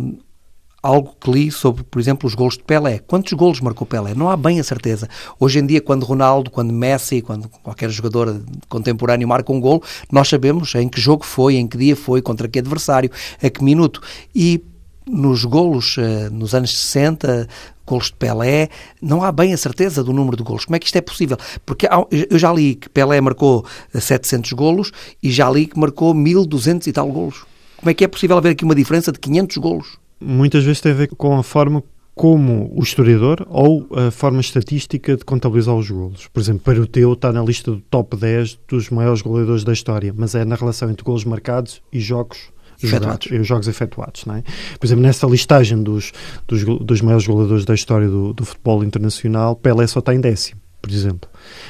algo 0.85 1.15
que 1.19 1.31
li 1.31 1.51
sobre, 1.51 1.83
por 1.83 1.99
exemplo, 1.99 2.27
os 2.27 2.35
golos 2.35 2.57
de 2.57 2.63
Pelé. 2.63 2.99
Quantos 2.99 3.33
golos 3.33 3.59
marcou 3.59 3.87
Pelé? 3.87 4.13
Não 4.13 4.29
há 4.29 4.37
bem 4.37 4.59
a 4.59 4.63
certeza. 4.63 5.09
Hoje 5.39 5.57
em 5.57 5.65
dia, 5.65 5.81
quando 5.81 6.03
Ronaldo, 6.03 6.51
quando 6.51 6.71
Messi, 6.71 7.23
quando 7.23 7.49
qualquer 7.49 7.89
jogador 7.89 8.39
contemporâneo 8.69 9.27
marca 9.27 9.51
um 9.51 9.59
golo, 9.59 9.81
nós 10.11 10.29
sabemos 10.29 10.75
em 10.75 10.87
que 10.87 11.01
jogo 11.01 11.25
foi, 11.25 11.55
em 11.55 11.67
que 11.67 11.75
dia 11.75 11.95
foi, 11.95 12.21
contra 12.21 12.47
que 12.47 12.59
adversário, 12.59 13.09
a 13.41 13.49
que 13.49 13.63
minuto. 13.63 13.99
E 14.33 14.63
nos 15.07 15.45
golos, 15.45 15.97
eh, 15.97 16.29
nos 16.29 16.53
anos 16.53 16.77
60, 16.77 17.47
golos 17.85 18.07
de 18.07 18.13
Pelé, 18.13 18.69
não 19.01 19.23
há 19.23 19.31
bem 19.31 19.53
a 19.53 19.57
certeza 19.57 20.03
do 20.03 20.11
número 20.11 20.35
de 20.35 20.43
golos. 20.43 20.65
Como 20.65 20.75
é 20.75 20.79
que 20.79 20.87
isto 20.87 20.95
é 20.95 21.01
possível? 21.01 21.37
Porque 21.65 21.87
eu 22.29 22.39
já 22.39 22.51
li 22.51 22.75
que 22.75 22.89
Pelé 22.89 23.21
marcou 23.21 23.65
700 23.93 24.53
golos 24.53 24.91
e 25.21 25.31
já 25.31 25.49
li 25.49 25.67
que 25.67 25.79
marcou 25.79 26.13
1200 26.13 26.87
e 26.87 26.91
tal 26.91 27.07
golos. 27.11 27.45
Como 27.77 27.89
é 27.89 27.93
que 27.93 28.03
é 28.03 28.07
possível 28.07 28.37
haver 28.37 28.49
aqui 28.49 28.63
uma 28.63 28.75
diferença 28.75 29.11
de 29.11 29.19
500 29.19 29.57
golos? 29.57 29.97
Muitas 30.19 30.63
vezes 30.63 30.81
tem 30.81 30.91
a 30.91 30.95
ver 30.95 31.09
com 31.09 31.37
a 31.37 31.43
forma 31.43 31.83
como 32.15 32.71
o 32.73 32.81
historiador 32.81 33.45
ou 33.49 33.85
a 33.91 34.09
forma 34.09 34.39
estatística 34.39 35.17
de 35.17 35.25
contabilizar 35.25 35.75
os 35.75 35.91
golos. 35.91 36.27
Por 36.27 36.39
exemplo, 36.39 36.61
para 36.61 36.79
o 36.79 36.87
teu 36.87 37.11
está 37.11 37.31
na 37.31 37.43
lista 37.43 37.71
do 37.71 37.81
top 37.81 38.15
10 38.15 38.57
dos 38.69 38.89
maiores 38.89 39.21
goleadores 39.21 39.65
da 39.65 39.73
história, 39.73 40.13
mas 40.15 40.33
é 40.33 40.45
na 40.45 40.55
relação 40.55 40.89
entre 40.89 41.03
golos 41.03 41.25
marcados 41.25 41.81
e 41.91 41.99
jogos 41.99 42.54
efetuados. 42.85 43.25
Jogados, 43.25 43.47
jogos 43.47 43.67
efetuados. 43.67 44.25
Não 44.25 44.35
é? 44.35 44.43
Por 44.79 44.85
exemplo, 44.85 45.03
nesta 45.03 45.27
listagem 45.27 45.81
dos, 45.81 46.11
dos, 46.47 46.63
dos 46.63 47.01
maiores 47.01 47.27
goleadores 47.27 47.65
da 47.65 47.73
história 47.73 48.07
do, 48.07 48.33
do 48.33 48.45
futebol 48.45 48.83
internacional, 48.83 49.55
Pelé 49.55 49.87
só 49.87 49.99
está 49.99 50.13
em 50.13 50.19
décimo 50.19 50.65
por 50.85 50.91
exemplo. 50.91 51.29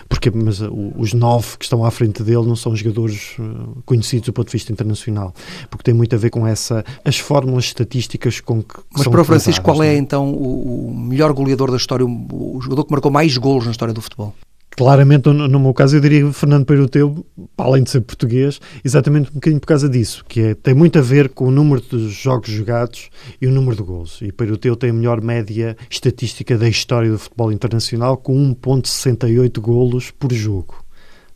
Porque 0.10 0.30
mas, 0.30 0.60
uh, 0.60 0.94
os 0.98 1.14
nove 1.14 1.58
que 1.58 1.64
estão 1.64 1.86
à 1.86 1.92
frente 1.92 2.22
dele 2.22 2.46
não 2.46 2.56
são 2.56 2.76
jogadores 2.76 3.38
uh, 3.40 3.82
conhecidos 3.86 4.26
do 4.26 4.34
ponto 4.34 4.48
de 4.48 4.52
vista 4.52 4.74
internacional, 4.74 5.34
porque 5.70 5.84
tem 5.84 5.94
muito 5.94 6.14
a 6.14 6.20
ver 6.20 6.30
com 6.30 6.46
essa 6.46 6.84
as 7.04 7.18
fórmulas 7.18 7.64
estatísticas 7.64 8.42
com 8.42 8.62
que, 8.62 8.76
Mas 8.92 9.08
para 9.08 9.22
o 9.22 9.24
Francisco, 9.24 9.64
qual 9.64 9.82
é, 9.82 9.96
é 9.96 9.98
então 9.98 10.34
o, 10.34 10.94
melhor 10.94 11.32
goleador 11.32 11.72
da 11.72 11.78
história, 11.78 12.06
o, 12.06 12.58
o 12.58 12.62
jogador 12.62 12.84
que 12.84 12.92
marcou 12.92 13.10
mais 13.10 13.38
golos 13.38 13.64
na 13.64 13.72
história 13.72 13.94
do 13.94 14.02
futebol? 14.02 14.36
Claramente, 14.78 15.30
no, 15.30 15.60
meu 15.60 15.74
caso, 15.74 15.96
eu 15.96 16.02
diria 16.02 16.32
Fernando 16.34 16.66
Peiroteu, 16.66 17.26
além 17.58 17.84
de 17.84 17.90
ser 17.90 18.02
português, 18.02 18.60
exatamente 18.84 19.30
um 19.32 19.36
bocadinho 19.36 19.60
por 19.62 19.68
causa 19.68 19.88
disso, 19.88 20.26
que 20.28 20.42
é, 20.42 20.54
tem 20.54 20.74
muito 20.74 21.00
a 21.00 21.02
ver 21.02 21.30
com 21.30 21.46
o 21.46 21.52
número 21.52 21.82
de 21.82 22.10
jogos 22.10 22.50
jogados 22.50 23.10
e 23.42 23.48
o 23.48 23.52
número 23.52 23.78
de 23.78 23.84
gols. 23.84 24.20
E 24.22 24.34
Peiroteu 24.34 24.76
tem 24.76 24.90
a 24.90 24.94
melhor 24.94 25.22
média 25.22 25.78
estatística 25.90 26.58
da 26.58 26.68
história 26.68 27.10
do 27.10 27.18
futebol 27.18 27.54
internacional, 27.54 28.18
com 28.18 28.54
1.68 28.54 29.60
golos 29.62 30.12
por 30.12 30.34
jogo 30.34 30.85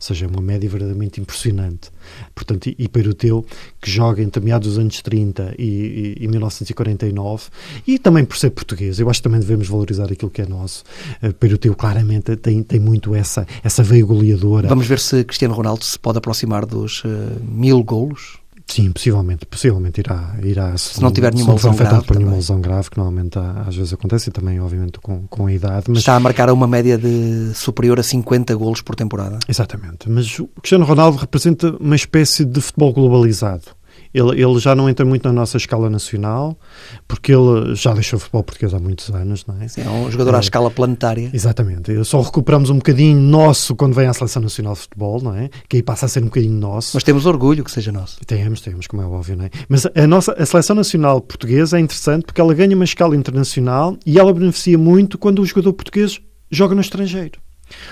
seja, 0.04 0.24
é 0.24 0.28
uma 0.28 0.40
média 0.40 0.68
verdadeiramente 0.68 1.20
impressionante. 1.20 1.90
Portanto, 2.34 2.68
e, 2.68 2.76
e 2.78 2.88
que 3.80 3.90
joga 3.90 4.22
entre 4.22 4.42
meados 4.42 4.68
dos 4.68 4.78
anos 4.78 5.00
30 5.02 5.54
e, 5.58 6.16
e, 6.18 6.24
e, 6.24 6.28
1949, 6.28 7.44
e 7.86 7.98
também 7.98 8.24
por 8.24 8.36
ser 8.36 8.50
português, 8.50 8.98
eu 8.98 9.08
acho 9.10 9.20
que 9.20 9.24
também 9.24 9.40
devemos 9.40 9.68
valorizar 9.68 10.10
aquilo 10.10 10.30
que 10.30 10.42
é 10.42 10.46
nosso. 10.46 10.84
Uh, 11.22 11.32
claramente 11.74 12.34
tem, 12.36 12.62
tem 12.62 12.80
muito 12.80 13.14
essa, 13.14 13.46
essa 13.62 13.82
veia 13.82 14.04
goleadora. 14.04 14.68
Vamos 14.68 14.86
ver 14.86 14.98
se 14.98 15.22
Cristiano 15.24 15.54
Ronaldo 15.54 15.84
se 15.84 15.98
pode 15.98 16.18
aproximar 16.18 16.64
dos 16.64 17.04
uh, 17.04 17.08
mil 17.42 17.82
golos 17.84 18.39
Sim, 18.70 18.92
possivelmente, 18.92 19.44
possivelmente 19.46 20.00
irá, 20.00 20.36
irá 20.42 20.78
se 20.78 21.02
não 21.02 21.10
tiver 21.10 21.34
nenhuma 21.34 21.54
lesão 21.54 21.74
grave, 21.74 22.04
por 22.04 22.16
nenhuma 22.16 22.36
lesão 22.36 22.60
grave, 22.60 22.88
que 22.88 22.96
normalmente 22.96 23.38
às 23.66 23.74
vezes 23.74 23.92
acontece 23.92 24.30
e 24.30 24.32
também, 24.32 24.60
obviamente, 24.60 25.00
com, 25.00 25.26
com 25.26 25.46
a 25.46 25.52
idade. 25.52 25.86
Mas... 25.88 25.98
Está 25.98 26.14
a 26.14 26.20
marcar 26.20 26.50
uma 26.50 26.68
média 26.68 26.96
de 26.96 27.52
superior 27.54 27.98
a 27.98 28.02
50 28.02 28.54
golos 28.54 28.80
por 28.80 28.94
temporada. 28.94 29.40
Exatamente, 29.48 30.08
mas 30.08 30.38
o 30.38 30.46
Cristiano 30.46 30.84
Ronaldo 30.84 31.18
representa 31.18 31.76
uma 31.80 31.96
espécie 31.96 32.44
de 32.44 32.60
futebol 32.60 32.92
globalizado. 32.92 33.64
Ele, 34.12 34.42
ele 34.42 34.58
já 34.58 34.74
não 34.74 34.88
entra 34.88 35.04
muito 35.04 35.26
na 35.26 35.32
nossa 35.32 35.56
escala 35.56 35.88
nacional, 35.88 36.58
porque 37.06 37.32
ele 37.32 37.74
já 37.74 37.92
deixou 37.92 38.16
o 38.16 38.20
futebol 38.20 38.42
português 38.42 38.74
há 38.74 38.78
muitos 38.78 39.08
anos, 39.10 39.46
não 39.46 39.60
é? 39.60 39.68
Sim, 39.68 39.82
é 39.82 39.88
um 39.88 40.10
jogador 40.10 40.34
é, 40.34 40.36
à 40.38 40.40
escala 40.40 40.70
planetária. 40.70 41.30
Exatamente. 41.32 42.04
Só 42.04 42.20
recuperamos 42.20 42.70
um 42.70 42.76
bocadinho 42.76 43.20
nosso 43.20 43.74
quando 43.76 43.94
vem 43.94 44.06
à 44.06 44.12
Seleção 44.12 44.42
Nacional 44.42 44.74
de 44.74 44.80
Futebol, 44.80 45.22
não 45.22 45.34
é? 45.34 45.48
Que 45.68 45.76
aí 45.76 45.82
passa 45.82 46.06
a 46.06 46.08
ser 46.08 46.22
um 46.22 46.26
bocadinho 46.26 46.54
nosso. 46.54 46.90
Mas 46.94 47.04
temos 47.04 47.26
orgulho 47.26 47.62
que 47.62 47.70
seja 47.70 47.92
nosso. 47.92 48.18
Temos, 48.26 48.60
temos, 48.60 48.86
como 48.86 49.02
é 49.02 49.06
óbvio, 49.06 49.36
não 49.36 49.44
é? 49.44 49.50
Mas 49.68 49.86
a 49.86 50.06
nossa 50.06 50.32
a 50.32 50.46
Seleção 50.46 50.74
Nacional 50.74 51.20
Portuguesa 51.20 51.78
é 51.78 51.80
interessante 51.80 52.24
porque 52.24 52.40
ela 52.40 52.52
ganha 52.54 52.74
uma 52.74 52.84
escala 52.84 53.14
internacional 53.14 53.96
e 54.04 54.18
ela 54.18 54.32
beneficia 54.32 54.76
muito 54.76 55.18
quando 55.18 55.40
o 55.40 55.46
jogador 55.46 55.72
português 55.72 56.20
joga 56.50 56.74
no 56.74 56.80
estrangeiro. 56.80 57.38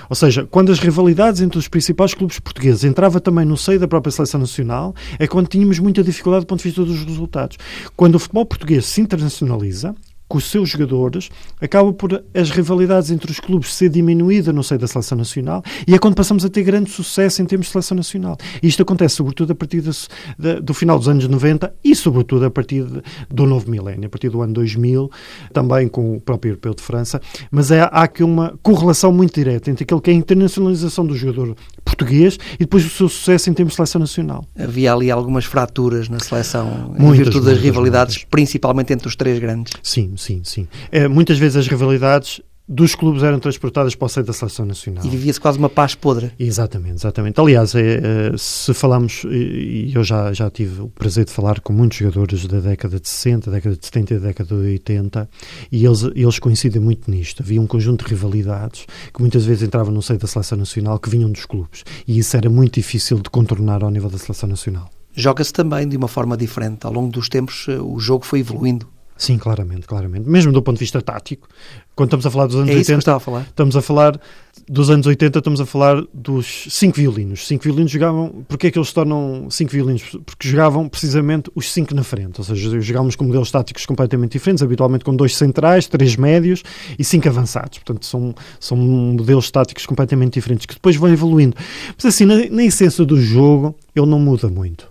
Ou 0.09 0.15
seja, 0.15 0.45
quando 0.49 0.71
as 0.71 0.79
rivalidades 0.79 1.41
entre 1.41 1.57
os 1.57 1.67
principais 1.67 2.13
clubes 2.13 2.39
portugueses 2.39 2.83
entrava 2.83 3.19
também 3.19 3.45
no 3.45 3.57
seio 3.57 3.79
da 3.79 3.87
própria 3.87 4.11
seleção 4.11 4.39
nacional, 4.39 4.93
é 5.17 5.27
quando 5.27 5.47
tínhamos 5.47 5.79
muita 5.79 6.03
dificuldade 6.03 6.45
do 6.45 6.47
ponto 6.47 6.59
de 6.59 6.65
vista 6.65 6.83
dos 6.83 7.03
resultados. 7.03 7.57
Quando 7.95 8.15
o 8.15 8.19
futebol 8.19 8.45
português 8.45 8.85
se 8.85 9.01
internacionaliza, 9.01 9.95
com 10.29 10.37
os 10.37 10.45
seus 10.45 10.69
jogadores, 10.69 11.29
acaba 11.59 11.91
por 11.91 12.23
as 12.35 12.51
rivalidades 12.51 13.09
entre 13.09 13.31
os 13.31 13.39
clubes 13.39 13.73
ser 13.73 13.89
diminuída 13.89 14.53
no 14.53 14.63
seio 14.63 14.79
da 14.79 14.87
seleção 14.87 15.17
nacional 15.17 15.63
e 15.87 15.95
é 15.95 15.99
quando 15.99 16.15
passamos 16.15 16.45
a 16.45 16.49
ter 16.49 16.61
grande 16.61 16.91
sucesso 16.91 17.41
em 17.41 17.45
termos 17.45 17.65
de 17.65 17.71
seleção 17.73 17.97
nacional. 17.97 18.37
E 18.61 18.67
isto 18.67 18.83
acontece 18.83 19.15
sobretudo 19.15 19.51
a 19.51 19.55
partir 19.55 19.81
de, 19.81 19.89
de, 20.37 20.61
do 20.61 20.73
final 20.73 20.99
dos 20.99 21.07
anos 21.07 21.27
90 21.27 21.73
e 21.83 21.95
sobretudo 21.95 22.45
a 22.45 22.51
partir 22.51 22.85
de, 22.85 23.01
do 23.27 23.47
novo 23.47 23.69
milénio, 23.69 24.05
a 24.05 24.09
partir 24.09 24.29
do 24.29 24.41
ano 24.41 24.53
2000, 24.53 25.09
também 25.51 25.87
com 25.87 26.15
o 26.15 26.21
próprio 26.21 26.51
Europeu 26.51 26.75
de 26.75 26.83
França, 26.83 27.19
mas 27.49 27.71
é, 27.71 27.81
há 27.81 28.03
aqui 28.03 28.23
uma 28.23 28.57
correlação 28.61 29.11
muito 29.11 29.33
direta 29.33 29.71
entre 29.71 29.83
aquilo 29.83 29.99
que 29.99 30.11
é 30.11 30.13
a 30.13 30.15
internacionalização 30.15 31.07
do 31.07 31.15
jogador 31.15 31.55
português 31.89 32.37
e 32.55 32.59
depois 32.59 32.85
o 32.85 32.89
seu 32.89 33.09
sucesso 33.09 33.49
em 33.49 33.53
termos 33.53 33.73
de 33.73 33.77
seleção 33.77 33.99
nacional. 33.99 34.45
Havia 34.57 34.93
ali 34.93 35.09
algumas 35.09 35.45
fraturas 35.45 36.07
na 36.09 36.19
seleção 36.19 36.93
muitas, 36.97 37.05
em 37.05 37.11
virtude 37.11 37.37
das 37.37 37.45
muitas, 37.45 37.63
rivalidades, 37.63 38.15
muitas. 38.15 38.29
principalmente 38.29 38.93
entre 38.93 39.07
os 39.07 39.15
três 39.15 39.39
grandes. 39.39 39.73
Sim, 39.81 40.13
sim, 40.17 40.41
sim. 40.43 40.67
É, 40.91 41.07
muitas 41.07 41.37
vezes 41.37 41.57
as 41.57 41.67
rivalidades 41.67 42.41
dos 42.69 42.93
clubes 42.93 43.23
eram 43.23 43.39
transportadas 43.39 43.95
para 43.95 44.05
o 44.05 44.09
seio 44.09 44.23
da 44.23 44.31
seleção 44.31 44.63
nacional. 44.63 45.03
E 45.03 45.09
vivia-se 45.09 45.41
quase 45.41 45.57
uma 45.57 45.69
paz 45.69 45.95
podre. 45.95 46.31
Exatamente, 46.37 46.97
exatamente. 46.97 47.41
Aliás, 47.41 47.73
é, 47.73 47.81
é, 47.81 48.37
se 48.37 48.71
falamos, 48.75 49.23
e 49.25 49.91
eu 49.93 50.03
já, 50.03 50.31
já 50.31 50.51
tive 50.51 50.83
o 50.83 50.87
prazer 50.87 51.25
de 51.25 51.31
falar 51.31 51.61
com 51.61 51.73
muitos 51.73 51.97
jogadores 51.97 52.45
da 52.45 52.59
década 52.59 52.99
de 52.99 53.09
60, 53.09 53.49
década 53.49 53.75
de 53.75 53.83
70 53.83 54.13
e 54.13 54.19
da 54.19 54.27
década 54.27 54.55
de 54.55 54.61
80, 54.61 55.29
e 55.71 55.83
eles, 55.83 56.03
eles 56.13 56.37
coincidem 56.37 56.79
muito 56.79 57.09
nisto. 57.09 57.41
Havia 57.41 57.59
um 57.59 57.65
conjunto 57.65 58.05
de 58.05 58.11
rivalidades 58.11 58.85
que 59.11 59.19
muitas 59.19 59.45
vezes 59.45 59.63
entravam 59.63 59.91
no 59.91 60.03
seio 60.03 60.19
da 60.19 60.27
seleção 60.27 60.59
nacional 60.59 60.99
que 60.99 61.09
vinham 61.09 61.31
dos 61.31 61.45
clubes. 61.47 61.83
E 62.07 62.19
isso 62.19 62.37
era 62.37 62.51
muito 62.51 62.75
difícil 62.75 63.17
de 63.17 63.31
contornar 63.31 63.83
ao 63.83 63.89
nível 63.89 64.11
da 64.11 64.19
seleção 64.19 64.47
nacional. 64.47 64.87
Joga-se 65.15 65.51
também 65.51 65.87
de 65.87 65.97
uma 65.97 66.07
forma 66.07 66.37
diferente. 66.37 66.85
Ao 66.85 66.93
longo 66.93 67.11
dos 67.11 67.29
tempos, 67.29 67.65
eh, 67.67 67.79
o 67.79 67.99
jogo 67.99 68.25
foi 68.25 68.41
evoluindo. 68.41 68.87
Sim, 69.19 69.37
claramente, 69.37 69.85
claramente. 69.85 70.29
Mesmo 70.29 70.53
do 70.53 70.61
ponto 70.61 70.77
de 70.77 70.79
vista 70.79 71.01
tático, 71.01 71.45
quando 71.93 72.07
estamos 72.07 72.25
a 72.25 72.31
falar 72.31 72.47
dos 72.47 72.55
anos 72.55 72.69
é 72.69 72.75
80, 72.75 73.15
a 73.17 73.19
falar. 73.19 73.41
estamos 73.41 73.75
a 73.75 73.81
falar 73.81 74.21
dos 74.65 74.89
anos 74.89 75.05
80, 75.05 75.39
estamos 75.39 75.59
a 75.59 75.65
falar 75.65 76.01
dos 76.13 76.67
cinco 76.69 76.95
violinos. 76.95 77.45
Cinco 77.45 77.65
violinos 77.65 77.91
jogavam, 77.91 78.45
porque 78.47 78.67
é 78.67 78.71
que 78.71 78.79
eles 78.79 78.87
se 78.87 78.93
tornam 78.93 79.47
cinco 79.51 79.71
violinos? 79.71 80.03
Porque 80.25 80.47
jogavam 80.47 80.87
precisamente 80.87 81.51
os 81.53 81.69
cinco 81.69 81.93
na 81.93 82.01
frente, 82.01 82.39
ou 82.39 82.45
seja, 82.45 82.79
jogávamos 82.79 83.17
com 83.17 83.25
modelos 83.25 83.51
táticos 83.51 83.85
completamente 83.85 84.31
diferentes, 84.31 84.63
habitualmente 84.63 85.03
com 85.03 85.13
dois 85.13 85.35
centrais, 85.35 85.85
três 85.85 86.15
médios 86.15 86.63
e 86.97 87.03
cinco 87.03 87.27
avançados. 87.27 87.77
Portanto, 87.79 88.05
são, 88.05 88.33
são 88.57 88.77
modelos 88.77 89.51
táticos 89.51 89.85
completamente 89.85 90.35
diferentes 90.35 90.65
que 90.65 90.75
depois 90.75 90.95
vão 90.95 91.11
evoluindo. 91.11 91.57
Mas 91.97 92.05
assim, 92.05 92.23
na, 92.23 92.35
na 92.49 92.63
essência 92.63 93.03
do 93.03 93.21
jogo, 93.21 93.75
ele 93.93 94.05
não 94.05 94.17
muda 94.19 94.47
muito 94.47 94.88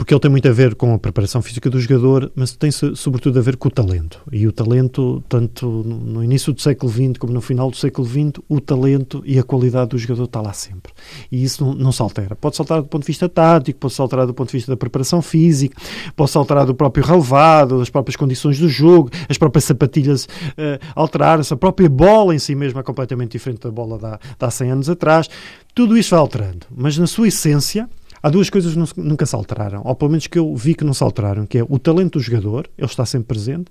porque 0.00 0.14
ele 0.14 0.20
tem 0.20 0.30
muito 0.30 0.48
a 0.48 0.50
ver 0.50 0.76
com 0.76 0.94
a 0.94 0.98
preparação 0.98 1.42
física 1.42 1.68
do 1.68 1.78
jogador, 1.78 2.32
mas 2.34 2.56
tem 2.56 2.70
sobretudo 2.70 3.38
a 3.38 3.42
ver 3.42 3.58
com 3.58 3.68
o 3.68 3.70
talento. 3.70 4.18
E 4.32 4.46
o 4.46 4.50
talento, 4.50 5.22
tanto 5.28 5.66
no 5.68 6.24
início 6.24 6.54
do 6.54 6.60
século 6.62 6.90
XX 6.90 7.18
como 7.18 7.34
no 7.34 7.42
final 7.42 7.70
do 7.70 7.76
século 7.76 8.08
XX, 8.08 8.42
o 8.48 8.62
talento 8.62 9.22
e 9.26 9.38
a 9.38 9.42
qualidade 9.42 9.90
do 9.90 9.98
jogador 9.98 10.24
está 10.24 10.40
lá 10.40 10.54
sempre. 10.54 10.90
E 11.30 11.44
isso 11.44 11.62
não, 11.62 11.74
não 11.74 11.92
se 11.92 12.00
altera. 12.00 12.34
Pode 12.34 12.56
saltar 12.56 12.80
do 12.80 12.88
ponto 12.88 13.02
de 13.02 13.08
vista 13.08 13.28
tático, 13.28 13.78
pode 13.78 13.92
saltar 13.92 14.26
do 14.26 14.32
ponto 14.32 14.48
de 14.48 14.56
vista 14.56 14.72
da 14.72 14.76
preparação 14.76 15.20
física, 15.20 15.76
pode 16.16 16.30
saltar 16.30 16.64
do 16.64 16.74
próprio 16.74 17.04
relevado, 17.04 17.78
das 17.78 17.90
próprias 17.90 18.16
condições 18.16 18.58
do 18.58 18.70
jogo, 18.70 19.10
as 19.28 19.36
próprias 19.36 19.64
sapatilhas 19.64 20.24
uh, 20.24 20.82
alterar-se, 20.94 21.52
a 21.52 21.58
própria 21.58 21.90
bola 21.90 22.34
em 22.34 22.38
si 22.38 22.54
mesma 22.54 22.80
é 22.80 22.82
completamente 22.82 23.32
diferente 23.32 23.60
da 23.64 23.70
bola 23.70 23.98
de 23.98 24.10
de 24.10 24.46
há 24.46 24.50
100 24.50 24.70
anos 24.70 24.88
atrás. 24.88 25.28
Tudo 25.74 25.98
isso 25.98 26.12
vai 26.12 26.20
alterando. 26.20 26.66
Mas 26.74 26.96
na 26.96 27.06
sua 27.06 27.28
essência, 27.28 27.86
Há 28.22 28.28
duas 28.28 28.50
coisas 28.50 28.92
que 28.92 29.00
nunca 29.00 29.24
se 29.24 29.34
alteraram, 29.34 29.80
ou 29.84 29.94
pelo 29.94 30.10
menos 30.10 30.26
que 30.26 30.38
eu 30.38 30.54
vi 30.54 30.74
que 30.74 30.84
não 30.84 30.92
se 30.92 31.02
alteraram, 31.02 31.46
que 31.46 31.58
é 31.58 31.64
o 31.66 31.78
talento 31.78 32.18
do 32.18 32.22
jogador, 32.22 32.68
ele 32.76 32.86
está 32.86 33.06
sempre 33.06 33.28
presente, 33.28 33.70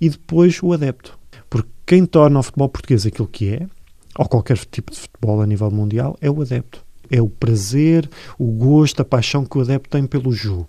e 0.00 0.08
depois 0.08 0.62
o 0.62 0.72
adepto. 0.72 1.18
Porque 1.50 1.68
quem 1.84 2.06
torna 2.06 2.38
o 2.38 2.42
futebol 2.42 2.68
português 2.68 3.04
aquilo 3.04 3.28
que 3.28 3.50
é, 3.50 3.66
ou 4.16 4.26
qualquer 4.26 4.56
tipo 4.56 4.90
de 4.90 4.98
futebol 4.98 5.42
a 5.42 5.46
nível 5.46 5.70
mundial, 5.70 6.16
é 6.20 6.30
o 6.30 6.40
adepto. 6.40 6.82
É 7.10 7.20
o 7.20 7.28
prazer, 7.28 8.08
o 8.38 8.46
gosto, 8.46 9.02
a 9.02 9.04
paixão 9.04 9.44
que 9.44 9.58
o 9.58 9.60
adepto 9.60 9.90
tem 9.90 10.06
pelo 10.06 10.32
jogo. 10.32 10.68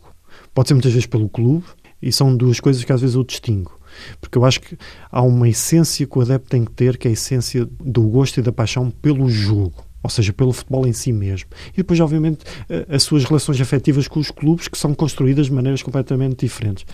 Pode 0.54 0.68
ser 0.68 0.74
muitas 0.74 0.92
vezes 0.92 1.08
pelo 1.08 1.30
clube, 1.30 1.66
e 2.02 2.12
são 2.12 2.36
duas 2.36 2.60
coisas 2.60 2.84
que 2.84 2.92
às 2.92 3.00
vezes 3.00 3.16
eu 3.16 3.24
distingo. 3.24 3.80
Porque 4.20 4.38
eu 4.38 4.44
acho 4.44 4.60
que 4.60 4.78
há 5.10 5.22
uma 5.22 5.48
essência 5.48 6.06
que 6.06 6.18
o 6.18 6.22
adepto 6.22 6.50
tem 6.50 6.66
que 6.66 6.72
ter, 6.72 6.98
que 6.98 7.08
é 7.08 7.12
a 7.12 7.14
essência 7.14 7.66
do 7.80 8.02
gosto 8.10 8.40
e 8.40 8.44
da 8.44 8.52
paixão 8.52 8.92
pelo 8.92 9.30
jogo 9.30 9.86
ou 10.06 10.10
seja, 10.10 10.32
pelo 10.32 10.54
futebol 10.54 10.86
em 10.88 10.94
si 10.94 11.12
mesmo. 11.12 11.50
E 11.74 11.78
depois, 11.78 12.00
obviamente, 12.00 12.46
as 12.88 13.04
suas 13.04 13.24
relações 13.24 13.60
afetivas 13.60 14.08
com 14.08 14.20
os 14.20 14.30
clubes, 14.30 14.68
que 14.68 14.78
são 14.78 14.94
construídas 14.94 15.48
de 15.48 15.54
maneiras 15.54 15.82
completamente 15.82 16.46
diferentes. 16.46 16.86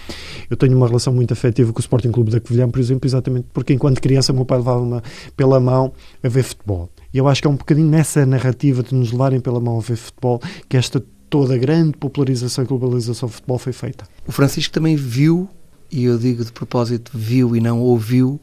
Eu 0.49 0.55
tenho 0.55 0.75
uma 0.75 0.87
relação 0.87 1.13
muito 1.13 1.33
afetiva 1.33 1.71
com 1.73 1.79
o 1.79 1.81
Sporting 1.81 2.11
Clube 2.11 2.31
da 2.31 2.39
Covilhã, 2.39 2.69
por 2.69 2.79
exemplo, 2.79 3.07
exatamente 3.07 3.47
porque 3.53 3.73
enquanto 3.73 4.01
criança 4.01 4.31
meu 4.31 4.45
pai 4.45 4.59
levava-me 4.59 5.01
pela 5.35 5.59
mão 5.59 5.91
a 6.23 6.29
ver 6.29 6.43
futebol. 6.43 6.89
E 7.13 7.17
eu 7.17 7.27
acho 7.27 7.41
que 7.41 7.47
é 7.47 7.51
um 7.51 7.55
bocadinho 7.55 7.89
nessa 7.89 8.25
narrativa 8.25 8.81
de 8.81 8.95
nos 8.95 9.11
levarem 9.11 9.41
pela 9.41 9.59
mão 9.59 9.77
a 9.77 9.81
ver 9.81 9.97
futebol 9.97 10.41
que 10.69 10.77
esta 10.77 11.03
toda 11.29 11.55
a 11.55 11.57
grande 11.57 11.97
popularização 11.97 12.63
e 12.63 12.67
globalização 12.67 13.27
do 13.27 13.33
futebol 13.33 13.57
foi 13.57 13.73
feita. 13.73 14.05
O 14.27 14.31
Francisco 14.31 14.73
também 14.73 14.95
viu, 14.95 15.49
e 15.89 16.03
eu 16.03 16.17
digo 16.17 16.43
de 16.43 16.51
propósito 16.51 17.11
viu 17.13 17.55
e 17.55 17.61
não 17.61 17.79
ouviu, 17.79 18.39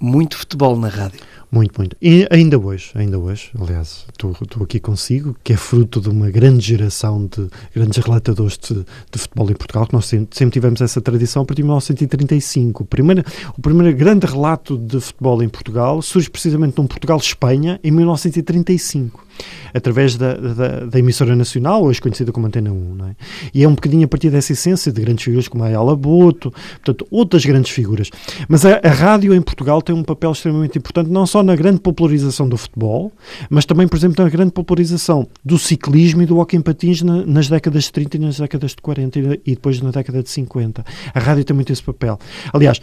muito 0.00 0.36
futebol 0.36 0.78
na 0.78 0.88
rádio. 0.88 1.20
Muito, 1.50 1.78
muito. 1.78 1.96
E 2.00 2.26
ainda 2.30 2.58
hoje, 2.58 2.90
ainda 2.94 3.18
hoje, 3.18 3.50
aliás, 3.58 4.04
estou, 4.12 4.36
aqui 4.62 4.78
consigo, 4.78 5.34
que 5.42 5.54
é 5.54 5.56
fruto 5.56 5.98
de 5.98 6.10
uma 6.10 6.30
grande 6.30 6.60
geração 6.60 7.26
de 7.26 7.48
grandes 7.74 7.96
relatadores 8.04 8.58
de, 8.58 8.74
de 8.74 9.18
futebol 9.18 9.50
em 9.50 9.54
Portugal, 9.54 9.86
que 9.86 9.94
nós 9.94 10.04
sempre, 10.04 10.36
sempre, 10.36 10.52
tivemos 10.52 10.80
essa 10.82 11.00
tradição 11.00 11.42
a 11.42 11.44
partir 11.46 11.62
de 11.62 11.68
1935. 11.68 12.82
O 12.82 12.86
primeiro, 12.86 13.24
o 13.56 13.62
primeiro 13.62 13.96
grande 13.96 14.26
relato 14.26 14.76
de 14.76 15.00
futebol 15.00 15.42
em 15.42 15.48
Portugal 15.48 16.02
surge 16.02 16.28
precisamente 16.28 16.76
num 16.76 16.86
Portugal-Espanha 16.86 17.80
em 17.82 17.90
1935 17.90 19.27
através 19.72 20.16
da, 20.16 20.34
da, 20.34 20.84
da, 20.86 20.98
emissora 20.98 21.34
nacional, 21.36 21.82
hoje 21.84 22.00
conhecida 22.00 22.32
como 22.32 22.46
Antena 22.46 22.70
1. 22.70 22.94
Não 22.94 23.06
é? 23.08 23.16
E 23.52 23.62
é 23.62 23.68
um 23.68 23.74
bocadinho 23.74 24.04
a 24.04 24.08
partir 24.08 24.30
dessa 24.30 24.52
essência 24.52 24.92
de 24.92 25.00
grandes 25.00 25.24
figuras 25.24 25.48
como 25.48 25.64
a 25.64 25.66
Ayala 25.66 25.96
Boto, 25.96 26.50
portanto, 26.50 27.06
outras 27.10 27.44
grandes 27.44 27.70
figuras. 27.70 28.10
Mas 28.48 28.64
a, 28.64 28.80
a 28.82 28.90
rádio 28.90 29.34
em 29.34 29.42
Portugal 29.42 29.82
tem 29.82 29.94
um 29.94 30.02
papel 30.02 30.32
extremamente 30.32 30.78
importante, 30.78 31.10
não 31.10 31.26
só 31.26 31.42
na 31.42 31.54
grande 31.54 31.80
popularização 31.80 32.48
do 32.48 32.56
futebol, 32.56 33.12
mas 33.50 33.64
também, 33.64 33.86
por 33.86 33.96
exemplo, 33.96 34.22
na 34.24 34.30
grande 34.30 34.52
popularização 34.52 35.28
do 35.44 35.58
ciclismo 35.58 36.22
e 36.22 36.26
do 36.26 36.38
hockey 36.38 36.56
em 36.56 36.60
patins 36.60 37.02
na, 37.02 37.24
nas 37.24 37.48
décadas 37.48 37.84
de 37.84 37.92
30 37.92 38.16
e 38.16 38.20
nas 38.20 38.38
décadas 38.38 38.70
de 38.72 38.82
40 38.82 39.18
e, 39.18 39.40
e 39.46 39.54
depois 39.54 39.80
na 39.80 39.90
década 39.90 40.22
de 40.22 40.30
50. 40.30 40.84
A 41.14 41.18
rádio 41.20 41.44
tem 41.44 41.54
muito 41.54 41.72
esse 41.72 41.82
papel. 41.82 42.18
Aliás, 42.52 42.80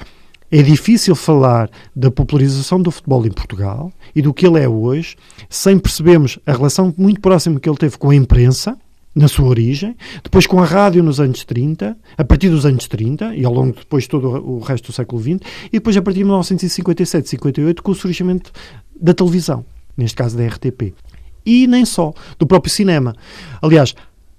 é 0.52 0.62
difícil 0.62 1.16
falar 1.16 1.70
da 1.96 2.12
popularização 2.12 2.82
do 2.82 2.92
futebol 2.92 3.26
em 3.26 3.32
Portugal 3.32 3.92
e 4.16 4.22
do 4.22 4.34
que 4.34 4.46
ele 4.46 4.60
é 4.60 4.68
hoje 4.68 5.16
sem 5.50 5.78
percebermos 5.78 6.40
a 6.46 6.52
relação 6.52 6.94
muito 6.98 7.20
próxima 7.20 7.60
que 7.60 7.70
ele 7.70 7.78
teve 7.78 7.98
com 7.98 8.10
a 8.10 8.16
imprensa, 8.16 8.78
na 9.16 9.30
sua 9.30 9.48
origem, 9.48 9.96
depois 10.22 10.46
com 10.46 10.62
a 10.62 10.66
rádio 10.66 11.02
nos 11.02 11.22
anos 11.22 11.46
30, 11.46 11.98
a 12.18 12.24
partir 12.26 12.50
dos 12.50 12.66
anos 12.66 12.86
30 12.86 13.34
e 13.34 13.46
ao 13.46 13.54
longo 13.54 13.72
de 13.72 13.80
depois 13.80 14.08
todo 14.08 14.28
o 14.28 14.60
resto 14.60 14.88
do 14.88 14.94
século 14.94 15.22
XX, 15.22 15.40
e 15.68 15.72
depois 15.72 15.96
a 15.96 16.02
partir 16.02 16.20
de 16.20 16.26
1957, 16.26 17.30
58 17.30 17.82
com 17.82 17.92
o 17.92 17.96
surgimento 17.96 18.52
da 19.00 19.14
televisão, 19.14 19.66
neste 19.96 20.18
caso 20.18 20.38
da 20.38 20.46
RTP. 20.46 20.94
E 21.46 21.66
nem 21.66 21.86
só, 21.86 22.14
do 22.38 22.46
próprio 22.46 22.74
cinema. 22.74 23.16
Aliás, 23.62 23.96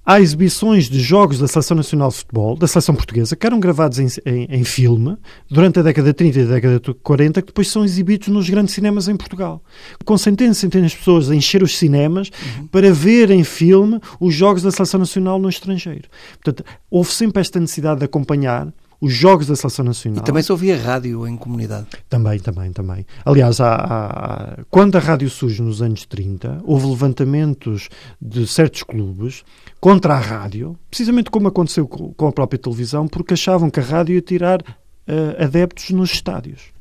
há 0.07 0.21
exibições 0.21 0.89
de 0.89 1.01
jogos 1.01 1.41
da 1.41 1.49
Seleção 1.49 1.77
Nacional 1.77 2.09
de 2.11 2.15
Futebol, 2.15 2.57
da 2.57 2.69
Seleção 2.69 2.95
Portuguesa, 2.95 3.35
que 3.35 3.45
eram 3.45 3.59
gravados 3.59 3.99
em, 3.99 4.07
em, 4.25 4.47
em, 4.49 4.65
filme 4.65 5.19
durante 5.51 5.81
a 5.81 5.83
década 5.83 6.09
de 6.09 6.15
30 6.15 6.39
e 6.39 6.43
a 6.43 6.47
década 6.47 6.79
de 6.81 6.95
40, 6.95 7.43
que 7.43 7.49
depois 7.49 7.69
são 7.69 7.85
exibidos 7.85 8.29
nos 8.29 8.49
grandes 8.49 8.73
cinemas 8.73 9.09
em 9.09 9.17
Portugal. 9.17 9.61
Com 10.05 10.17
centenas 10.17 10.59
e 10.59 10.61
centenas 10.61 10.93
de 10.93 10.99
pessoas 10.99 11.29
a 11.29 11.35
encher 11.35 11.61
os 11.63 11.77
cinemas 11.77 12.31
uhum. 12.31 12.69
para 12.69 12.93
ver 12.93 13.33
em 13.33 13.43
filme 13.43 14.01
os 14.21 14.33
jogos 14.33 14.63
da 14.63 14.71
Seleção 14.71 15.01
Nacional 15.01 15.41
no 15.41 15.49
estrangeiro. 15.49 16.09
Portanto, 16.43 16.65
houve 16.89 17.11
sempre 17.11 17.41
esta 17.41 17.59
necessidade 17.59 17.99
de 17.99 18.05
acompanhar 18.05 18.73
os 19.01 19.13
jogos 19.13 19.47
da 19.47 19.57
Seleção 19.57 19.85
Nacional. 19.85 20.23
E 20.23 20.25
também 20.25 20.43
se 20.43 20.53
ouvia 20.53 20.77
rádio 20.77 21.27
em 21.27 21.37
comunidade. 21.37 21.87
Também, 22.09 22.39
também, 22.39 22.73
também. 22.73 23.07
Aliás, 23.25 23.61
há, 23.61 23.75
há, 23.75 24.65
quando 24.71 24.97
a 24.97 24.99
rádio 24.99 25.29
surge 25.29 25.63
nos 25.63 25.83
anos 25.83 26.05
30, 26.07 26.63
houve 26.65 26.87
levantamentos 26.87 27.89
de 28.21 28.47
certos 28.47 28.83
clubes 28.83 29.45
contra 29.81 30.15
a 30.15 30.19
rádio, 30.19 30.79
precisamente 30.89 31.31
como 31.31 31.49
aconteceu 31.49 31.87
com 31.87 32.27
a 32.27 32.33
própria 32.33 32.59
televisão, 32.59 33.07
porque 33.07 33.35
achavam 33.35 33.71
que 33.71 33.81
a 33.81 33.83
rádio 33.83 34.15
ia 34.15 34.23
tirar 34.23 34.61
uh, 34.61 35.43
adeptos 35.43 35.91
nos 35.91 36.13
estádios. 36.13 36.77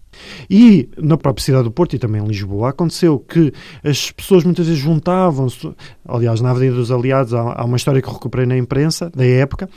E 0.50 0.90
na 0.98 1.18
própria 1.18 1.44
cidade 1.44 1.66
do 1.66 1.72
Porto 1.72 1.96
e 1.96 2.00
também 2.00 2.22
em 2.22 2.28
Lisboa 2.28 2.70
aconteceu 2.70 3.20
que 3.20 3.52
as 3.84 4.12
pessoas 4.12 4.44
muitas 4.44 4.66
vezes 4.68 4.82
juntavam-se. 4.82 5.74
Aliás, 6.08 6.42
na 6.42 6.52
Avenida 6.52 6.76
dos 6.76 6.92
Aliados 6.92 7.34
há, 7.34 7.62
há 7.62 7.66
uma 7.66 7.78
história 7.78 8.02
que 8.02 8.10
recuperei 8.10 8.46
na 8.46 8.58
imprensa 8.58 9.10
da 9.10 9.26
época. 9.26 9.70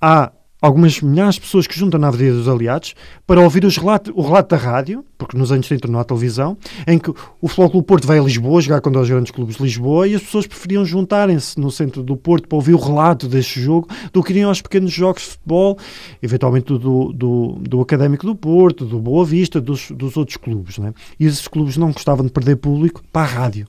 Há 0.00 0.32
algumas 0.60 1.00
milhares 1.00 1.36
de 1.36 1.42
pessoas 1.42 1.66
que 1.66 1.78
juntam 1.78 2.00
na 2.00 2.08
Avenida 2.08 2.36
dos 2.36 2.48
Aliados 2.48 2.94
para 3.26 3.40
ouvir 3.40 3.64
relato, 3.64 4.12
o 4.14 4.22
relato 4.22 4.54
da 4.54 4.60
rádio, 4.60 5.04
porque 5.16 5.36
nos 5.36 5.52
anos 5.52 5.66
30 5.68 5.88
não 5.88 6.00
há 6.00 6.04
televisão, 6.04 6.56
em 6.86 6.98
que 6.98 7.10
o 7.10 7.48
Futebol 7.48 7.70
Clube 7.70 7.86
Porto 7.86 8.06
vai 8.06 8.18
a 8.18 8.22
Lisboa 8.22 8.60
jogar 8.60 8.80
com 8.80 8.90
dois 8.90 9.08
grandes 9.08 9.30
clubes 9.30 9.56
de 9.56 9.62
Lisboa 9.62 10.08
e 10.08 10.14
as 10.14 10.22
pessoas 10.22 10.46
preferiam 10.46 10.84
juntarem-se 10.84 11.58
no 11.60 11.70
centro 11.70 12.02
do 12.02 12.16
Porto 12.16 12.48
para 12.48 12.56
ouvir 12.56 12.74
o 12.74 12.78
relato 12.78 13.28
deste 13.28 13.60
jogo 13.60 13.88
do 14.12 14.22
que 14.22 14.32
iriam 14.32 14.48
aos 14.48 14.60
pequenos 14.60 14.92
jogos 14.92 15.22
de 15.22 15.28
futebol, 15.30 15.78
eventualmente 16.22 16.66
do, 16.66 17.12
do, 17.12 17.56
do 17.60 17.80
Académico 17.80 18.26
do 18.26 18.34
Porto, 18.34 18.84
do 18.84 18.98
Boa 18.98 19.24
Vista, 19.24 19.60
dos, 19.60 19.90
dos 19.90 20.16
outros 20.16 20.36
clubes. 20.36 20.78
Não 20.78 20.88
é? 20.88 20.94
E 21.18 21.26
esses 21.26 21.46
clubes 21.46 21.76
não 21.76 21.92
gostavam 21.92 22.26
de 22.26 22.32
perder 22.32 22.56
público 22.56 23.02
para 23.12 23.22
a 23.22 23.26
rádio. 23.26 23.66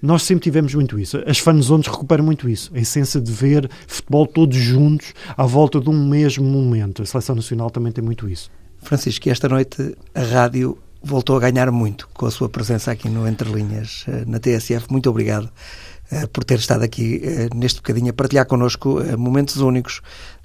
Nós 0.00 0.22
sempre 0.22 0.44
tivemos 0.44 0.74
muito 0.74 0.98
isso. 0.98 1.22
As 1.26 1.38
fanzones 1.38 1.86
recuperam 1.86 2.24
muito 2.24 2.48
isso. 2.48 2.70
A 2.74 2.78
essência 2.78 3.20
de 3.20 3.32
ver 3.32 3.70
futebol 3.86 4.26
todos 4.26 4.56
juntos 4.56 5.12
à 5.36 5.44
volta 5.44 5.80
de 5.80 5.88
um 5.88 6.08
mesmo 6.08 6.44
momento. 6.44 7.02
A 7.02 7.06
Seleção 7.06 7.34
Nacional 7.34 7.70
também 7.70 7.92
tem 7.92 8.04
muito 8.04 8.28
isso. 8.28 8.50
Francisco, 8.80 9.28
esta 9.28 9.48
noite 9.48 9.96
a 10.14 10.22
rádio 10.22 10.78
voltou 11.02 11.36
a 11.36 11.40
ganhar 11.40 11.70
muito 11.70 12.08
com 12.12 12.26
a 12.26 12.30
sua 12.30 12.48
presença 12.48 12.90
aqui 12.90 13.08
no 13.08 13.26
Entre 13.26 13.50
Linhas, 13.50 14.04
eh, 14.08 14.24
na 14.26 14.38
TSF. 14.38 14.90
Muito 14.90 15.08
obrigado 15.08 15.48
eh, 16.10 16.26
por 16.26 16.44
ter 16.44 16.58
estado 16.58 16.82
aqui 16.82 17.20
eh, 17.22 17.48
neste 17.54 17.78
bocadinho 17.78 18.10
a 18.10 18.12
partilhar 18.12 18.46
connosco 18.46 19.00
momentos 19.16 19.56
únicos 19.58 20.00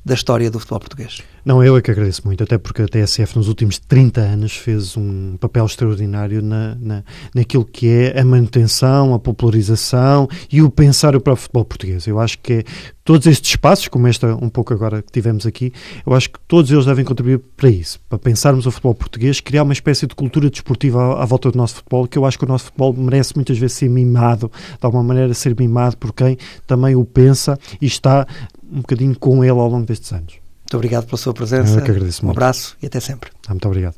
da 0.05 0.13
história 0.13 0.51
do 0.51 0.59
futebol 0.59 0.79
português. 0.79 1.21
Não, 1.45 1.61
eu 1.61 1.75
é 1.75 1.81
que 1.81 1.91
agradeço 1.91 2.21
muito, 2.23 2.41
até 2.41 2.57
porque 2.57 2.83
a 2.83 2.87
TSF 2.87 3.35
nos 3.35 3.49
últimos 3.49 3.77
30 3.77 4.21
anos 4.21 4.55
fez 4.55 4.95
um 4.95 5.35
papel 5.35 5.65
extraordinário 5.65 6.41
na, 6.41 6.73
na, 6.79 7.03
naquilo 7.35 7.65
que 7.65 7.85
é 7.89 8.17
a 8.17 8.23
manutenção, 8.23 9.13
a 9.13 9.19
popularização 9.19 10.29
e 10.49 10.61
o 10.61 10.71
pensar 10.71 11.17
o 11.17 11.19
próprio 11.19 11.43
futebol 11.43 11.65
português. 11.65 12.07
Eu 12.07 12.17
acho 12.17 12.39
que 12.39 12.53
é, 12.53 12.63
todos 13.03 13.27
estes 13.27 13.49
espaços, 13.49 13.89
como 13.89 14.07
esta 14.07 14.33
um 14.35 14.47
pouco 14.47 14.73
agora 14.73 15.01
que 15.01 15.11
tivemos 15.11 15.45
aqui, 15.45 15.73
eu 16.05 16.13
acho 16.13 16.29
que 16.29 16.39
todos 16.47 16.71
eles 16.71 16.85
devem 16.85 17.03
contribuir 17.03 17.39
para 17.57 17.69
isso, 17.69 17.99
para 18.07 18.17
pensarmos 18.17 18.65
o 18.65 18.71
futebol 18.71 18.95
português, 18.95 19.41
criar 19.41 19.63
uma 19.63 19.73
espécie 19.73 20.07
de 20.07 20.15
cultura 20.15 20.49
desportiva 20.49 21.03
à, 21.03 21.23
à 21.23 21.25
volta 21.25 21.51
do 21.51 21.57
nosso 21.57 21.75
futebol, 21.75 22.07
que 22.07 22.17
eu 22.17 22.25
acho 22.25 22.39
que 22.39 22.45
o 22.45 22.47
nosso 22.47 22.65
futebol 22.65 22.93
merece 22.93 23.35
muitas 23.35 23.57
vezes 23.57 23.75
ser 23.75 23.89
mimado, 23.89 24.49
de 24.79 24.85
alguma 24.85 25.03
maneira 25.03 25.33
ser 25.33 25.53
mimado 25.59 25.97
por 25.97 26.13
quem 26.13 26.37
também 26.65 26.95
o 26.95 27.03
pensa 27.03 27.59
e 27.81 27.85
está 27.85 28.25
um 28.71 28.77
bocadinho 28.77 29.19
com 29.19 29.43
ele 29.43 29.59
ao 29.59 29.67
longo 29.67 29.85
destes 29.85 30.13
anos. 30.13 30.42
Muito 30.73 30.77
obrigado 30.77 31.05
pela 31.05 31.17
sua 31.17 31.33
presença. 31.35 31.79
Eu 31.79 31.83
que 31.83 31.91
agradeço 31.91 32.23
um 32.23 32.25
muito. 32.25 32.37
abraço 32.37 32.75
e 32.81 32.87
até 32.87 32.99
sempre. 32.99 33.29
Ah, 33.47 33.51
muito 33.51 33.67
obrigado. 33.67 33.95